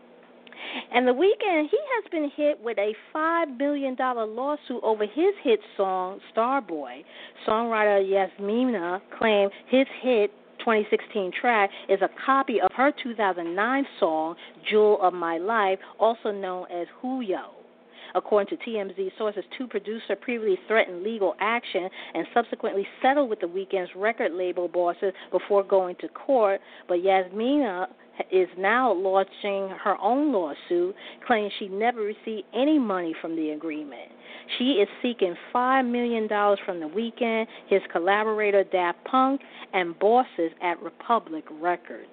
And 0.93 1.07
the 1.07 1.11
Weeknd, 1.11 1.69
he 1.69 1.77
has 1.95 2.11
been 2.11 2.31
hit 2.35 2.59
with 2.61 2.77
a 2.77 2.93
$5 3.15 3.57
million 3.57 3.95
lawsuit 3.97 4.79
over 4.83 5.03
his 5.05 5.33
hit 5.43 5.59
song, 5.75 6.19
Starboy. 6.35 7.03
Songwriter 7.47 8.07
Yasmina 8.07 9.01
claimed 9.17 9.51
his 9.67 9.87
hit 10.01 10.31
2016 10.61 11.31
track 11.39 11.69
is 11.89 11.99
a 12.01 12.09
copy 12.25 12.61
of 12.61 12.71
her 12.75 12.91
2009 13.03 13.85
song, 13.99 14.35
Jewel 14.69 14.99
of 15.01 15.13
My 15.13 15.37
Life, 15.37 15.79
also 15.99 16.31
known 16.31 16.65
as 16.71 16.87
Huyo. 17.03 17.41
According 18.13 18.57
to 18.57 18.69
TMZ 18.69 19.11
sources, 19.17 19.43
two 19.57 19.67
producers 19.67 20.17
previously 20.21 20.59
threatened 20.67 21.03
legal 21.03 21.33
action 21.39 21.89
and 22.13 22.27
subsequently 22.33 22.85
settled 23.01 23.29
with 23.29 23.39
the 23.39 23.47
Weeknd's 23.47 23.89
record 23.95 24.33
label 24.33 24.67
bosses 24.67 25.13
before 25.31 25.63
going 25.63 25.95
to 26.01 26.07
court. 26.09 26.59
But 26.87 27.03
Yasmina 27.03 27.87
is 28.31 28.49
now 28.57 28.93
launching 28.93 29.69
her 29.83 29.97
own 30.01 30.33
lawsuit, 30.33 30.93
claiming 31.25 31.51
she 31.57 31.67
never 31.69 32.01
received 32.01 32.47
any 32.53 32.77
money 32.77 33.15
from 33.21 33.35
the 33.35 33.51
agreement. 33.51 34.11
She 34.57 34.73
is 34.73 34.87
seeking 35.01 35.35
$5 35.53 35.89
million 35.89 36.27
from 36.65 36.79
The 36.79 36.87
Weeknd, 36.87 37.47
his 37.67 37.81
collaborator 37.91 38.63
Daft 38.65 39.03
Punk, 39.05 39.41
and 39.73 39.97
bosses 39.99 40.51
at 40.61 40.81
Republic 40.81 41.45
Records. 41.59 42.07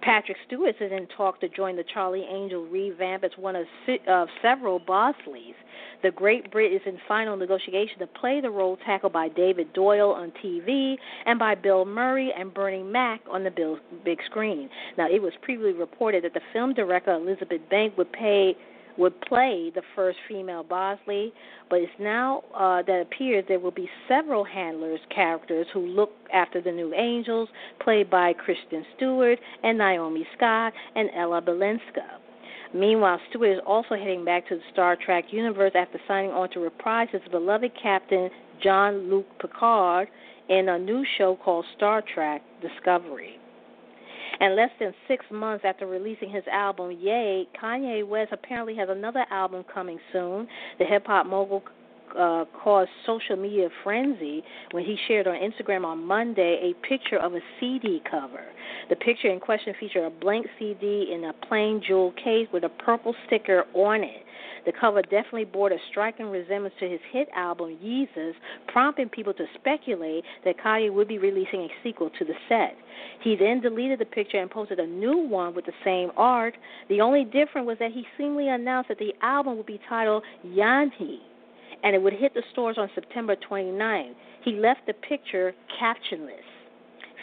Patrick 0.00 0.36
Stewart 0.46 0.76
is 0.80 0.92
in 0.92 1.08
talk 1.16 1.40
to 1.40 1.48
join 1.48 1.74
the 1.74 1.84
Charlie 1.92 2.26
Angel 2.30 2.64
revamp 2.66 3.24
as 3.24 3.32
one 3.36 3.56
of, 3.56 3.66
several 4.40 4.78
Bosleys. 4.78 5.54
The 6.04 6.12
Great 6.12 6.52
Brit 6.52 6.72
is 6.72 6.80
in 6.86 6.98
final 7.08 7.36
negotiation 7.36 7.98
to 7.98 8.06
play 8.06 8.40
the 8.40 8.50
role 8.50 8.76
tackled 8.86 9.12
by 9.12 9.28
David 9.28 9.72
Doyle 9.72 10.12
on 10.12 10.32
TV 10.44 10.96
and 11.26 11.36
by 11.36 11.56
Bill 11.56 11.84
Murray 11.84 12.32
and 12.38 12.54
Bernie 12.54 12.84
Mac 12.84 13.20
on 13.28 13.42
the 13.42 13.80
big 14.04 14.18
screen. 14.26 14.70
Now, 14.96 15.08
it 15.10 15.20
was 15.20 15.32
previously 15.42 15.72
reported 15.72 16.22
that 16.22 16.34
the 16.34 16.42
film 16.52 16.74
director 16.74 17.14
Elizabeth 17.14 17.62
Banks 17.68 17.96
would 17.98 18.12
pay 18.12 18.56
would 18.98 19.18
play 19.22 19.70
the 19.74 19.82
first 19.94 20.18
female 20.28 20.62
Bosley, 20.62 21.32
but 21.70 21.76
it's 21.76 21.92
now 22.00 22.42
uh, 22.54 22.82
that 22.82 23.00
appears 23.02 23.44
there 23.48 23.60
will 23.60 23.70
be 23.70 23.88
several 24.08 24.44
handlers 24.44 25.00
characters 25.14 25.66
who 25.72 25.86
look 25.86 26.10
after 26.34 26.60
the 26.60 26.72
new 26.72 26.92
angels, 26.94 27.48
played 27.80 28.10
by 28.10 28.32
Kristen 28.32 28.84
Stewart 28.96 29.38
and 29.62 29.78
Naomi 29.78 30.26
Scott 30.36 30.72
and 30.94 31.08
Ella 31.16 31.40
Balinska. 31.40 32.18
Meanwhile, 32.74 33.20
Stewart 33.30 33.50
is 33.50 33.60
also 33.66 33.94
heading 33.94 34.24
back 34.24 34.46
to 34.48 34.56
the 34.56 34.62
Star 34.72 34.96
Trek 35.02 35.26
universe 35.30 35.72
after 35.74 35.98
signing 36.06 36.32
on 36.32 36.50
to 36.50 36.60
reprise 36.60 37.08
his 37.12 37.22
beloved 37.30 37.70
captain 37.80 38.28
John 38.62 39.08
Luc 39.08 39.26
Picard 39.40 40.08
in 40.48 40.68
a 40.68 40.78
new 40.78 41.04
show 41.16 41.38
called 41.42 41.64
Star 41.76 42.02
Trek 42.14 42.42
Discovery. 42.60 43.38
And 44.40 44.56
less 44.56 44.70
than 44.78 44.92
six 45.06 45.24
months 45.30 45.64
after 45.66 45.86
releasing 45.86 46.30
his 46.30 46.44
album 46.52 46.92
Ye, 46.92 47.48
Kanye 47.60 48.06
West 48.06 48.32
apparently 48.32 48.76
has 48.76 48.88
another 48.90 49.24
album 49.30 49.64
coming 49.72 49.98
soon. 50.12 50.46
The 50.78 50.84
hip 50.84 51.06
hop 51.06 51.26
mogul 51.26 51.62
uh, 52.16 52.44
caused 52.62 52.90
social 53.06 53.36
media 53.36 53.68
frenzy 53.82 54.42
when 54.72 54.84
he 54.84 54.96
shared 55.06 55.26
on 55.26 55.34
Instagram 55.34 55.84
on 55.84 56.04
Monday 56.04 56.72
a 56.72 56.86
picture 56.86 57.18
of 57.18 57.34
a 57.34 57.40
CD 57.58 58.00
cover. 58.10 58.44
The 58.88 58.96
picture 58.96 59.28
in 59.28 59.40
question 59.40 59.74
featured 59.78 60.04
a 60.04 60.10
blank 60.10 60.46
CD 60.58 61.12
in 61.12 61.24
a 61.24 61.32
plain 61.46 61.82
jewel 61.86 62.12
case 62.12 62.48
with 62.52 62.64
a 62.64 62.68
purple 62.68 63.14
sticker 63.26 63.64
on 63.74 64.02
it. 64.02 64.24
The 64.66 64.72
cover 64.78 65.00
definitely 65.02 65.44
bore 65.44 65.70
a 65.70 65.78
striking 65.90 66.26
resemblance 66.26 66.74
to 66.80 66.88
his 66.88 67.00
hit 67.10 67.28
album 67.34 67.78
Yeezus, 67.82 68.32
prompting 68.66 69.08
people 69.08 69.32
to 69.34 69.46
speculate 69.58 70.24
that 70.44 70.58
Kanye 70.58 70.92
would 70.92 71.08
be 71.08 71.18
releasing 71.18 71.60
a 71.62 71.68
sequel 71.82 72.10
to 72.18 72.24
the 72.24 72.34
set. 72.48 72.76
He 73.22 73.36
then 73.36 73.60
deleted 73.60 73.98
the 73.98 74.04
picture 74.04 74.38
and 74.38 74.50
posted 74.50 74.78
a 74.78 74.86
new 74.86 75.16
one 75.16 75.54
with 75.54 75.64
the 75.64 75.72
same 75.84 76.10
art. 76.16 76.54
The 76.88 77.00
only 77.00 77.24
difference 77.24 77.66
was 77.66 77.78
that 77.78 77.92
he 77.92 78.04
seemingly 78.16 78.48
announced 78.48 78.88
that 78.88 78.98
the 78.98 79.14
album 79.22 79.56
would 79.56 79.66
be 79.66 79.80
titled 79.88 80.22
Yandhi 80.46 81.20
and 81.82 81.94
it 81.94 82.02
would 82.02 82.12
hit 82.12 82.34
the 82.34 82.42
stores 82.52 82.76
on 82.78 82.90
September 82.94 83.36
29. 83.36 84.14
He 84.44 84.52
left 84.52 84.80
the 84.86 84.94
picture 84.94 85.54
captionless. 85.80 86.44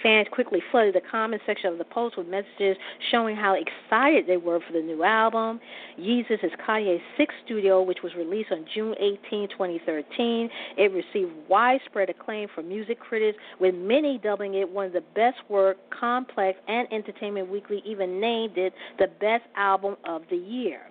Fans 0.03 0.27
quickly 0.31 0.61
flooded 0.69 0.93
the 0.93 1.01
comment 1.09 1.41
section 1.47 1.71
of 1.71 1.77
the 1.77 1.83
post 1.85 2.17
with 2.17 2.27
messages 2.27 2.77
showing 3.11 3.35
how 3.35 3.55
excited 3.55 4.27
they 4.27 4.37
were 4.37 4.59
for 4.59 4.73
the 4.73 4.81
new 4.81 5.03
album. 5.03 5.59
Yeezus 5.99 6.43
is 6.43 6.51
Kanye's 6.67 7.01
sixth 7.17 7.35
studio, 7.45 7.81
which 7.81 7.99
was 8.03 8.13
released 8.13 8.51
on 8.51 8.65
June 8.73 8.93
18, 8.99 9.49
2013. 9.49 10.49
It 10.77 10.91
received 10.91 11.31
widespread 11.49 12.09
acclaim 12.11 12.49
from 12.53 12.67
music 12.67 12.99
critics, 12.99 13.37
with 13.59 13.73
many 13.73 14.19
dubbing 14.19 14.55
it 14.55 14.69
one 14.69 14.85
of 14.85 14.93
the 14.93 15.03
best 15.15 15.37
work. 15.49 15.77
Complex 15.89 16.59
and 16.67 16.87
Entertainment 16.91 17.49
Weekly 17.49 17.81
even 17.85 18.19
named 18.19 18.57
it 18.57 18.73
the 18.99 19.07
best 19.19 19.45
album 19.55 19.95
of 20.07 20.21
the 20.29 20.37
year. 20.37 20.81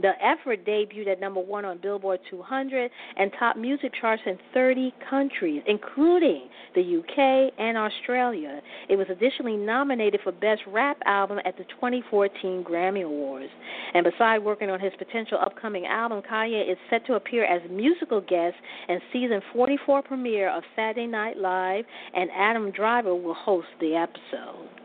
The 0.00 0.12
effort 0.20 0.64
debuted 0.66 1.06
at 1.06 1.20
number 1.20 1.40
one 1.40 1.64
on 1.64 1.78
Billboard 1.78 2.18
200 2.28 2.90
and 3.16 3.30
top 3.38 3.56
music 3.56 3.92
charts 4.00 4.22
in 4.26 4.36
30 4.52 4.92
countries, 5.08 5.62
including 5.66 6.48
the 6.74 6.98
UK 6.98 7.52
and 7.58 7.78
Australia. 7.78 8.60
It 8.88 8.96
was 8.96 9.06
additionally 9.08 9.56
nominated 9.56 10.20
for 10.24 10.32
Best 10.32 10.62
Rap 10.66 10.98
Album 11.06 11.38
at 11.44 11.56
the 11.56 11.64
2014 11.64 12.64
Grammy 12.64 13.04
Awards. 13.04 13.50
And 13.94 14.04
besides 14.04 14.42
working 14.42 14.68
on 14.68 14.80
his 14.80 14.92
potential 14.98 15.38
upcoming 15.40 15.86
album, 15.86 16.22
Kanye 16.28 16.70
is 16.70 16.78
set 16.90 17.06
to 17.06 17.14
appear 17.14 17.44
as 17.44 17.62
musical 17.70 18.20
guest 18.20 18.56
in 18.88 18.98
season 19.12 19.40
44 19.52 20.02
premiere 20.02 20.50
of 20.50 20.64
Saturday 20.74 21.06
Night 21.06 21.36
Live, 21.36 21.84
and 22.14 22.30
Adam 22.36 22.72
Driver 22.72 23.14
will 23.14 23.34
host 23.34 23.68
the 23.80 23.94
episode. 23.94 24.83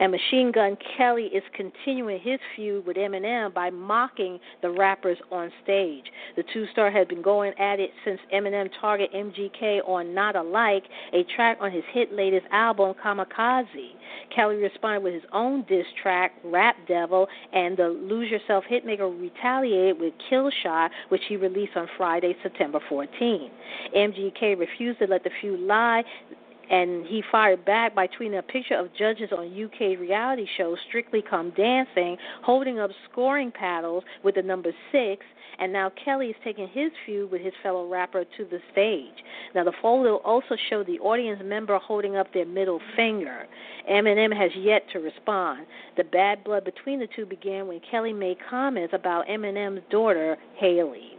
And 0.00 0.12
Machine 0.12 0.52
Gun 0.52 0.76
Kelly 0.96 1.24
is 1.24 1.42
continuing 1.54 2.20
his 2.20 2.38
feud 2.54 2.86
with 2.86 2.96
Eminem 2.96 3.52
by 3.52 3.70
mocking 3.70 4.38
the 4.62 4.70
rappers 4.70 5.18
on 5.30 5.50
stage. 5.62 6.04
The 6.36 6.44
two 6.52 6.66
star 6.72 6.90
has 6.90 7.06
been 7.06 7.22
going 7.22 7.52
at 7.58 7.80
it 7.80 7.90
since 8.04 8.20
Eminem 8.32 8.68
targeted 8.80 9.14
MGK 9.14 9.88
on 9.88 10.14
Not 10.14 10.36
Alike, 10.36 10.84
a 11.12 11.24
track 11.34 11.58
on 11.60 11.72
his 11.72 11.84
hit 11.92 12.12
latest 12.12 12.46
album, 12.50 12.94
Kamikaze. 13.04 13.92
Kelly 14.34 14.56
responded 14.56 15.02
with 15.02 15.14
his 15.14 15.22
own 15.32 15.64
diss 15.68 15.86
track, 16.02 16.32
Rap 16.44 16.76
Devil, 16.86 17.26
and 17.52 17.76
the 17.76 17.88
Lose 17.88 18.30
Yourself 18.30 18.64
hitmaker 18.70 19.18
retaliated 19.20 20.00
with 20.00 20.12
Kill 20.28 20.50
Shot, 20.62 20.90
which 21.08 21.22
he 21.28 21.36
released 21.36 21.76
on 21.76 21.88
Friday, 21.96 22.36
September 22.42 22.80
14. 22.88 23.50
MGK 23.96 24.58
refused 24.58 24.98
to 25.00 25.06
let 25.06 25.24
the 25.24 25.30
feud 25.40 25.60
lie 25.60 26.02
and 26.70 27.06
he 27.06 27.22
fired 27.30 27.64
back 27.64 27.94
by 27.94 28.06
tweeting 28.06 28.38
a 28.38 28.42
picture 28.42 28.74
of 28.74 28.94
judges 28.94 29.30
on 29.32 29.46
UK 29.46 29.98
reality 29.98 30.46
show 30.56 30.76
Strictly 30.88 31.22
Come 31.22 31.50
Dancing 31.56 32.16
holding 32.42 32.78
up 32.78 32.90
scoring 33.10 33.50
paddles 33.50 34.04
with 34.22 34.34
the 34.34 34.42
number 34.42 34.72
six. 34.92 35.24
And 35.60 35.72
now 35.72 35.90
Kelly 36.04 36.28
is 36.28 36.36
taking 36.44 36.68
his 36.68 36.92
feud 37.04 37.32
with 37.32 37.42
his 37.42 37.52
fellow 37.64 37.88
rapper 37.88 38.24
to 38.24 38.44
the 38.44 38.60
stage. 38.70 39.24
Now 39.56 39.64
the 39.64 39.72
photo 39.82 40.16
also 40.18 40.56
showed 40.70 40.86
the 40.86 41.00
audience 41.00 41.40
member 41.44 41.76
holding 41.78 42.16
up 42.16 42.32
their 42.32 42.46
middle 42.46 42.80
finger. 42.94 43.46
Eminem 43.90 44.36
has 44.36 44.52
yet 44.56 44.82
to 44.92 45.00
respond. 45.00 45.66
The 45.96 46.04
bad 46.04 46.44
blood 46.44 46.64
between 46.64 47.00
the 47.00 47.08
two 47.16 47.26
began 47.26 47.66
when 47.66 47.80
Kelly 47.90 48.12
made 48.12 48.36
comments 48.48 48.94
about 48.94 49.26
Eminem's 49.26 49.82
daughter, 49.90 50.36
Hailie. 50.60 51.17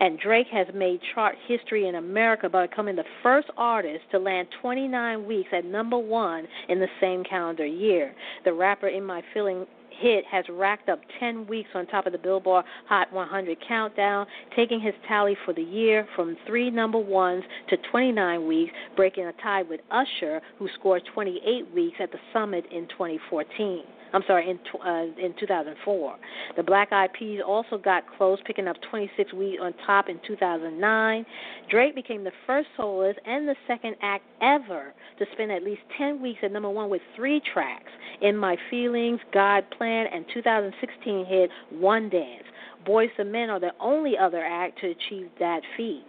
And 0.00 0.18
Drake 0.18 0.48
has 0.52 0.66
made 0.74 1.00
chart 1.14 1.36
history 1.46 1.88
in 1.88 1.96
America 1.96 2.48
by 2.48 2.66
becoming 2.66 2.96
the 2.96 3.04
first 3.22 3.48
artist 3.56 4.04
to 4.10 4.18
land 4.18 4.48
29 4.60 5.26
weeks 5.26 5.50
at 5.52 5.64
number 5.64 5.98
one 5.98 6.46
in 6.68 6.78
the 6.78 6.88
same 7.00 7.24
calendar 7.24 7.66
year. 7.66 8.14
The 8.44 8.52
rapper 8.52 8.88
In 8.88 9.04
My 9.04 9.22
Feeling 9.32 9.66
hit 10.00 10.24
has 10.30 10.44
racked 10.50 10.88
up 10.88 11.00
10 11.20 11.46
weeks 11.46 11.68
on 11.74 11.86
top 11.86 12.06
of 12.06 12.12
the 12.12 12.18
Billboard 12.18 12.64
Hot 12.88 13.12
100 13.12 13.58
countdown, 13.66 14.26
taking 14.56 14.80
his 14.80 14.94
tally 15.06 15.36
for 15.44 15.52
the 15.52 15.62
year 15.62 16.06
from 16.16 16.36
three 16.46 16.70
number 16.70 16.98
ones 16.98 17.44
to 17.68 17.76
29 17.90 18.46
weeks, 18.46 18.72
breaking 18.96 19.26
a 19.26 19.32
tie 19.42 19.62
with 19.62 19.80
Usher, 19.90 20.40
who 20.58 20.68
scored 20.78 21.02
28 21.14 21.72
weeks 21.74 21.96
at 22.00 22.10
the 22.10 22.18
summit 22.32 22.64
in 22.72 22.88
2014. 22.88 23.84
I'm 24.12 24.22
sorry, 24.26 24.50
in 24.50 24.58
uh, 24.80 25.24
in 25.24 25.34
2004. 25.38 26.16
The 26.56 26.62
Black 26.62 26.92
Eyed 26.92 27.10
Peas 27.18 27.40
also 27.46 27.78
got 27.78 28.04
close, 28.16 28.38
picking 28.46 28.68
up 28.68 28.76
26 28.90 29.32
weeks 29.32 29.58
on 29.62 29.72
top 29.86 30.08
in 30.08 30.20
2009. 30.26 31.26
Drake 31.70 31.94
became 31.94 32.24
the 32.24 32.32
first 32.46 32.68
soloist 32.76 33.18
and 33.24 33.48
the 33.48 33.56
second 33.66 33.96
act 34.02 34.24
ever 34.42 34.92
to 35.18 35.26
spend 35.32 35.50
at 35.50 35.62
least 35.62 35.80
10 35.96 36.20
weeks 36.20 36.40
at 36.42 36.52
number 36.52 36.70
one 36.70 36.90
with 36.90 37.02
three 37.16 37.40
tracks: 37.52 37.90
"In 38.20 38.36
My 38.36 38.56
Feelings," 38.70 39.20
"God 39.32 39.64
Plan," 39.76 40.06
and 40.12 40.24
2016 40.32 41.26
hit 41.26 41.50
"One 41.70 42.08
Dance." 42.08 42.44
Boyz 42.86 43.08
II 43.18 43.26
Men 43.26 43.48
are 43.48 43.60
the 43.60 43.72
only 43.80 44.18
other 44.18 44.44
act 44.44 44.80
to 44.80 44.90
achieve 44.90 45.28
that 45.38 45.62
feat. 45.76 46.04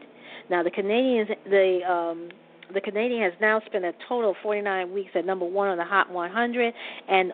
Now 0.50 0.64
the 0.64 0.72
Canadians, 0.72 1.30
the 1.46 1.80
um, 1.90 2.30
the 2.74 2.82
Canadian 2.82 3.22
has 3.24 3.34
now 3.40 3.62
spent 3.66 3.86
a 3.86 3.94
total 4.10 4.32
of 4.32 4.36
49 4.42 4.92
weeks 4.92 5.12
at 5.16 5.26
number 5.26 5.46
one 5.46 5.70
on 5.70 5.78
the 5.78 5.86
Hot 5.86 6.12
100, 6.12 6.74
and 7.08 7.32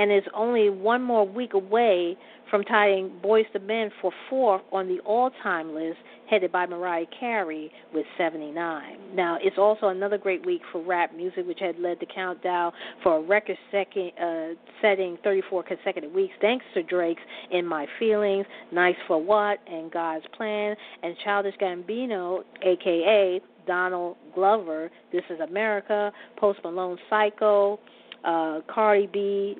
and 0.00 0.10
is 0.10 0.22
only 0.34 0.70
one 0.70 1.02
more 1.02 1.28
week 1.28 1.52
away 1.52 2.16
from 2.50 2.64
tying 2.64 3.12
Boyz 3.22 3.44
II 3.54 3.60
Men 3.60 3.90
for 4.00 4.10
fourth 4.30 4.62
on 4.72 4.88
the 4.88 4.98
all-time 5.00 5.74
list, 5.74 5.98
headed 6.28 6.50
by 6.50 6.64
Mariah 6.64 7.04
Carey 7.18 7.70
with 7.92 8.06
79. 8.16 8.96
Now, 9.14 9.36
it's 9.42 9.58
also 9.58 9.88
another 9.88 10.16
great 10.16 10.44
week 10.44 10.62
for 10.72 10.82
rap 10.82 11.14
music, 11.14 11.46
which 11.46 11.60
had 11.60 11.78
led 11.78 11.98
the 12.00 12.06
countdown 12.06 12.72
for 13.02 13.18
a 13.18 13.20
record-setting 13.20 14.12
uh, 14.18 14.54
34 14.80 15.62
consecutive 15.64 16.12
weeks, 16.12 16.32
thanks 16.40 16.64
to 16.72 16.82
Drake's 16.82 17.22
"In 17.50 17.66
My 17.66 17.86
Feelings," 17.98 18.46
"Nice 18.72 18.96
for 19.06 19.22
What," 19.22 19.58
and 19.70 19.92
"God's 19.92 20.24
Plan," 20.34 20.76
and 21.02 21.14
Childish 21.22 21.54
Gambino, 21.60 22.42
aka 22.62 23.40
Donald 23.66 24.16
Glover, 24.34 24.90
"This 25.12 25.24
Is 25.28 25.40
America," 25.40 26.10
Post 26.38 26.60
Malone, 26.64 26.98
"Psycho." 27.10 27.78
Uh, 28.22 28.60
Cardi 28.68 29.08
B, 29.10 29.56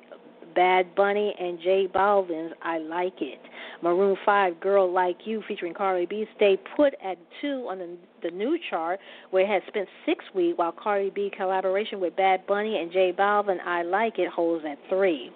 Bad 0.55 0.95
Bunny 0.95 1.33
and 1.39 1.59
J 1.59 1.87
Balvin's 1.93 2.53
I 2.61 2.77
Like 2.79 3.21
It. 3.21 3.39
Maroon 3.81 4.15
5 4.25 4.59
Girl 4.59 4.91
Like 4.91 5.17
You 5.25 5.43
featuring 5.47 5.73
Cardi 5.73 6.05
B 6.05 6.25
stayed 6.35 6.59
put 6.75 6.93
at 7.03 7.17
2 7.41 7.67
on 7.69 7.79
the, 7.79 7.97
the 8.23 8.31
new 8.31 8.57
chart 8.69 8.99
where 9.31 9.43
it 9.43 9.49
has 9.49 9.61
spent 9.67 9.87
6 10.05 10.25
weeks 10.35 10.57
while 10.57 10.71
Cardi 10.71 11.09
B 11.09 11.31
collaboration 11.35 11.99
with 11.99 12.15
Bad 12.15 12.45
Bunny 12.47 12.77
and 12.77 12.91
J 12.91 13.13
Balvin 13.17 13.57
I 13.65 13.83
Like 13.83 14.19
It 14.19 14.29
holds 14.29 14.65
at 14.65 14.77
3. 14.89 15.31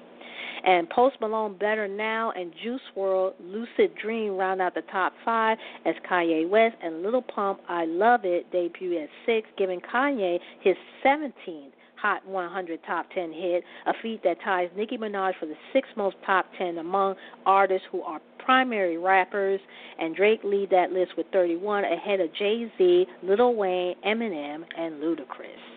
And 0.65 0.89
Post 0.89 1.17
Malone 1.21 1.57
Better 1.57 1.87
Now 1.87 2.31
and 2.31 2.51
Juice 2.63 2.81
WRLD 2.97 3.33
Lucid 3.39 3.95
Dream 4.01 4.35
round 4.35 4.61
out 4.61 4.73
the 4.73 4.81
top 4.91 5.13
five 5.23 5.57
as 5.85 5.93
Kanye 6.09 6.49
West 6.49 6.75
and 6.81 7.03
Lil 7.03 7.21
Pump 7.21 7.59
I 7.69 7.85
Love 7.85 8.21
It 8.23 8.51
debut 8.51 8.97
at 8.99 9.09
six, 9.27 9.47
giving 9.57 9.79
Kanye 9.79 10.39
his 10.61 10.75
17th 11.05 11.74
Hot 12.05 12.23
100 12.27 12.81
Top 12.85 13.07
10 13.15 13.33
hit, 13.33 13.63
a 13.87 13.93
feat 14.03 14.21
that 14.23 14.37
ties 14.43 14.69
Nicki 14.77 14.95
Minaj 14.95 15.31
for 15.39 15.47
the 15.47 15.55
sixth 15.73 15.89
most 15.97 16.15
top 16.23 16.45
10 16.55 16.77
among 16.77 17.15
artists 17.47 17.87
who 17.91 18.03
are 18.03 18.21
primary 18.37 18.99
rappers, 18.99 19.59
and 19.97 20.15
Drake 20.15 20.41
lead 20.43 20.69
that 20.69 20.91
list 20.91 21.13
with 21.17 21.25
31 21.33 21.83
ahead 21.83 22.19
of 22.19 22.31
Jay 22.35 22.71
Z, 22.77 23.07
Lil 23.23 23.55
Wayne, 23.55 23.95
Eminem, 24.05 24.63
and 24.77 25.01
Ludacris. 25.01 25.75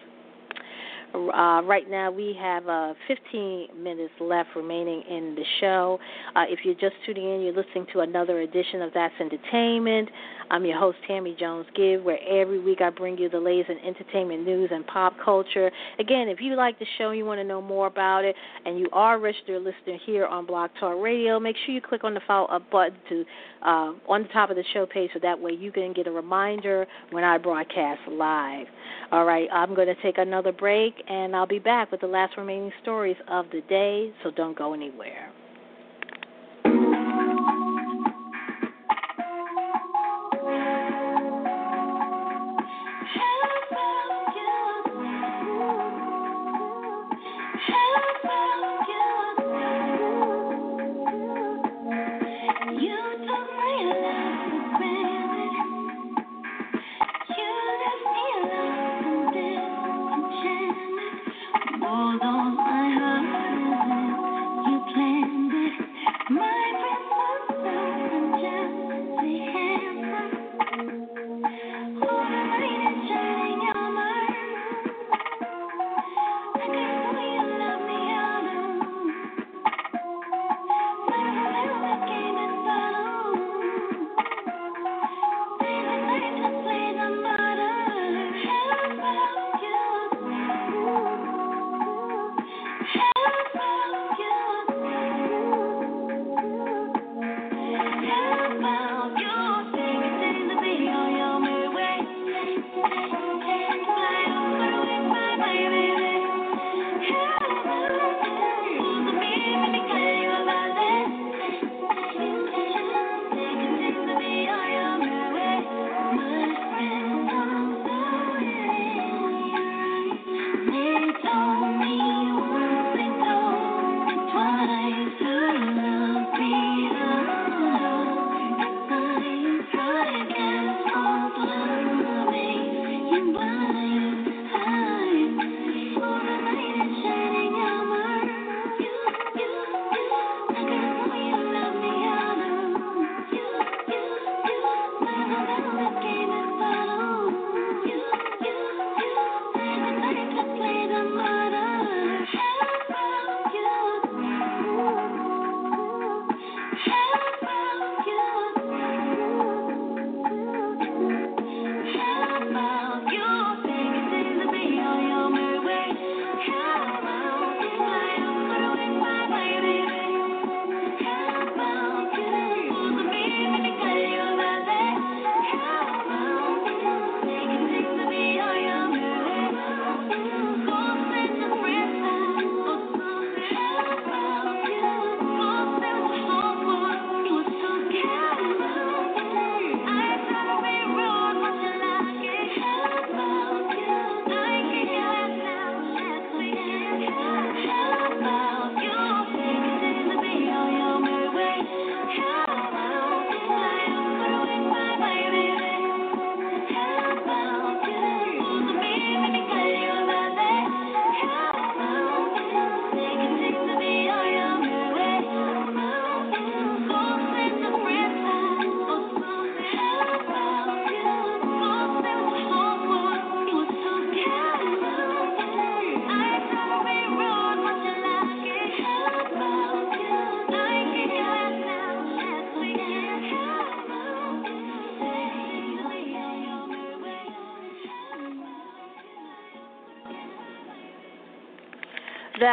Uh, 1.15 1.63
right 1.65 1.89
now, 1.89 2.11
we 2.11 2.37
have 2.39 2.69
uh, 2.69 2.93
15 3.07 3.69
minutes 3.83 4.13
left 4.21 4.51
remaining 4.55 5.03
in 5.09 5.35
the 5.35 5.45
show. 5.61 5.99
Uh, 6.37 6.43
if 6.47 6.59
you're 6.65 6.75
just 6.75 6.95
tuning 7.07 7.25
in, 7.25 7.41
you're 7.41 7.55
listening 7.55 7.87
to 7.95 8.01
another 8.01 8.41
edition 8.43 8.83
of 8.83 8.93
That's 8.93 9.15
Entertainment. 9.19 10.11
I'm 10.51 10.65
your 10.65 10.79
host, 10.79 10.97
Tammy 11.07 11.37
Jones 11.39 11.67
Gibbs, 11.77 12.03
where 12.05 12.19
every 12.27 12.59
week 12.59 12.81
I 12.81 12.89
bring 12.89 13.19
you 13.19 13.29
the 13.29 13.39
latest 13.39 13.71
in 13.71 13.79
entertainment 13.87 14.47
news 14.47 14.71
and 14.73 14.87
pop 14.87 15.15
culture. 15.23 15.71
Again, 15.99 16.29
if 16.29 16.41
you 16.41 16.57
like 16.57 16.79
the 16.79 16.87
show, 16.97 17.11
and 17.11 17.19
you 17.19 17.27
want 17.27 17.39
to 17.39 17.45
know 17.45 17.61
more 17.61 17.87
about 17.87 18.25
it, 18.25 18.35
and 18.65 18.79
you 18.79 18.89
are 18.93 19.17
a 19.17 19.19
registered 19.19 19.63
listener 19.63 19.99
here 20.07 20.27
on 20.27 20.47
Blog 20.47 20.71
Talk 20.81 20.97
Radio, 21.03 21.39
make 21.39 21.57
sure 21.67 21.75
you 21.75 21.83
click 21.83 22.03
on 22.03 22.15
the 22.15 22.21
follow 22.27 22.47
up 22.49 22.71
button 22.71 22.97
to 23.11 23.25
uh, 23.63 23.93
on 24.09 24.23
the 24.23 24.29
top 24.33 24.49
of 24.49 24.57
the 24.57 24.65
show 24.73 24.87
page, 24.87 25.11
so 25.13 25.19
that 25.23 25.39
way 25.39 25.53
you 25.53 25.71
can 25.71 25.93
get 25.93 26.07
a 26.07 26.11
reminder 26.11 26.87
when 27.11 27.25
I 27.25 27.37
broadcast 27.37 28.01
live. 28.11 28.67
All 29.13 29.25
right, 29.27 29.49
I'm 29.53 29.75
going 29.75 29.89
to 29.89 30.03
take 30.03 30.17
another 30.17 30.53
break, 30.53 30.95
and 31.09 31.37
I'll 31.37 31.47
be 31.47 31.59
back 31.59 31.91
with 31.93 32.01
the 32.01 32.07
last 32.07 32.37
remaining 32.39 32.73
stories 32.83 33.17
of 33.29 33.47
the 33.53 33.61
day. 33.69 34.13
So 34.23 34.31
don't 34.31 34.57
go 34.57 34.73
anywhere. 34.73 35.31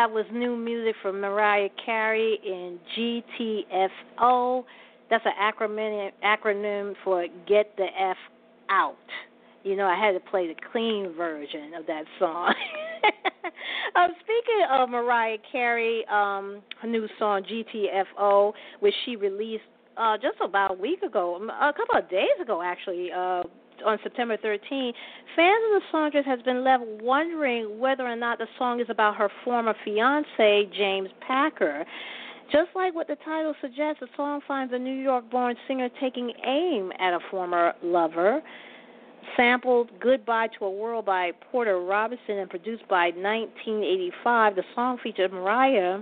That 0.05 0.11
was 0.11 0.25
new 0.31 0.55
music 0.55 0.93
from 1.01 1.19
Mariah 1.19 1.69
Carey 1.83 2.37
in 2.45 2.77
GTFO. 2.95 4.63
That's 5.09 5.25
an 5.25 5.31
acronym 5.41 6.11
acronym 6.23 6.93
for 7.03 7.25
Get 7.47 7.75
the 7.75 7.87
F 7.99 8.15
Out. 8.69 8.95
You 9.63 9.75
know, 9.75 9.87
I 9.87 9.99
had 9.99 10.11
to 10.11 10.19
play 10.19 10.45
the 10.47 10.53
clean 10.71 11.11
version 11.17 11.73
of 11.73 11.87
that 11.87 12.03
song. 12.19 12.53
um, 13.95 14.09
speaking 14.19 14.67
of 14.69 14.89
Mariah 14.89 15.39
Carey, 15.51 16.05
um, 16.05 16.61
her 16.83 16.87
new 16.87 17.07
song 17.17 17.41
GTFO, 17.41 18.53
which 18.81 18.93
she 19.05 19.15
released 19.15 19.63
uh, 19.97 20.17
just 20.17 20.37
about 20.39 20.69
a 20.69 20.79
week 20.79 21.01
ago, 21.01 21.37
a 21.43 21.73
couple 21.73 21.97
of 21.97 22.07
days 22.11 22.37
ago 22.39 22.61
actually, 22.61 23.09
uh, 23.11 23.41
on 23.85 23.97
September 24.03 24.37
13, 24.37 24.93
fans 25.35 25.63
of 25.67 25.81
the 25.81 25.87
songstress 25.91 26.25
has 26.25 26.41
been 26.43 26.63
left 26.63 26.83
wondering 27.01 27.79
whether 27.79 28.05
or 28.05 28.15
not 28.15 28.37
the 28.37 28.47
song 28.57 28.79
is 28.79 28.87
about 28.89 29.15
her 29.15 29.29
former 29.43 29.73
fiance, 29.83 30.69
James 30.77 31.09
Packer. 31.25 31.85
Just 32.51 32.69
like 32.75 32.93
what 32.93 33.07
the 33.07 33.17
title 33.25 33.55
suggests, 33.59 33.99
the 33.99 34.07
song 34.15 34.39
finds 34.47 34.71
a 34.73 34.77
New 34.77 34.93
York 34.93 35.29
born 35.31 35.55
singer 35.67 35.89
taking 35.99 36.31
aim 36.45 36.91
at 36.99 37.13
a 37.13 37.19
former 37.31 37.73
lover. 37.83 38.41
Sampled 39.35 39.89
Goodbye 39.99 40.49
to 40.59 40.65
a 40.65 40.71
World 40.71 41.05
by 41.05 41.31
Porter 41.51 41.81
Robinson 41.81 42.37
and 42.37 42.49
produced 42.49 42.87
by 42.87 43.05
1985, 43.07 44.55
the 44.55 44.63
song 44.75 44.99
featured 45.01 45.33
Mariah 45.33 46.01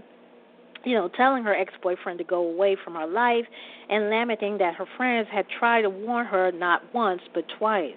you 0.84 0.96
know, 0.96 1.10
telling 1.10 1.44
her 1.44 1.56
ex 1.56 1.74
boyfriend 1.82 2.20
to 2.20 2.26
go 2.26 2.44
away 2.44 2.78
from 2.84 2.96
her 2.96 3.08
life 3.08 3.46
and 3.90 4.10
lamenting 4.10 4.58
that 4.60 4.76
her 4.76 4.86
friends 4.98 5.28
had 5.32 5.46
tried 5.60 5.84
to 5.84 5.90
warn 5.90 6.26
her 6.26 6.52
not 6.52 6.82
once 6.94 7.22
but 7.34 7.46
twice. 7.58 7.94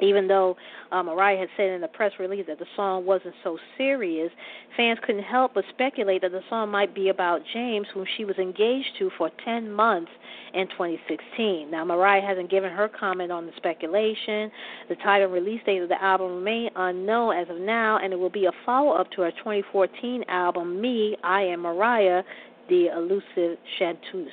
Even 0.00 0.28
though 0.28 0.56
uh, 0.92 1.02
Mariah 1.02 1.38
had 1.38 1.48
said 1.56 1.70
in 1.70 1.80
the 1.80 1.88
press 1.88 2.12
release 2.18 2.44
that 2.48 2.58
the 2.58 2.66
song 2.76 3.06
wasn't 3.06 3.34
so 3.42 3.58
serious, 3.76 4.30
fans 4.76 4.98
couldn't 5.04 5.22
help 5.22 5.54
but 5.54 5.64
speculate 5.70 6.22
that 6.22 6.32
the 6.32 6.42
song 6.48 6.70
might 6.70 6.94
be 6.94 7.08
about 7.08 7.40
James, 7.52 7.86
whom 7.92 8.04
she 8.16 8.24
was 8.24 8.36
engaged 8.36 8.90
to 8.98 9.10
for 9.16 9.30
10 9.44 9.70
months 9.70 10.10
in 10.54 10.68
2016. 10.68 11.70
Now, 11.70 11.84
Mariah 11.84 12.20
hasn't 12.20 12.50
given 12.50 12.70
her 12.70 12.88
comment 12.88 13.32
on 13.32 13.46
the 13.46 13.52
speculation. 13.56 14.50
The 14.88 14.96
title 15.02 15.26
and 15.26 15.32
release 15.32 15.60
date 15.64 15.82
of 15.82 15.88
the 15.88 16.02
album 16.02 16.36
remain 16.36 16.70
unknown 16.76 17.36
as 17.36 17.48
of 17.48 17.58
now, 17.58 17.98
and 17.98 18.12
it 18.12 18.16
will 18.16 18.30
be 18.30 18.46
a 18.46 18.52
follow 18.64 18.92
up 18.92 19.10
to 19.12 19.22
her 19.22 19.30
2014 19.32 20.24
album, 20.28 20.80
Me, 20.80 21.16
I 21.24 21.42
Am 21.42 21.60
Mariah, 21.60 22.22
The 22.68 22.88
Elusive 22.96 23.58
Chanteuse. 23.78 24.28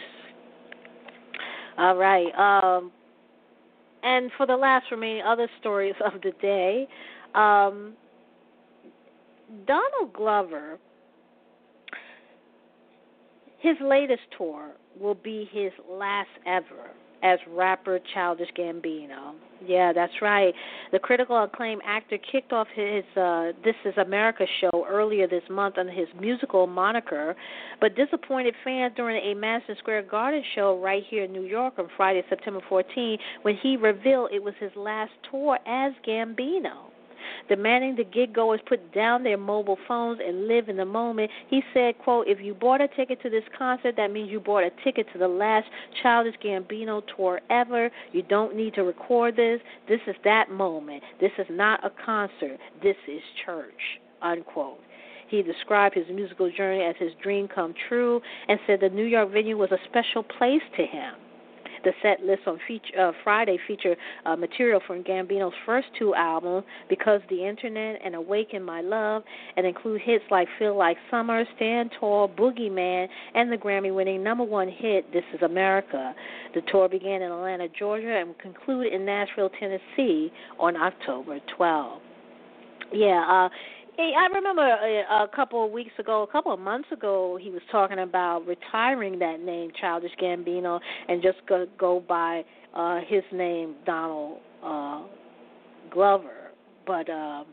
All 1.78 1.96
right. 1.96 2.32
Um, 2.36 2.92
and 4.04 4.32
for 4.38 4.46
the 4.46 4.56
last 4.56 4.86
remaining 4.92 5.24
other 5.24 5.48
stories 5.60 5.96
of 6.06 6.22
the 6.22 6.32
day, 6.42 6.88
um, 7.36 7.94
Donald 9.66 10.14
Glover, 10.14 10.78
his 13.60 13.76
latest 13.82 14.22
tour 14.38 14.72
will 15.00 15.16
be 15.16 15.50
his 15.52 15.72
last 15.90 16.30
ever 16.46 16.92
as 17.24 17.40
rapper 17.50 18.00
Childish 18.14 18.50
Gambino. 18.58 19.34
Yeah, 19.66 19.94
that's 19.94 20.14
right. 20.22 20.54
The 20.92 21.00
critical 21.00 21.42
acclaim 21.42 21.80
actor 21.86 22.18
kicked 22.18 22.52
off 22.52 22.68
his 22.76 23.04
uh, 23.16 23.54
This 23.64 23.76
Is 23.86 23.94
America 23.98 24.46
show 24.60 24.86
earlier 24.90 25.26
this 25.28 25.44
month 25.50 25.78
under 25.78 25.92
his 25.92 26.08
musical 26.20 26.68
moniker, 26.68 27.34
but 27.80 27.96
disappointed 27.96 28.56
fans 28.64 28.94
during 28.98 29.24
a 29.24 29.34
Madison 29.40 29.76
Square 29.80 30.04
Garden 30.04 30.44
show 30.54 30.80
right 30.84 31.04
here 31.10 31.24
in 31.24 31.32
New 31.32 31.44
York 31.44 31.76
on 31.78 31.88
Friday, 31.96 32.24
September 32.28 32.60
14, 32.68 33.18
when 33.44 33.56
he 33.64 33.78
revealed 33.78 34.32
it 34.34 34.44
was 34.44 34.54
his 34.60 34.72
last 34.76 35.12
tour 35.32 35.58
as 35.66 35.94
Gambino 36.06 36.93
demanding 37.50 37.96
the 37.96 38.04
gig 38.04 38.34
goers 38.34 38.60
put 38.68 38.94
down 38.94 39.24
their 39.24 39.38
mobile 39.38 39.78
phones 39.88 40.20
and 40.26 40.48
live 40.48 40.70
in 40.70 40.78
the 40.78 40.86
moment. 40.86 41.30
He 41.50 41.62
said, 41.74 41.98
quote, 42.00 42.28
if 42.28 42.40
you 42.42 42.54
bought 42.54 42.82
a 42.82 42.88
ticket 42.88 43.22
to 43.24 43.30
this 43.30 43.44
concert, 43.58 43.96
that 43.98 44.12
means 44.12 44.32
you 44.32 44.40
bought 44.40 44.64
a 44.64 44.72
ticket 44.84 45.08
to 45.14 45.20
the 45.20 45.28
last 45.28 45.68
Childish 46.02 46.36
Gambino 46.44 47.02
tour 47.16 47.42
ever. 47.50 47.90
You 48.12 48.24
don't 48.24 48.56
need 48.56 48.74
to 48.76 48.84
record 48.84 49.36
this. 49.36 49.60
This 49.88 50.02
is 50.08 50.16
that 50.24 50.52
moment. 50.52 51.04
This 51.20 51.32
is 51.38 51.48
not 51.50 51.84
a 51.86 51.92
concert. 52.06 52.60
This 52.82 52.98
is 53.08 53.22
church, 53.46 54.00
unquote. 54.22 54.80
He 55.28 55.42
described 55.42 55.96
his 55.96 56.06
musical 56.14 56.52
journey 56.52 56.84
as 56.84 56.96
his 57.00 57.12
dream 57.22 57.48
come 57.48 57.74
true 57.90 58.22
and 58.48 58.60
said 58.68 58.80
the 58.82 58.90
New 58.90 59.06
York 59.06 59.32
venue 59.32 59.58
was 59.58 59.72
a 59.72 59.80
special 59.90 60.22
place 60.22 60.62
to 60.78 60.86
him. 60.86 61.16
The 61.84 61.92
set 62.02 62.22
list 62.22 62.42
on 62.48 62.60
feature, 62.68 63.10
uh, 63.10 63.12
Friday 63.24 63.58
featured 63.68 63.98
uh, 64.26 64.36
material 64.36 64.82
from 64.86 65.04
Gambino's 65.04 65.54
first 65.66 65.88
two 65.98 66.16
albums, 66.16 66.64
Because 66.90 67.22
the 67.30 67.46
Internet 67.46 68.00
and 68.04 68.16
Awaken 68.16 68.64
My 68.64 68.82
Love, 68.82 69.24
and 69.58 69.66
include 69.66 70.02
hits 70.02 70.24
like 70.32 70.48
Feel 70.60 70.78
Like 70.78 70.98
Summer, 71.12 71.44
Stand 71.56 71.92
Tall, 72.00 72.30
Boogieman, 72.30 73.08
and 73.36 73.52
the 73.52 73.58
Grammy 73.58 73.94
winning 73.94 74.24
number 74.24 74.44
one 74.44 74.70
hit, 74.70 75.12
This 75.12 75.24
Is 75.34 75.42
America. 75.42 76.14
The 76.56 76.62
tour 76.72 76.88
began 76.88 77.22
in 77.22 77.32
Atlanta, 77.32 77.68
Georgia, 77.78 78.18
and 78.18 78.30
will 78.30 78.36
conclude 78.36 78.94
in 78.94 79.06
Nashville, 79.06 79.50
Tennessee 79.60 80.32
on 80.60 80.76
October 80.76 81.40
12. 81.58 82.02
Yeah, 82.94 83.26
uh, 83.28 83.50
Hey, 83.96 84.12
I 84.18 84.26
remember 84.34 84.64
a, 84.64 85.24
a 85.24 85.28
couple 85.36 85.64
of 85.64 85.72
weeks 85.72 85.92
ago, 86.00 86.24
a 86.24 86.32
couple 86.32 86.52
of 86.52 86.60
months 86.60 86.88
ago, 86.92 87.38
he 87.40 87.52
was 87.52 87.62
talking 87.72 88.00
about 88.00 88.44
retiring 88.48 89.20
that 89.20 89.40
name, 89.40 89.70
Childish 89.80 90.12
Gambino, 90.20 90.80
and 91.08 91.22
just 91.22 91.38
go 91.48 91.68
go 91.78 92.04
by 92.08 92.44
uh 92.76 93.02
his 93.08 93.22
name, 93.32 93.76
Donald 93.86 94.40
uh 94.64 95.04
Glover. 95.92 96.50
But 96.88 97.08
um 97.10 97.46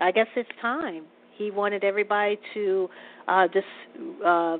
I 0.00 0.10
guess 0.10 0.26
it's 0.36 0.48
time. 0.62 1.04
He 1.36 1.50
wanted 1.50 1.84
everybody 1.84 2.38
to 2.54 2.88
uh 3.28 3.46
just 3.48 3.66
uh 4.24 4.58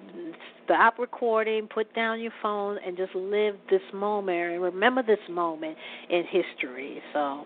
stop 0.65 0.99
recording, 0.99 1.69
put 1.73 1.93
down 1.95 2.21
your 2.21 2.33
phone, 2.41 2.79
and 2.85 2.97
just 2.97 3.15
live 3.15 3.57
this 3.71 3.83
moment 3.93 4.53
and 4.53 4.63
remember 4.63 5.03
this 5.03 5.19
moment 5.29 5.77
in 6.11 6.25
history. 6.25 7.03
So, 7.13 7.45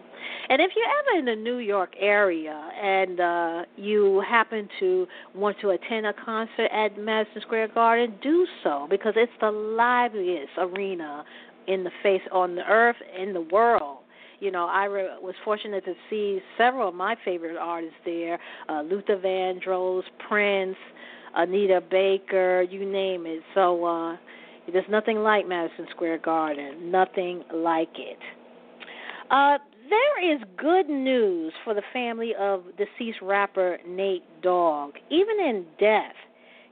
and 0.49 0.61
if 0.61 0.71
you're 0.77 0.87
ever 0.87 1.19
in 1.19 1.25
the 1.25 1.43
New 1.43 1.59
York 1.59 1.95
area 1.99 2.71
and 2.83 3.21
uh, 3.21 3.63
you 3.77 4.23
happen 4.29 4.69
to 4.81 5.07
want 5.35 5.57
to 5.61 5.71
attend 5.71 6.07
a 6.07 6.13
concert 6.13 6.69
at 6.73 6.99
Madison 6.99 7.43
Square 7.43 7.69
Garden, 7.69 8.15
do 8.23 8.47
so 8.63 8.87
because 8.89 9.15
it's 9.17 9.33
the 9.41 9.51
liveliest 9.51 10.53
arena 10.59 11.25
in 11.67 11.85
the 11.85 11.91
face 12.03 12.23
on 12.33 12.55
the 12.55 12.63
earth 12.63 12.97
in 13.19 13.33
the 13.33 13.41
world 13.41 13.96
you 14.41 14.51
know, 14.51 14.67
I 14.67 14.85
re- 14.85 15.09
was 15.21 15.35
fortunate 15.45 15.85
to 15.85 15.95
see 16.11 16.41
several 16.59 16.89
of 16.89 16.95
my 16.95 17.17
favorite 17.25 17.57
artists 17.57 17.97
there: 18.05 18.39
uh, 18.69 18.83
Luther 18.83 19.17
Vandross, 19.17 20.03
Prince, 20.29 20.77
Anita 21.35 21.83
Baker, 21.91 22.63
you 22.63 22.85
name 22.91 23.27
it. 23.27 23.43
So 23.55 23.85
uh, 23.85 24.17
there's 24.73 24.85
nothing 24.89 25.19
like 25.19 25.47
Madison 25.47 25.87
Square 25.91 26.19
Garden, 26.19 26.91
nothing 26.91 27.45
like 27.53 27.91
it. 27.97 28.19
Uh, 29.31 29.59
there 29.89 30.35
is 30.35 30.41
good 30.57 30.89
news 30.89 31.53
for 31.65 31.75
the 31.75 31.83
family 31.93 32.33
of 32.39 32.65
deceased 32.77 33.19
rapper 33.23 33.79
Nate 33.87 34.25
Dogg. 34.43 34.95
Even 35.11 35.39
in 35.41 35.65
death, 35.79 36.15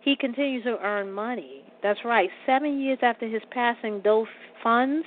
he 0.01 0.17
continues 0.17 0.65
to 0.65 0.79
earn 0.83 1.13
money. 1.13 1.63
That's 1.83 2.01
right. 2.05 2.31
Seven 2.47 2.81
years 2.81 2.99
after 3.03 3.29
his 3.29 3.43
passing, 3.51 4.01
those 4.03 4.27
funds 4.63 5.07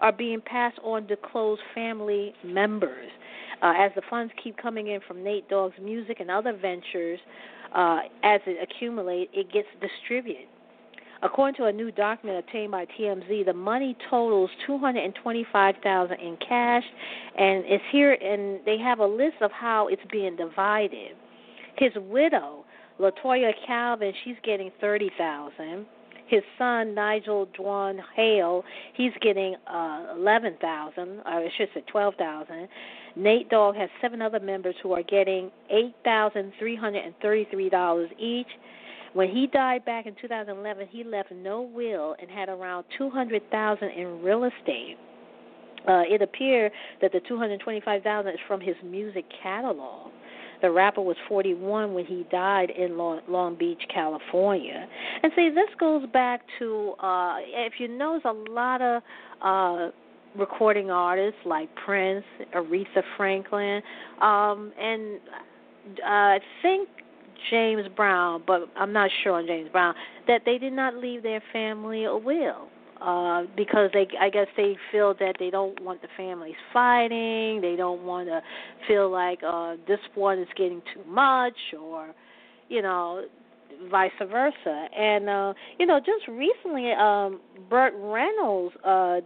are 0.00 0.12
being 0.12 0.40
passed 0.40 0.78
on 0.82 1.06
to 1.08 1.16
close 1.16 1.58
family 1.74 2.34
members. 2.44 3.10
Uh, 3.62 3.72
as 3.78 3.92
the 3.94 4.02
funds 4.10 4.32
keep 4.42 4.56
coming 4.56 4.88
in 4.88 5.00
from 5.06 5.22
Nate 5.22 5.48
Dogg's 5.48 5.76
music 5.82 6.18
and 6.20 6.30
other 6.30 6.52
ventures, 6.52 7.18
uh, 7.74 8.00
as 8.22 8.40
it 8.46 8.58
accumulates, 8.62 9.30
it 9.34 9.52
gets 9.52 9.68
distributed. 9.80 10.46
According 11.22 11.54
to 11.56 11.64
a 11.64 11.72
new 11.72 11.90
document 11.90 12.44
obtained 12.44 12.70
by 12.70 12.86
TMZ, 12.98 13.46
the 13.46 13.54
money 13.54 13.96
totals 14.10 14.50
225,000 14.66 16.20
in 16.20 16.36
cash, 16.36 16.82
and 17.38 17.64
it's 17.66 17.84
here. 17.90 18.12
And 18.12 18.60
they 18.66 18.76
have 18.78 18.98
a 18.98 19.06
list 19.06 19.36
of 19.40 19.50
how 19.50 19.88
it's 19.88 20.02
being 20.12 20.36
divided. 20.36 21.12
His 21.78 21.92
widow, 21.96 22.66
Latoya 23.00 23.52
Calvin, 23.66 24.12
she's 24.22 24.36
getting 24.44 24.70
30,000. 24.82 25.86
His 26.26 26.42
son 26.58 26.94
Nigel 26.94 27.46
Dwan 27.58 27.98
Hale, 28.16 28.64
he's 28.94 29.12
getting 29.20 29.56
uh, 29.66 30.14
11,000, 30.16 30.98
or 30.98 31.22
I 31.26 31.48
should 31.56 31.68
say 31.74 31.82
12,000. 31.90 32.68
Nate 33.16 33.48
Dogg 33.50 33.76
has 33.76 33.88
seven 34.00 34.22
other 34.22 34.40
members 34.40 34.74
who 34.82 34.92
are 34.92 35.02
getting 35.02 35.50
$8,333 36.06 38.08
each. 38.18 38.46
When 39.12 39.28
he 39.28 39.46
died 39.46 39.84
back 39.84 40.06
in 40.06 40.16
2011, 40.20 40.88
he 40.90 41.04
left 41.04 41.30
no 41.30 41.62
will 41.62 42.16
and 42.20 42.28
had 42.28 42.48
around 42.48 42.84
200,000 42.98 43.88
in 43.90 44.20
real 44.22 44.42
estate. 44.44 44.96
Uh, 45.86 46.02
it 46.08 46.22
appeared 46.22 46.72
that 47.02 47.12
the 47.12 47.20
225,000 47.28 48.32
is 48.32 48.38
from 48.48 48.60
his 48.60 48.74
music 48.82 49.26
catalog. 49.42 50.10
The 50.64 50.70
rapper 50.70 51.02
was 51.02 51.16
41 51.28 51.92
when 51.92 52.06
he 52.06 52.24
died 52.30 52.70
in 52.70 52.96
Long, 52.96 53.20
Long 53.28 53.54
Beach, 53.54 53.82
California. 53.92 54.88
And 55.22 55.30
see, 55.36 55.50
this 55.50 55.68
goes 55.78 56.06
back 56.10 56.40
to 56.58 56.94
uh, 57.00 57.36
if 57.40 57.74
you 57.78 57.86
notice 57.86 58.22
a 58.24 58.32
lot 58.50 58.80
of 58.80 59.02
uh, 59.42 59.90
recording 60.34 60.90
artists 60.90 61.38
like 61.44 61.68
Prince, 61.84 62.24
Aretha 62.54 63.02
Franklin, 63.18 63.82
um, 64.22 64.72
and 64.80 65.20
uh, 66.02 66.08
I 66.08 66.38
think 66.62 66.88
James 67.50 67.86
Brown, 67.94 68.42
but 68.46 68.62
I'm 68.74 68.94
not 68.94 69.10
sure 69.22 69.34
on 69.34 69.46
James 69.46 69.68
Brown, 69.70 69.94
that 70.28 70.44
they 70.46 70.56
did 70.56 70.72
not 70.72 70.96
leave 70.96 71.22
their 71.22 71.42
family 71.52 72.04
a 72.04 72.16
will. 72.16 72.68
Uh, 73.04 73.42
because 73.54 73.90
they, 73.92 74.06
I 74.18 74.30
guess 74.30 74.46
they 74.56 74.78
feel 74.90 75.12
that 75.20 75.36
they 75.38 75.50
don't 75.50 75.78
want 75.82 76.00
the 76.00 76.08
families 76.16 76.54
fighting. 76.72 77.60
They 77.60 77.76
don't 77.76 78.02
want 78.04 78.28
to 78.28 78.40
feel 78.88 79.10
like 79.10 79.40
uh, 79.46 79.76
this 79.86 79.98
one 80.14 80.38
is 80.38 80.48
getting 80.56 80.80
too 80.94 81.04
much, 81.06 81.52
or 81.78 82.14
you 82.70 82.80
know, 82.80 83.24
vice 83.90 84.10
versa. 84.18 84.86
And 84.96 85.28
uh, 85.28 85.52
you 85.78 85.84
know, 85.84 85.98
just 85.98 86.26
recently, 86.28 86.92
um, 86.92 87.40
Burt 87.68 87.92
Reynolds 87.94 88.74
uh, 88.82 89.20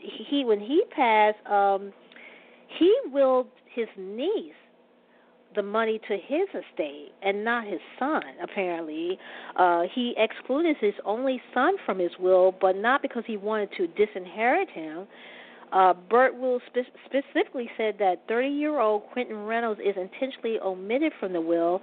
he 0.00 0.44
when 0.44 0.58
he 0.58 0.82
passed, 0.90 1.38
um, 1.46 1.92
he 2.78 2.92
willed 3.12 3.46
his 3.72 3.86
niece 3.96 4.52
the 5.56 5.62
money 5.62 6.00
to 6.06 6.16
his 6.16 6.48
estate 6.48 7.12
and 7.22 7.44
not 7.44 7.66
his 7.66 7.80
son. 7.98 8.22
Apparently, 8.42 9.18
uh, 9.56 9.82
he 9.92 10.14
excluded 10.16 10.76
his 10.80 10.94
only 11.04 11.40
son 11.52 11.74
from 11.84 11.98
his 11.98 12.12
will, 12.20 12.54
but 12.60 12.76
not 12.76 13.02
because 13.02 13.24
he 13.26 13.36
wanted 13.36 13.70
to 13.76 13.88
disinherit 13.88 14.70
him. 14.70 15.06
Uh, 15.72 15.94
Burt 16.08 16.38
will 16.38 16.60
spe- 16.68 16.88
specifically 17.06 17.68
said 17.76 17.96
that 17.98 18.26
30-year-old 18.28 19.02
Quentin 19.12 19.44
Reynolds 19.44 19.80
is 19.80 19.96
intentionally 19.96 20.58
omitted 20.60 21.12
from 21.18 21.32
the 21.32 21.40
will. 21.40 21.80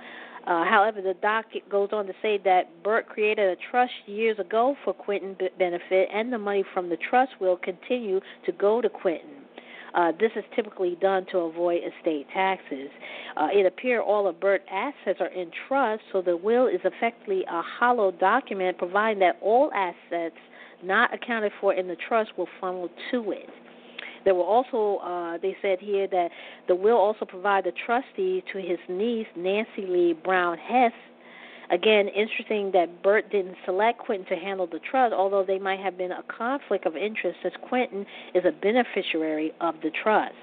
Uh, 0.48 0.64
however, 0.66 1.02
the 1.02 1.16
docket 1.22 1.68
goes 1.70 1.90
on 1.92 2.06
to 2.06 2.14
say 2.22 2.40
that 2.44 2.84
Burt 2.84 3.08
created 3.08 3.50
a 3.50 3.56
trust 3.72 3.92
years 4.06 4.40
ago 4.40 4.76
for 4.84 4.94
Quentin 4.94 5.36
benefit, 5.58 6.10
and 6.14 6.32
the 6.32 6.38
money 6.38 6.64
from 6.74 6.90
the 6.90 6.98
trust 6.98 7.32
will 7.40 7.58
continue 7.58 8.20
to 8.46 8.52
go 8.52 8.82
to 8.82 8.90
Quentin. 8.90 9.33
Uh, 9.94 10.12
this 10.20 10.32
is 10.36 10.44
typically 10.56 10.98
done 11.02 11.26
to 11.32 11.38
avoid 11.40 11.82
estate 11.84 12.26
taxes. 12.34 12.90
Uh, 13.38 13.48
it 13.52 13.66
appears 13.66 14.02
all 14.06 14.28
of 14.28 14.40
Burt 14.40 14.62
assets 14.72 15.20
are 15.20 15.28
in 15.28 15.52
trust, 15.68 16.02
so 16.12 16.22
the 16.22 16.36
will 16.36 16.68
is 16.68 16.80
effectively 16.84 17.44
a 17.50 17.62
hollow 17.62 18.12
document, 18.12 18.78
providing 18.78 19.20
that 19.20 19.38
all 19.42 19.72
assets 19.74 20.36
not 20.84 21.14
accounted 21.14 21.52
for 21.62 21.74
in 21.74 21.88
the 21.88 21.96
trust 22.08 22.32
will 22.38 22.48
funnel 22.60 22.90
to 23.12 23.32
it. 23.32 23.50
There 24.26 24.36
were 24.36 24.44
also, 24.44 25.02
uh, 25.04 25.38
they 25.42 25.56
said 25.62 25.80
here 25.80 26.08
that 26.08 26.30
the 26.68 26.76
will 26.76 26.98
also 26.98 27.26
provide 27.26 27.66
the 27.66 27.74
trustee 27.86 28.44
to 28.54 28.58
his 28.60 28.80
niece, 28.88 29.28
Nancy 29.36 29.86
Lee 29.88 30.14
Brown 30.14 30.58
Hess. 30.58 30.94
Again, 31.74 32.08
interesting 32.10 32.70
that 32.74 33.02
Burt 33.02 33.32
didn't 33.32 33.56
select 33.66 33.98
Quentin 33.98 34.28
to 34.28 34.36
handle 34.36 34.68
the 34.68 34.80
trust, 34.92 35.12
although 35.12 35.44
they 35.44 35.58
might 35.58 35.80
have 35.80 35.98
been 35.98 36.12
a 36.12 36.22
conflict 36.28 36.86
of 36.86 36.96
interest 36.96 37.40
since 37.42 37.56
Quentin 37.68 38.06
is 38.36 38.44
a 38.46 38.52
beneficiary 38.52 39.52
of 39.60 39.74
the 39.82 39.90
trust. 40.04 40.36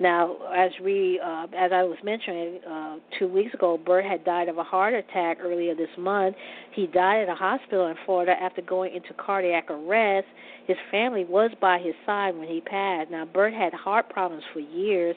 Now, 0.00 0.36
as 0.54 0.70
we, 0.82 1.20
uh, 1.22 1.46
as 1.56 1.72
I 1.72 1.82
was 1.82 1.98
mentioning 2.02 2.60
uh, 2.68 2.96
two 3.18 3.28
weeks 3.28 3.52
ago, 3.52 3.78
Burt 3.78 4.04
had 4.06 4.24
died 4.24 4.48
of 4.48 4.56
a 4.56 4.62
heart 4.62 4.94
attack 4.94 5.38
earlier 5.42 5.74
this 5.74 5.88
month. 5.98 6.36
He 6.72 6.86
died 6.86 7.22
at 7.22 7.28
a 7.28 7.34
hospital 7.34 7.88
in 7.88 7.96
Florida 8.06 8.32
after 8.40 8.62
going 8.62 8.94
into 8.94 9.12
cardiac 9.14 9.70
arrest. 9.70 10.26
His 10.66 10.76
family 10.90 11.24
was 11.24 11.50
by 11.60 11.78
his 11.78 11.94
side 12.06 12.34
when 12.34 12.48
he 12.48 12.60
passed. 12.62 13.10
Now, 13.10 13.26
Burt 13.26 13.52
had 13.52 13.72
heart 13.72 14.08
problems 14.10 14.44
for 14.52 14.60
years. 14.60 15.16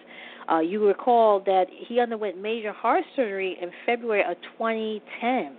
Uh, 0.52 0.60
you 0.60 0.86
recall 0.86 1.40
that 1.42 1.68
he 1.70 2.00
underwent 2.00 2.42
major 2.42 2.72
heart 2.72 3.04
surgery 3.16 3.58
in 3.62 3.70
February 3.86 4.24
of 4.24 4.38
2010. 4.58 5.56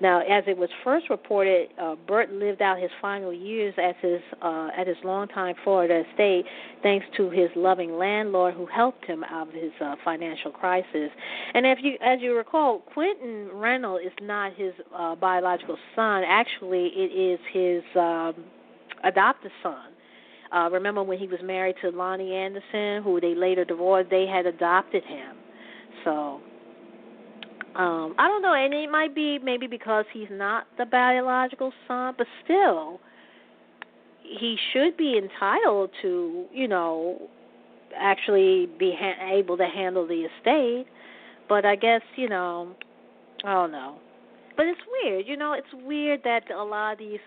Now, 0.00 0.20
as 0.20 0.44
it 0.46 0.56
was 0.56 0.70
first 0.82 1.10
reported, 1.10 1.68
uh, 1.78 1.94
lived 2.08 2.62
out 2.62 2.78
his 2.78 2.90
final 3.02 3.32
years 3.34 3.74
as 3.76 3.94
his 4.00 4.20
uh, 4.40 4.68
at 4.76 4.86
his 4.86 4.96
longtime 5.04 5.54
Florida 5.62 6.04
estate, 6.10 6.46
thanks 6.82 7.04
to 7.18 7.28
his 7.28 7.50
loving 7.54 7.98
landlord 7.98 8.54
who 8.54 8.64
helped 8.64 9.04
him 9.04 9.22
out 9.24 9.48
of 9.48 9.54
his 9.54 9.72
uh, 9.80 9.96
financial 10.02 10.50
crisis. 10.52 11.10
And 11.52 11.66
if 11.66 11.78
you, 11.82 11.98
as 12.02 12.20
you 12.22 12.34
recall, 12.34 12.78
Quentin 12.94 13.50
Reynolds 13.52 14.06
is 14.06 14.12
not 14.22 14.54
his 14.54 14.72
uh, 14.96 15.16
biological 15.16 15.76
son. 15.94 16.22
Actually, 16.26 16.86
it 16.96 17.12
is 17.12 17.38
his 17.52 17.82
um, 17.94 18.34
adopted 19.04 19.52
son. 19.62 19.92
Uh, 20.52 20.68
remember 20.70 21.02
when 21.02 21.18
he 21.18 21.26
was 21.26 21.38
married 21.42 21.76
to 21.80 21.90
Loni 21.92 22.32
Anderson, 22.32 23.02
who 23.04 23.20
they 23.20 23.34
later 23.34 23.64
divorced? 23.64 24.10
They 24.10 24.26
had 24.26 24.46
adopted 24.46 25.04
him. 25.04 25.36
So 26.04 26.40
um, 27.76 28.14
I 28.18 28.26
don't 28.26 28.42
know, 28.42 28.54
and 28.54 28.74
it 28.74 28.90
might 28.90 29.14
be 29.14 29.38
maybe 29.38 29.66
because 29.68 30.04
he's 30.12 30.28
not 30.30 30.66
the 30.76 30.86
biological 30.86 31.72
son, 31.86 32.14
but 32.18 32.26
still, 32.44 33.00
he 34.22 34.56
should 34.72 34.96
be 34.96 35.16
entitled 35.16 35.90
to, 36.02 36.46
you 36.52 36.66
know, 36.66 37.28
actually 37.96 38.66
be 38.78 38.94
ha- 38.98 39.32
able 39.32 39.56
to 39.56 39.66
handle 39.66 40.06
the 40.06 40.26
estate. 40.38 40.86
But 41.48 41.64
I 41.64 41.76
guess, 41.76 42.02
you 42.16 42.28
know, 42.28 42.74
I 43.44 43.52
don't 43.54 43.72
know. 43.72 43.98
But 44.56 44.66
it's 44.66 44.80
weird, 45.02 45.26
you 45.28 45.36
know, 45.36 45.52
it's 45.52 45.86
weird 45.86 46.22
that 46.24 46.50
a 46.50 46.62
lot 46.62 46.94
of 46.94 46.98
these 46.98 47.20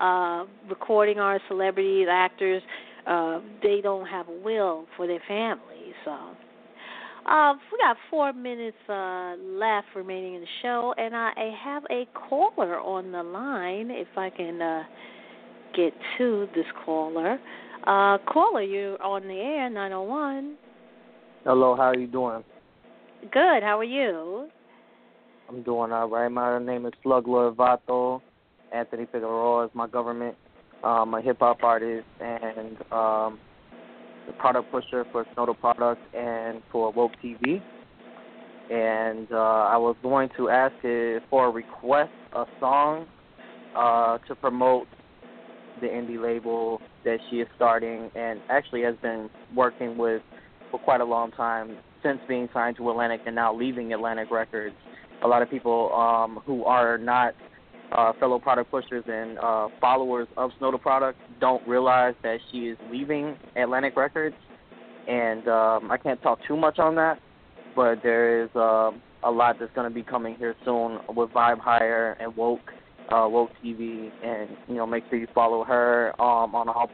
uh 0.00 0.44
recording 0.68 1.18
artists, 1.18 1.48
celebrities, 1.48 2.06
actors, 2.10 2.62
uh, 3.06 3.40
they 3.62 3.80
don't 3.82 4.06
have 4.06 4.28
a 4.28 4.38
will 4.44 4.86
for 4.96 5.06
their 5.06 5.22
families, 5.28 5.94
so 6.04 6.16
uh, 7.30 7.54
we 7.72 7.78
got 7.78 7.96
four 8.08 8.32
minutes 8.32 8.76
uh, 8.88 9.34
left 9.36 9.88
remaining 9.96 10.34
in 10.34 10.40
the 10.42 10.46
show, 10.62 10.94
and 10.96 11.14
I, 11.14 11.32
I 11.36 11.50
have 11.64 11.82
a 11.90 12.06
caller 12.28 12.78
on 12.78 13.10
the 13.10 13.22
line. 13.22 13.90
If 13.90 14.06
I 14.16 14.30
can 14.30 14.62
uh, 14.62 14.84
get 15.74 15.92
to 16.18 16.46
this 16.54 16.66
caller, 16.84 17.38
uh, 17.84 18.18
caller, 18.32 18.62
you're 18.62 19.02
on 19.02 19.22
the 19.22 19.34
air, 19.34 19.68
nine 19.70 19.92
oh 19.92 20.02
one. 20.02 20.56
Hello, 21.44 21.74
how 21.74 21.82
are 21.84 21.98
you 21.98 22.06
doing? 22.06 22.44
Good. 23.22 23.62
How 23.62 23.78
are 23.78 23.84
you? 23.84 24.48
I'm 25.48 25.62
doing 25.64 25.90
all 25.90 26.08
right. 26.08 26.28
My 26.28 26.60
name 26.60 26.86
is 26.86 26.92
Slug 27.02 27.26
Lord 27.26 27.56
Vato. 27.56 28.20
Anthony 28.72 29.06
Figueroa 29.10 29.66
is 29.66 29.70
my 29.74 29.86
government. 29.86 30.36
I'm 30.84 31.14
a 31.14 31.22
hip 31.22 31.38
hop 31.40 31.62
artist 31.62 32.06
and 32.20 32.76
um, 32.92 33.38
the 34.26 34.32
product 34.38 34.70
pusher 34.70 35.04
for 35.12 35.24
Snodo 35.36 35.58
Product 35.58 36.00
and 36.14 36.62
for 36.70 36.92
Woke 36.92 37.12
TV. 37.22 37.62
And 38.70 39.28
uh, 39.30 39.36
I 39.36 39.76
was 39.76 39.96
going 40.02 40.28
to 40.36 40.50
ask 40.50 40.74
it 40.82 41.22
for 41.30 41.46
a 41.46 41.50
request 41.50 42.10
a 42.34 42.44
song 42.60 43.06
uh, 43.76 44.18
to 44.26 44.34
promote 44.34 44.88
the 45.80 45.86
indie 45.86 46.20
label 46.20 46.80
that 47.04 47.18
she 47.30 47.36
is 47.36 47.48
starting 47.54 48.10
and 48.14 48.40
actually 48.48 48.82
has 48.82 48.96
been 49.02 49.30
working 49.54 49.96
with 49.96 50.22
for 50.70 50.80
quite 50.80 51.00
a 51.00 51.04
long 51.04 51.30
time 51.32 51.76
since 52.02 52.18
being 52.28 52.48
signed 52.52 52.76
to 52.76 52.90
Atlantic 52.90 53.20
and 53.26 53.34
now 53.34 53.54
leaving 53.54 53.92
Atlantic 53.92 54.30
Records. 54.30 54.74
A 55.22 55.28
lot 55.28 55.42
of 55.42 55.50
people 55.50 55.92
um, 55.94 56.40
who 56.44 56.64
are 56.64 56.98
not 56.98 57.34
uh, 57.92 58.12
fellow 58.14 58.38
product 58.38 58.70
pushers 58.70 59.04
and 59.06 59.38
uh, 59.38 59.68
followers 59.80 60.28
of 60.36 60.50
Snodo 60.60 60.80
Product 60.80 61.18
don't 61.40 61.66
realize 61.66 62.14
that 62.22 62.38
she 62.50 62.68
is 62.68 62.78
leaving 62.90 63.36
Atlantic 63.56 63.96
Records, 63.96 64.34
and 65.08 65.46
um, 65.48 65.90
I 65.90 65.96
can't 65.96 66.20
talk 66.22 66.38
too 66.46 66.56
much 66.56 66.78
on 66.78 66.94
that, 66.96 67.20
but 67.74 68.02
there 68.02 68.42
is 68.44 68.50
uh, 68.56 68.90
a 69.24 69.30
lot 69.30 69.56
that's 69.58 69.72
going 69.74 69.88
to 69.88 69.94
be 69.94 70.02
coming 70.02 70.34
here 70.36 70.54
soon 70.64 70.98
with 71.14 71.30
Vibe 71.30 71.58
Hire 71.60 72.16
and 72.20 72.36
Woke, 72.36 72.72
uh, 73.12 73.26
Woke 73.28 73.50
TV, 73.64 74.10
and 74.24 74.50
you 74.68 74.74
know 74.74 74.86
make 74.86 75.04
sure 75.08 75.18
you 75.18 75.28
follow 75.34 75.64
her 75.64 76.10
um, 76.20 76.54
on 76.54 76.68
all 76.68 76.90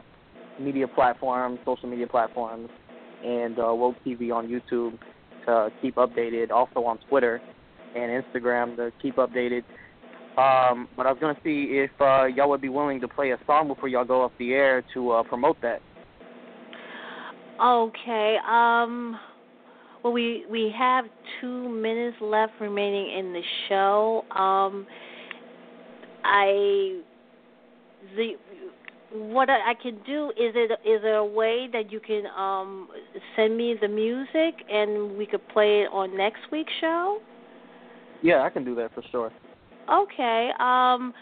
media 0.59 0.87
platforms, 0.87 1.59
social 1.65 1.89
media 1.89 2.07
platforms, 2.07 2.69
and 3.23 3.57
uh, 3.57 3.73
Woke 3.73 3.95
TV 4.05 4.33
on 4.33 4.47
YouTube 4.47 4.97
to 5.45 5.69
keep 5.81 5.95
updated. 5.95 6.51
Also 6.51 6.83
on 6.83 6.99
Twitter 7.09 7.41
and 7.95 8.23
Instagram 8.23 8.75
to 8.75 8.91
keep 9.01 9.15
updated 9.15 9.63
um, 10.37 10.87
but 10.97 11.05
I 11.05 11.11
was 11.11 11.17
going 11.19 11.35
to 11.35 11.41
see 11.43 11.77
if 11.77 11.91
uh, 12.01 12.25
y'all 12.25 12.49
would 12.49 12.61
be 12.61 12.69
willing 12.69 12.99
to 13.01 13.07
play 13.07 13.31
a 13.31 13.37
song 13.45 13.67
before 13.67 13.87
y'all 13.87 14.05
go 14.05 14.23
off 14.23 14.31
the 14.39 14.53
air 14.53 14.83
to 14.93 15.11
uh, 15.11 15.23
promote 15.23 15.57
that. 15.61 15.81
Okay. 17.63 18.37
Um. 18.47 19.19
Well, 20.03 20.11
we 20.11 20.45
we 20.49 20.73
have 20.77 21.05
two 21.39 21.69
minutes 21.69 22.17
left 22.19 22.53
remaining 22.59 23.17
in 23.17 23.33
the 23.33 23.41
show. 23.69 24.25
Um. 24.31 24.87
I 26.25 27.01
the 28.15 28.33
what 29.13 29.49
I 29.49 29.73
can 29.81 29.99
do 30.05 30.29
is 30.31 30.53
it 30.55 30.71
is 30.87 31.01
there 31.03 31.17
a 31.17 31.25
way 31.25 31.67
that 31.71 31.91
you 31.91 31.99
can 31.99 32.25
um 32.35 32.87
send 33.35 33.55
me 33.55 33.75
the 33.79 33.87
music 33.87 34.65
and 34.69 35.17
we 35.17 35.25
could 35.25 35.47
play 35.49 35.81
it 35.81 35.89
on 35.91 36.17
next 36.17 36.39
week's 36.51 36.73
show? 36.81 37.19
Yeah, 38.23 38.41
I 38.41 38.49
can 38.49 38.65
do 38.65 38.73
that 38.75 38.93
for 38.95 39.03
sure. 39.11 39.31
Okay. 39.91 40.49
Um, 40.59 41.13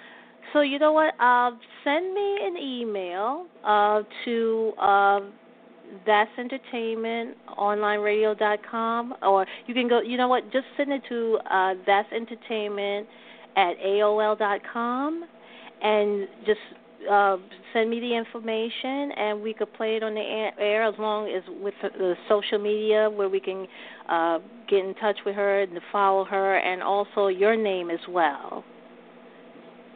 so 0.53 0.62
you 0.62 0.80
know 0.80 0.91
what? 0.91 1.14
Uh, 1.20 1.51
send 1.84 2.14
me 2.14 2.38
an 2.41 2.57
email 2.57 3.45
uh, 3.64 4.01
to 4.26 4.74
uh, 4.80 5.20
that's 6.05 6.32
entertainment 6.38 7.38
onlineradio.com 7.57 9.14
or 9.24 9.45
you 9.68 9.74
can 9.74 9.89
go 9.89 10.01
you 10.01 10.18
know 10.18 10.28
what 10.28 10.43
just 10.51 10.66
send 10.78 10.91
it 10.91 11.01
to 11.09 11.38
uh, 11.49 11.74
that's 11.86 12.12
entertainment 12.14 13.07
at 13.57 13.78
aol.com 13.80 15.26
and 15.82 16.28
just 16.45 16.59
uh, 17.10 17.38
send 17.74 17.89
me 17.89 17.99
the 17.99 18.16
information 18.16 19.12
and 19.18 19.41
we 19.41 19.54
could 19.54 19.74
play 19.74 19.95
it 19.95 20.04
on 20.04 20.14
the 20.14 20.22
air 20.60 20.84
as 20.84 20.95
long 20.99 21.30
as 21.30 21.43
with 21.62 21.74
the, 21.82 22.16
social 22.28 22.60
media 22.60 23.10
where 23.10 23.30
we 23.30 23.39
can 23.39 23.68
uh, 24.10 24.39
get 24.70 24.86
in 24.86 24.93
touch 24.95 25.18
with 25.26 25.36
her 25.36 25.62
and 25.62 25.80
follow 25.91 26.26
her 26.26 26.58
and 26.58 26.84
also 26.84 27.28
your 27.28 27.56
name 27.56 27.89
as 27.89 27.99
well. 28.10 28.64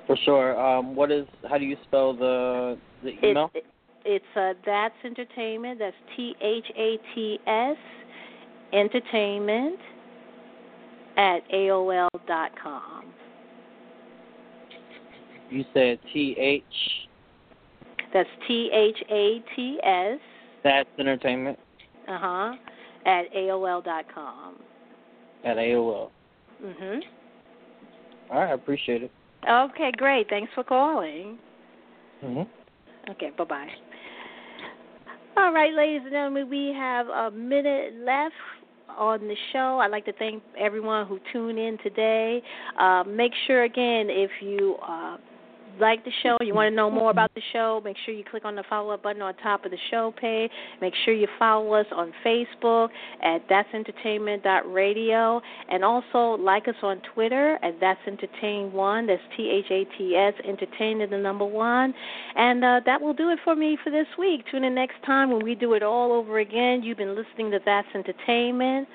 For 0.08 0.18
sure. 0.24 0.60
Um, 0.60 0.96
what 0.96 1.12
is? 1.12 1.26
How 1.50 1.58
do 1.58 1.66
you 1.66 1.78
spell 1.88 2.14
the 2.14 2.78
the 3.04 3.14
email? 3.28 3.50
It, 3.56 3.66
it's 4.06 4.26
uh, 4.36 4.54
that's 4.64 4.94
entertainment. 5.04 5.80
That's 5.80 5.96
T 6.16 6.36
H 6.40 6.66
A 6.78 6.98
T 7.16 7.40
S 7.48 7.78
entertainment 8.72 9.80
at 11.18 11.40
aol 11.52 12.08
dot 12.28 12.52
com. 12.62 13.06
You 15.50 15.64
said 15.74 16.00
T 16.14 16.36
H. 16.40 16.64
That's 18.14 18.30
T 18.48 18.70
H 18.74 18.98
A 19.10 19.44
T 19.56 19.80
S. 19.84 20.20
That's 20.64 20.90
entertainment. 21.00 21.60
Uh 22.08 22.18
huh. 22.20 22.56
At 23.06 23.32
AOL 23.34 23.84
dot 23.84 24.06
com. 24.14 24.56
At 25.44 25.58
AOL. 25.58 26.10
Mhm. 26.64 27.02
All 28.32 28.40
right, 28.40 28.50
I 28.50 28.54
appreciate 28.54 29.04
it. 29.04 29.12
Okay, 29.48 29.92
great. 29.98 30.28
Thanks 30.30 30.52
for 30.56 30.64
calling. 30.64 31.38
Mhm. 32.24 32.48
Okay, 33.10 33.32
bye 33.38 33.44
bye. 33.44 33.70
All 35.38 35.52
right, 35.52 35.74
ladies 35.74 36.02
and 36.04 36.12
gentlemen, 36.12 36.50
we 36.50 36.74
have 36.74 37.08
a 37.10 37.30
minute 37.30 37.94
left 38.04 38.34
on 38.98 39.28
the 39.28 39.36
show. 39.52 39.80
I'd 39.80 39.92
like 39.92 40.06
to 40.06 40.14
thank 40.14 40.42
everyone 40.58 41.06
who 41.06 41.20
tuned 41.32 41.60
in 41.60 41.78
today. 41.84 42.42
Uh, 42.80 43.04
make 43.06 43.34
sure, 43.46 43.64
again, 43.64 44.10
if 44.10 44.32
you 44.42 44.78
uh, 44.82 45.18
like 45.80 46.04
the 46.06 46.12
show, 46.24 46.38
you 46.42 46.54
want 46.54 46.72
to 46.72 46.76
know 46.76 46.90
more 46.90 47.12
about 47.12 47.34
the 47.36 47.42
show, 47.54 47.82
make 47.84 47.98
sure 48.06 48.14
you 48.14 48.24
click 48.30 48.46
on 48.46 48.56
the 48.56 48.64
follow 48.70 48.94
up 48.94 49.04
button 49.04 49.22
on 49.22 49.36
top 49.38 49.66
of 49.66 49.72
the 49.72 49.78
show 49.92 50.14
page. 50.20 50.52
Make 50.82 50.94
sure 51.04 51.14
you 51.14 51.28
follow 51.38 51.74
us 51.74 51.86
on 51.92 52.14
Facebook 52.26 52.90
at 53.24 53.40
That's 53.50 53.70
Entertainment 53.74 54.44
Radio, 54.66 55.42
and 55.70 55.84
also 55.84 56.42
like 56.42 56.68
us 56.68 56.76
on 56.82 57.02
Twitter 57.14 57.58
at 57.64 57.80
That's 57.80 58.00
Entertain 58.08 58.72
One. 58.72 59.08
That's 59.08 59.22
T 59.36 59.50
H 59.50 59.72
A 59.72 59.98
T 59.98 60.16
S 60.16 60.34
Entertain 60.48 61.00
the 61.10 61.18
number 61.18 61.46
one. 61.46 61.94
And 62.36 62.64
uh, 62.64 62.82
that 62.86 63.02
will 63.02 63.14
do 63.14 63.30
it 63.30 63.40
for 63.44 63.56
me 63.56 63.78
for 63.84 63.90
this 63.90 64.08
week. 64.18 64.42
Tune 64.52 64.64
in 64.64 64.76
next 64.76 64.96
time 65.06 65.32
when 65.32 65.44
we 65.44 65.56
do 65.56 65.74
it 65.74 65.84
all 65.84 66.12
over 66.12 66.40
again. 66.40 66.84
You've 66.84 66.98
been 66.98 67.16
listening 67.16 67.52
to 67.52 67.60
That's 67.66 67.88
Entertainment. 67.94 68.88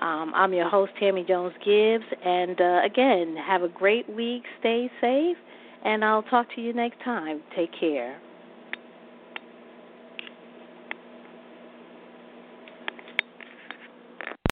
Um, 0.00 0.32
I'm 0.34 0.52
your 0.52 0.68
host, 0.68 0.92
Tammy 1.00 1.24
Jones 1.26 1.54
Gibbs. 1.64 2.04
And 2.24 2.60
uh, 2.60 2.80
again, 2.84 3.36
have 3.36 3.62
a 3.62 3.68
great 3.68 4.08
week. 4.08 4.42
Stay 4.60 4.90
safe. 5.00 5.36
And 5.84 6.04
I'll 6.04 6.22
talk 6.24 6.46
to 6.56 6.60
you 6.60 6.72
next 6.72 7.02
time. 7.04 7.42
Take 7.54 7.70
care. 7.78 8.20